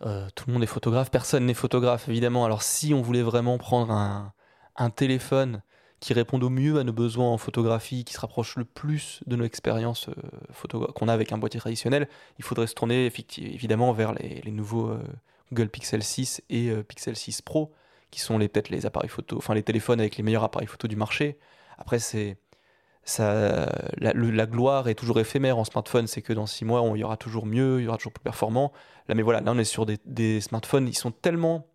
[0.06, 2.46] Euh, tout le monde est photographe, personne n'est photographe évidemment.
[2.46, 4.32] Alors si on voulait vraiment prendre un,
[4.96, 5.62] téléphone
[6.00, 9.36] qui réponde au mieux à nos besoins en photographie, qui se rapproche le plus de
[9.36, 10.08] nos expériences
[10.94, 12.08] qu'on a avec un boîtier traditionnel,
[12.38, 14.96] il faudrait se tourner évidemment vers les, nouveaux
[15.52, 17.72] Google Pixel 6 et euh, Pixel 6 Pro,
[18.10, 20.88] qui sont les peut-être les appareils photo, enfin les téléphones avec les meilleurs appareils photo
[20.88, 21.38] du marché.
[21.78, 22.36] Après c'est
[23.04, 23.66] ça,
[23.98, 27.04] la, gloire est toujours éphémère en smartphone, c'est que dans six mois, on- il y
[27.04, 28.72] aura toujours mieux, il y aura toujours plus performant.
[29.08, 31.66] Là, mais voilà, là, on est sur des, smartphones, ils sont tellement,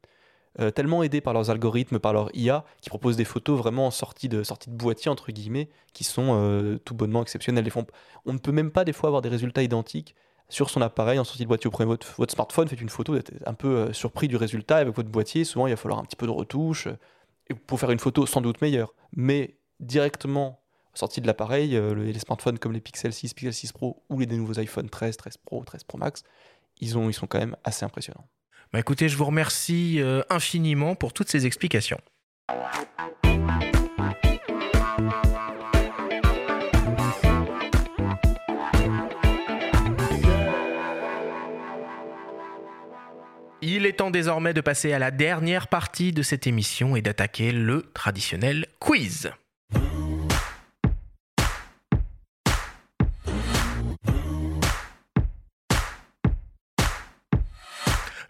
[0.60, 3.92] euh, tellement aidés par leurs algorithmes, par leur IA, qui proposent des photos vraiment en
[3.92, 7.70] sortie de, sortie de boîtier, entre guillemets, qui sont euh, tout bonnement exceptionnelles.
[7.76, 7.86] On
[8.26, 10.16] on ne peut même pas, des fois, avoir des résultats identiques
[10.50, 11.68] sur son appareil en sortie de boîtier.
[11.68, 14.36] Vous prenez votre, votre smartphone, faites une photo, vous êtes un peu euh, surpris du
[14.38, 15.44] résultat avec votre boîtier.
[15.44, 18.42] Souvent, il va falloir un petit peu de retouche euh, pour faire une photo sans
[18.42, 18.94] doute meilleure.
[19.16, 20.62] Mais directement
[20.94, 24.20] sortie de l'appareil, euh, le- les smartphones comme les Pixel 6, Pixel 6 Pro ou
[24.20, 26.24] les nouveaux iPhone 13, 13 Pro, 13 Pro Max,
[26.80, 28.28] ils, ont, ils sont quand même assez impressionnants.
[28.72, 32.00] Bah écoutez, je vous remercie infiniment pour toutes ces explications.
[43.68, 47.52] Il est temps désormais de passer à la dernière partie de cette émission et d'attaquer
[47.52, 49.32] le traditionnel quiz.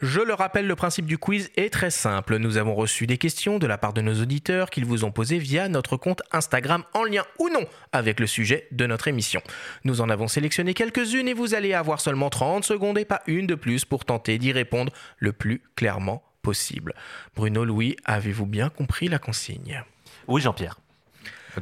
[0.05, 2.37] Je le rappelle, le principe du quiz est très simple.
[2.37, 5.39] Nous avons reçu des questions de la part de nos auditeurs qu'ils vous ont posées
[5.39, 9.41] via notre compte Instagram en lien ou non avec le sujet de notre émission.
[9.83, 13.47] Nous en avons sélectionné quelques-unes et vous allez avoir seulement 30 secondes et pas une
[13.47, 16.93] de plus pour tenter d'y répondre le plus clairement possible.
[17.35, 19.83] Bruno, Louis, avez-vous bien compris la consigne?
[20.27, 20.77] Oui, Jean-Pierre.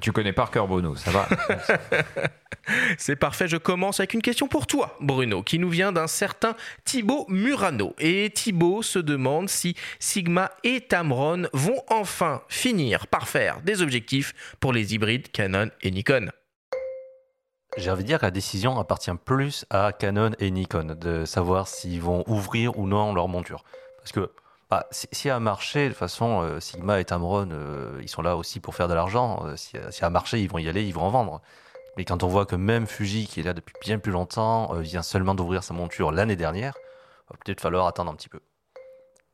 [0.01, 1.27] Tu connais par cœur Bruno, ça va
[2.97, 6.55] C'est parfait, je commence avec une question pour toi, Bruno, qui nous vient d'un certain
[6.85, 7.93] Thibaut Murano.
[7.99, 14.33] Et Thibaut se demande si Sigma et Tamron vont enfin finir par faire des objectifs
[14.59, 16.29] pour les hybrides Canon et Nikon.
[17.77, 21.67] J'ai envie de dire que la décision appartient plus à Canon et Nikon de savoir
[21.67, 23.63] s'ils vont ouvrir ou non leur monture.
[23.97, 24.31] Parce que
[24.73, 28.23] bah, si- a un marché, de toute façon, euh, Sigma et Tamron, euh, ils sont
[28.23, 29.45] là aussi pour faire de l'argent.
[29.45, 31.41] Euh, y a un marché, ils vont y aller, ils vont en vendre.
[31.95, 35.03] Mais quand on voit que même Fuji, qui est là depuis bien plus longtemps, vient
[35.03, 36.73] seulement d'ouvrir sa monture l'année dernière,
[37.29, 38.39] va peut-être falloir attendre un petit peu.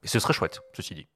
[0.04, 1.08] Et ce serait chouette, ceci dit.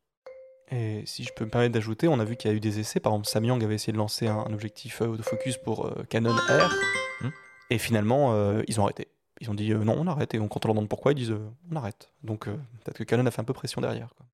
[0.71, 2.79] Et si je peux me permettre d'ajouter, on a vu qu'il y a eu des
[2.79, 3.01] essais.
[3.01, 6.71] Par exemple, Samyang avait essayé de lancer un, objectif autofocus pour Canon R.
[7.19, 7.29] Hmm.
[7.71, 8.33] Et finalement,
[8.69, 9.09] ils ont arrêté.
[9.41, 10.34] Ils ont dit euh, non, on arrête.
[10.35, 12.10] Et on- quand on leur demande pourquoi, ils disent euh, on arrête.
[12.23, 14.10] Donc euh, peut-être que Canon a fait un peu pression derrière.
[14.15, 14.26] quoi.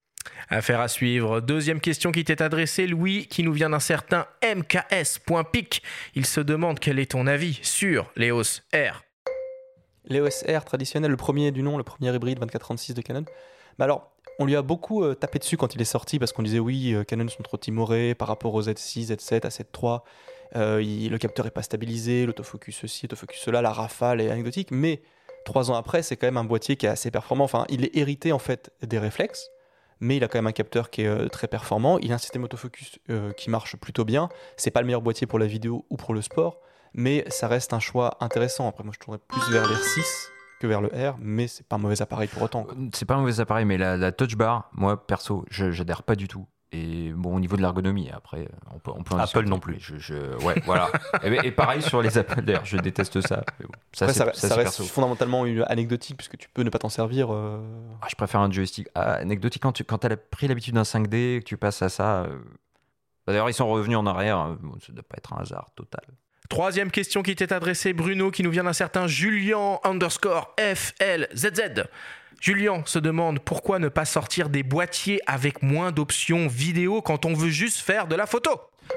[0.49, 1.39] Affaire à suivre.
[1.41, 5.81] Deuxième question qui t'est adressée, Louis, qui nous vient d'un certain MKS.pic.
[6.15, 9.03] Il se demande quel est ton avis sur l'EOS R.
[10.07, 13.25] L'EOS R traditionnel, le premier du nom, le premier hybride 2436 de Canon.
[13.77, 16.43] Mais alors, on lui a beaucoup euh, tapé dessus quand il est sorti parce qu'on
[16.43, 19.99] disait oui, euh, Canon sont trop timorés par rapport aux Z6, Z7, A7 III.
[20.55, 24.71] Il- le capteur est pas stabilisé, l'autofocus ceci, l'autofocus cela, la rafale est anecdotique.
[24.71, 25.01] Mais
[25.45, 27.43] trois ans après, c'est quand même un boîtier qui est assez performant.
[27.45, 29.49] Enfin, il est hérité en fait des réflexes,
[29.99, 31.97] mais il a quand même un capteur qui est euh, très performant.
[31.99, 34.29] Il a un système autofocus euh, qui marche plutôt bien.
[34.57, 36.59] C'est pas le meilleur boîtier pour la vidéo ou pour le sport,
[36.93, 38.67] mais ça reste un choix intéressant.
[38.67, 40.27] Après, moi, je tournerais plus vers l'R6
[40.61, 42.67] que vers le R, mais c'est pas un mauvais appareil pour autant.
[42.93, 46.15] C'est pas un mauvais appareil, mais la, la touch bar, moi perso, je j'adhère pas
[46.17, 46.45] du tout.
[46.71, 49.59] Et bon, au niveau de l'ergonomie, après, on peut, on peut en Apple discuter, non
[49.59, 49.73] plus.
[49.73, 50.89] mais Je, je- ouais, voilà.
[51.23, 53.43] et, et pareil sur les Apple d'ailleurs, je déteste ça.
[53.59, 54.83] Bon, ça, Après, c'est- ça, ça, ça c'est reste perso.
[54.83, 57.33] fondamentalement une anecdotique puisque tu peux ne pas t'en servir.
[57.33, 57.59] euh,
[58.03, 58.87] Ah, je préfère un joystick.
[58.93, 62.23] Ah, anecdotique, quand tu quand as pris l'habitude d'un 5D, que tu passes à ça.
[62.25, 62.37] euh,
[63.25, 64.39] D'ailleurs, ils sont revenus en arrière.
[64.39, 66.01] euh, bon, ça doit pas être un hasard total.
[66.49, 71.83] Troisième question qui t'est adressée, Bruno, qui nous vient d'un certain Julien underscore FLZZ.
[72.41, 77.33] Julien se demande pourquoi ne pas sortir des boîtiers avec moins d'options vidéo quand on
[77.33, 78.51] veut juste faire de la photo.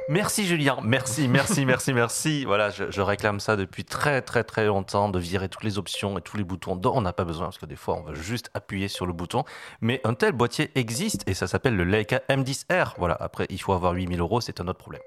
[0.08, 2.44] Merci Julien, merci, merci, merci, merci.
[2.44, 6.16] Voilà, je, je réclame ça depuis très très très longtemps, de virer toutes les options
[6.18, 8.14] et tous les boutons dont on n'a pas besoin, parce que des fois on veut
[8.14, 9.44] juste appuyer sur le bouton.
[9.80, 12.94] Mais un tel boîtier existe et ça s'appelle le Leica M10R.
[12.96, 15.02] Voilà, après il faut avoir 8000 euros, c'est un autre problème.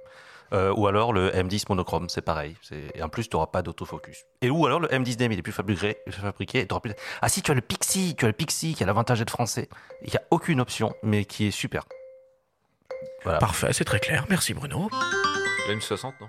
[0.54, 2.56] Euh, ou alors le M10 monochrome, c'est pareil.
[2.94, 4.26] Et en plus, tu n'auras pas d'autofocus.
[4.42, 5.98] Et ou alors le M10D, mais il est plus fabriqué.
[6.06, 6.94] plus...
[7.22, 9.70] Ah si, tu as le Pixie, tu as le Pixie qui a l'avantage d'être français.
[10.02, 11.86] Il n'y a aucune option, mais qui est super.
[13.24, 13.40] Voilà.
[13.40, 14.26] Parfait, c'est très clair.
[14.30, 14.90] Merci Bruno.
[15.68, 16.28] Le M60, non?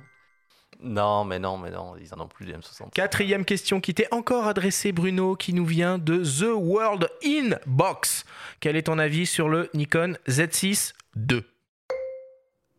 [0.80, 2.90] Non, mais non, mais non, ils en ont plus des M60.
[2.92, 8.24] Quatrième question qui t'est encore adressée, Bruno, qui nous vient de The World Inbox.
[8.60, 10.92] Quel est ton avis sur le Nikon Z6
[11.30, 11.42] II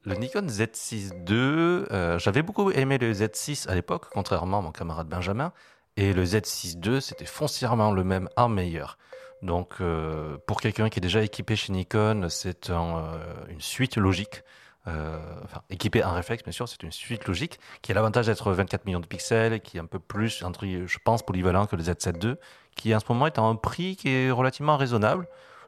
[0.08, 4.72] Le Nikon Z6 II, euh, j'avais beaucoup aimé le Z6 à l'époque, contrairement à mon
[4.72, 5.52] camarade Benjamin.
[5.98, 8.98] Et le Z6 II, c'était foncièrement le même, en meilleur.
[9.42, 13.18] Donc, euh, pour quelqu'un qui est déjà équipé chez Nikon, c'est euh,
[13.50, 14.44] une suite logique.
[14.86, 18.86] Enfin, équipé en réflexe, bien sûr, c'est une suite logique qui a l'avantage d'être 24
[18.86, 22.36] millions de pixels, qui est un peu plus, je pense, polyvalent que le Z7 II,
[22.78, 25.28] qui en ce moment est à un prix qui est relativement raisonnable.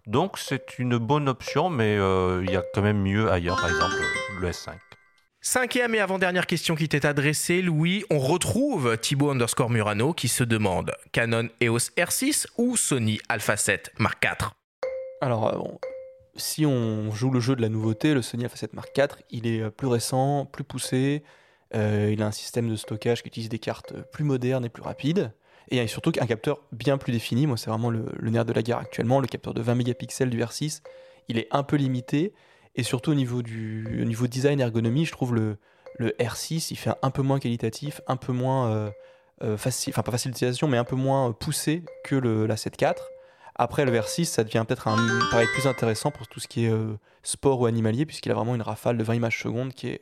[0.10, 3.70] Donc, c'est une bonne option, mais euh, il y a quand même mieux ailleurs, par
[3.70, 3.94] exemple
[4.40, 4.72] le S5.
[5.40, 8.04] Cinquième et avant-dernière question qui t'est adressée, Louis.
[8.10, 13.92] On retrouve Thibaut underscore Murano qui se demande Canon EOS R6 ou Sony Alpha 7
[14.00, 14.50] Mark IV
[15.22, 15.80] Alors, euh, bon,
[16.36, 19.46] si on joue le jeu de la nouveauté, le Sony Alpha 7 Mark IV, il
[19.46, 21.22] est euh, plus récent, plus poussé.
[21.76, 24.82] euh, il a un système de stockage qui utilise des cartes plus modernes et plus
[24.82, 25.32] rapides.
[25.70, 27.46] Et surtout un capteur bien plus défini.
[27.46, 29.20] Moi, c'est vraiment le, nerf de la guerre actuellement.
[29.20, 30.82] Le capteur de 20 mégapixels du R6,
[31.28, 32.34] il est un peu limité.
[32.76, 35.58] Et surtout au niveau du au niveau design ergonomie, je trouve le,
[35.98, 38.90] le R6, il fait un peu moins qualitatif, un peu moins euh,
[39.44, 42.82] euh, facile, enfin pas facile d'utilisation, mais un peu moins poussé que le, la 7
[42.82, 42.94] IV.
[43.56, 44.96] Après, le R6, ça devient peut-être un
[45.30, 48.56] pareil plus intéressant pour tout ce qui est euh, sport ou animalier, puisqu'il a vraiment
[48.56, 50.02] une rafale de 20 images secondes qui est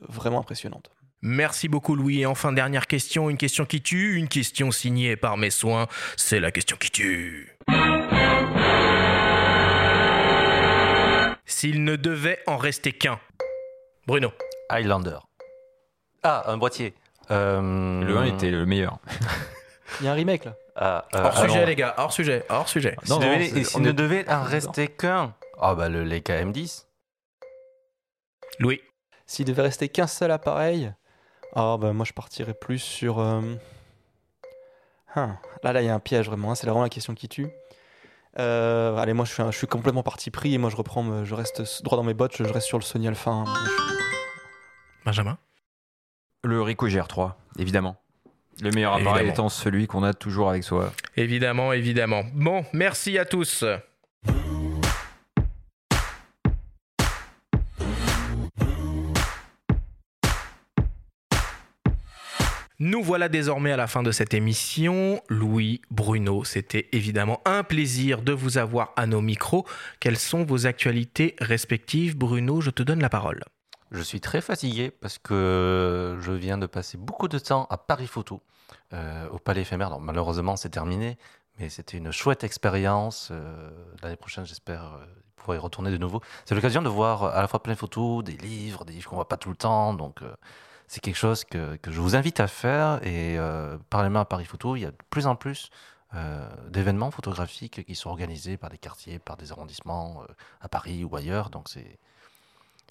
[0.00, 0.90] vraiment impressionnante.
[1.22, 2.20] Merci beaucoup Louis.
[2.20, 5.86] Et enfin, dernière question, une question qui tue, une question signée par mes soins.
[6.16, 7.56] C'est la question qui tue.
[11.44, 13.18] S'il ne devait en rester qu'un.
[14.06, 14.32] Bruno.
[14.68, 15.18] Highlander.
[16.22, 16.94] Ah, un boîtier.
[17.30, 18.98] Euh, Le 1 était le meilleur.
[20.00, 20.54] Il y a un remake là.
[20.76, 22.96] Ah, euh, Hors alors, sujet les gars, hors sujet, hors sujet.
[23.64, 26.84] S'il ne devait en rester qu'un, ah bah le Leica M10.
[28.58, 28.80] Louis.
[29.26, 30.92] S'il devait rester qu'un seul appareil,
[31.54, 33.18] ah bah moi je partirais plus sur.
[33.18, 33.40] euh,
[35.14, 36.50] hein, Là, là, il y a un piège vraiment.
[36.52, 37.48] hein, C'est vraiment la question qui tue.
[38.38, 41.02] Euh, allez, moi je suis, un- je suis complètement parti pris et moi je reprends,
[41.02, 43.30] me- je reste droit dans mes bottes, je, je reste sur le Sony Alpha.
[43.30, 43.44] hein.
[45.04, 45.38] Benjamin?
[46.44, 47.96] Le Ricoh GR3, évidemment.
[48.60, 49.32] Le meilleur appareil Évidemment.
[49.32, 50.92] étant celui qu'on a toujours avec soi.
[51.16, 52.22] Évidemment, évidemment.
[52.34, 53.64] Bon, merci à tous.
[62.78, 65.22] Nous voilà désormais à la fin de cette émission.
[65.30, 69.64] Louis, Bruno, c'était évidemment un plaisir de vous avoir à nos micros.
[69.98, 72.18] Quelles sont vos actualités respectives?
[72.18, 73.42] Bruno, je te donne la parole.
[73.92, 78.06] Je suis très fatigué parce que je viens de passer beaucoup de temps à Paris
[78.06, 78.42] Photo,
[78.92, 79.98] euh, au Palais éphémère.
[79.98, 81.16] Malheureusement, c'est terminé,
[81.58, 83.30] mais c'était une chouette expérience.
[83.30, 83.70] Euh,
[84.02, 86.20] L'année prochaine, j'espère euh, pouvoir y retourner de nouveau.
[86.44, 89.16] C'est l'occasion de voir à la fois plein de photos, des livres, des livres qu'on
[89.16, 89.94] voit pas tout le temps.
[89.94, 90.20] Donc,
[90.88, 93.00] c'est quelque chose que, que je vous invite à faire.
[93.02, 95.70] Et euh, parallèlement à Paris Photo, il y a de plus en plus
[96.14, 101.04] euh, d'événements photographiques qui sont organisés par des quartiers, par des arrondissements euh, à Paris
[101.04, 101.50] ou ailleurs.
[101.50, 101.98] Donc, c'est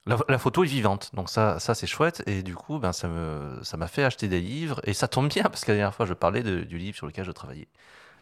[0.07, 2.21] la, la photo est vivante, donc ça, ça c'est chouette.
[2.27, 4.79] Et du coup, ben, ça me, ça m'a fait acheter des livres.
[4.83, 7.07] Et ça tombe bien parce que la dernière fois, je parlais de- du livre sur
[7.07, 7.67] lequel je travaillais.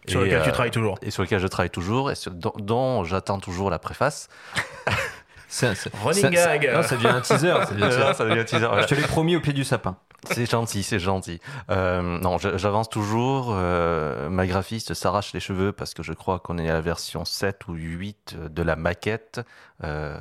[0.08, 0.98] Sur Et, lequel tu euh, travailles toujours.
[1.02, 4.30] Et sur lequel je travaille toujours, et sur- dont, dont j'attends toujours la préface.
[5.54, 6.72] Ça, ça- Running gag.
[6.74, 7.54] ça- ça devient un teaser.
[7.66, 8.14] Ça devient un teaser.
[8.16, 8.82] Ça devient un teaser, voilà.
[8.82, 9.98] Je te l'ai promis au pied du sapin.
[10.32, 11.40] C'est gentil, c'est gentil.
[11.70, 13.50] Euh, non, j'avance toujours.
[13.52, 17.24] euh, ma graphiste s'arrache les cheveux parce que je crois qu'on est à la version
[17.26, 19.42] 7 ou 8 de la maquette.
[19.84, 20.16] Euh,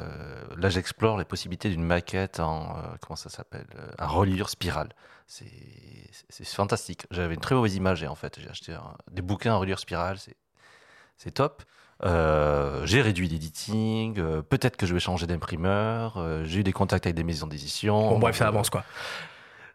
[0.56, 3.66] là, j'explore les possibilités d'une maquette en, comment ça s'appelle,
[3.98, 4.90] en reliure spirale.
[5.26, 5.46] C'est
[6.28, 7.06] c'est fantastique.
[7.10, 10.18] J'avais une très mauvaise image en fait, j'ai acheté un- des bouquins en reliure spirale.
[10.18, 10.36] C'est
[11.16, 11.62] c'est top.
[12.04, 14.18] Euh, j'ai réduit l'editing.
[14.18, 16.16] euh, Peut-être que je vais changer d'imprimeur.
[16.18, 18.08] euh, j'ai eu des contacts avec des maisons d'édition.
[18.10, 18.84] Bon, bref, ça avance quoi.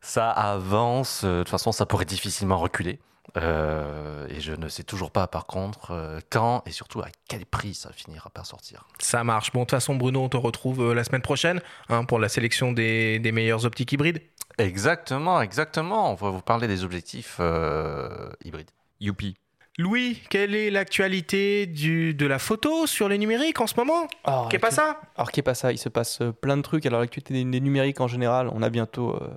[0.02, 1.22] ça avance.
[1.24, 2.99] euh, De toute façon, ça pourrait difficilement reculer.
[3.36, 7.45] Euh, et je ne sais toujours pas, par contre, euh, quand et surtout à quel
[7.45, 8.86] prix ça finira par sortir.
[8.99, 9.52] Ça marche.
[9.52, 12.30] Bon, de toute façon, Bruno, on te retrouve euh, la semaine prochaine hein, pour la
[12.30, 14.22] sélection des, des meilleurs optiques hybrides.
[14.58, 16.12] Exactement, exactement.
[16.12, 18.72] On va vous parler des objectifs euh, hybrides.
[18.99, 19.36] Youpi.
[19.80, 24.49] Louis, quelle est l'actualité du- de la photo sur les numériques en ce moment Alors,
[24.49, 26.86] Qu'est pas ça Alors, qu'est pas ça Il se passe euh, plein de trucs.
[26.88, 29.30] Alors, l'actualité des, des numériques en général, on a bientôt euh,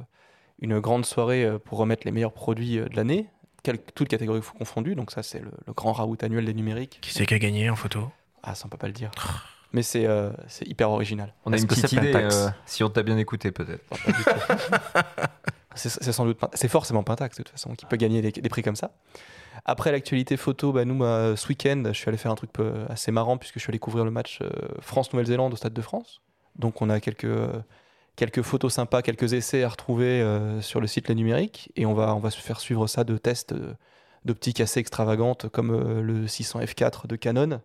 [0.63, 3.27] une grande soirée euh, pour remettre les meilleurs produits euh, de l'année,
[3.95, 4.95] toutes catégories confondues.
[4.95, 6.99] Donc, ça, c'est le, le grand raout annuel des numériques.
[7.03, 8.11] Qui c'est qui a gagné en photo?
[8.43, 9.11] Ah, ça, on peut pas le dire.
[9.75, 11.35] Mais c'est euh, c'est hyper original.
[11.45, 13.85] On a Est-ce une petite idée, euh, si on t'a bien écouté peut-être.
[15.77, 18.49] C'est c'est sans doute, c'est forcément Pentax de toute façon qui peut gagner des, des
[18.49, 18.91] prix comme ça.
[19.65, 22.73] Après l'actualité photo, bah, nous, bah, ce week-end, je suis allé faire un truc peu
[22.89, 24.51] assez marrant puisque je suis allé couvrir le match euh,
[24.81, 26.21] France-Nouvelle-Zélande au Stade de France.
[26.57, 27.61] Donc on a quelques, euh,
[28.17, 31.71] quelques photos sympas, quelques essais à retrouver euh, sur le site Les Numériques.
[31.77, 33.75] Et on va, on va se faire suivre ça de tests euh,
[34.25, 37.61] d'optiques assez extravagantes comme euh, le 600 f4 de Canon.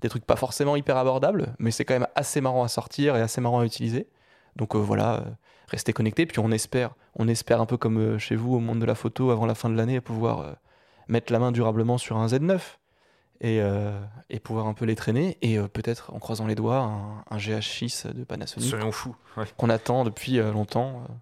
[0.00, 3.20] Des trucs pas forcément hyper abordables, mais c'est quand même assez marrant à sortir et
[3.20, 4.08] assez marrant à utiliser.
[4.56, 5.24] Donc euh, voilà, euh,
[5.68, 6.26] restez connectés.
[6.26, 8.94] Puis on espère, on espère un peu comme euh, chez vous au monde de la
[8.94, 10.52] photo avant la fin de l'année pouvoir euh,
[11.08, 12.58] mettre la main durablement sur un Z9
[13.40, 13.98] et, euh,
[14.30, 15.36] et pouvoir un peu les traîner.
[15.42, 19.16] Et euh, peut-être en croisant les doigts, un, un GH6 de Panasonic Soyons fous.
[19.36, 19.44] ouais.
[19.56, 21.02] qu'on attend depuis euh, longtemps.
[21.08, 21.12] euh.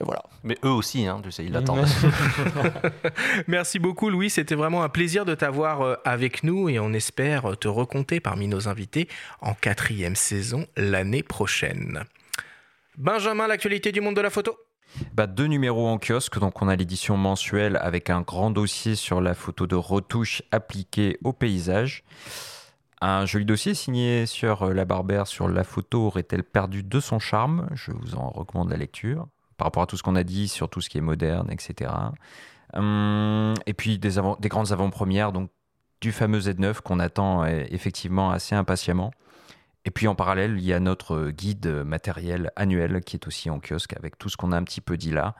[0.00, 0.24] Et voilà.
[0.42, 1.86] Mais eux aussi, hein, tu sais, ils l'attendent.
[3.46, 7.68] Merci beaucoup Louis, c'était vraiment un plaisir de t'avoir avec nous et on espère te
[7.68, 9.08] recompter parmi nos invités
[9.40, 12.04] en quatrième saison l'année prochaine.
[12.96, 14.56] Benjamin, l'actualité du monde de la photo?
[15.14, 19.20] Bah, deux numéros en kiosque, donc on a l'édition mensuelle avec un grand dossier sur
[19.20, 22.04] la photo de retouche appliquée au paysage.
[23.00, 27.68] Un joli dossier signé sur la Barbère sur la photo aurait-elle perdu de son charme?
[27.74, 30.68] Je vous en recommande la lecture par rapport à tout ce qu'on a dit sur
[30.68, 31.90] tout ce qui est moderne, etc.
[32.74, 35.50] Hum, et puis des, des grandes avant-premières, donc
[36.00, 39.10] du fameux Z9 qu'on attend euh, effectivement assez impatiemment.
[39.84, 43.60] Et puis en parallèle, il y a notre guide matériel annuel qui est aussi en
[43.60, 45.34] kiosque avec tout ce qu'on a un petit peu dit là.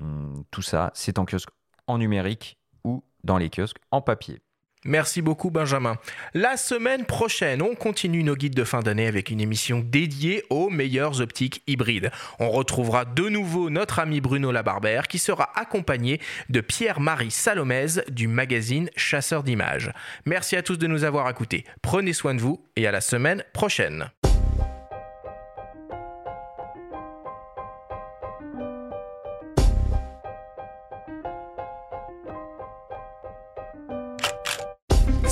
[0.00, 1.50] Hum, Tout ça, c'est en kiosque
[1.86, 4.40] en numérique ou dans les kiosques en papier.
[4.84, 5.96] Merci beaucoup Benjamin.
[6.34, 10.70] La semaine prochaine, on continue nos guides de fin d'année avec une émission dédiée aux
[10.70, 12.10] meilleures optiques hybrides.
[12.38, 18.28] On retrouvera de nouveau notre ami Bruno Labarbère qui sera accompagné de Pierre-Marie Salomez du
[18.28, 19.92] magazine Chasseur d'images.
[20.26, 21.64] Merci à tous de nous avoir écoutés.
[21.82, 24.10] Prenez soin de vous et à la semaine prochaine.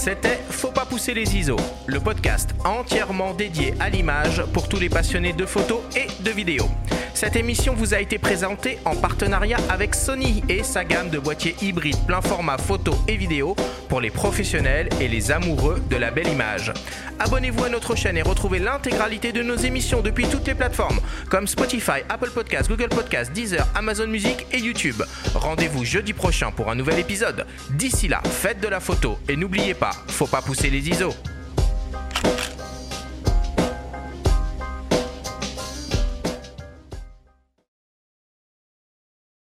[0.06, 1.56] C'était Faut pas pousser les ISO,
[1.86, 6.68] le podcast entièrement dédié à l'image pour tous les passionnés de photos et de vidéos.
[7.16, 11.56] Cette émission vous a été présentée en partenariat avec Sony et sa gamme de boîtiers
[11.62, 13.56] hybrides plein format photo et vidéo
[13.88, 16.74] pour les professionnels et les amoureux de la belle image.
[17.18, 21.00] Abonnez-vous à notre chaîne et retrouvez l'intégralité de nos émissions depuis toutes les plateformes
[21.30, 25.02] comme Spotify, Apple Podcasts, Google Podcasts, Deezer, Amazon Music et YouTube.
[25.34, 27.46] Rendez-vous jeudi prochain pour un nouvel épisode.
[27.70, 31.14] D'ici là, faites de la photo et n'oubliez pas, faut pas pousser les ISO.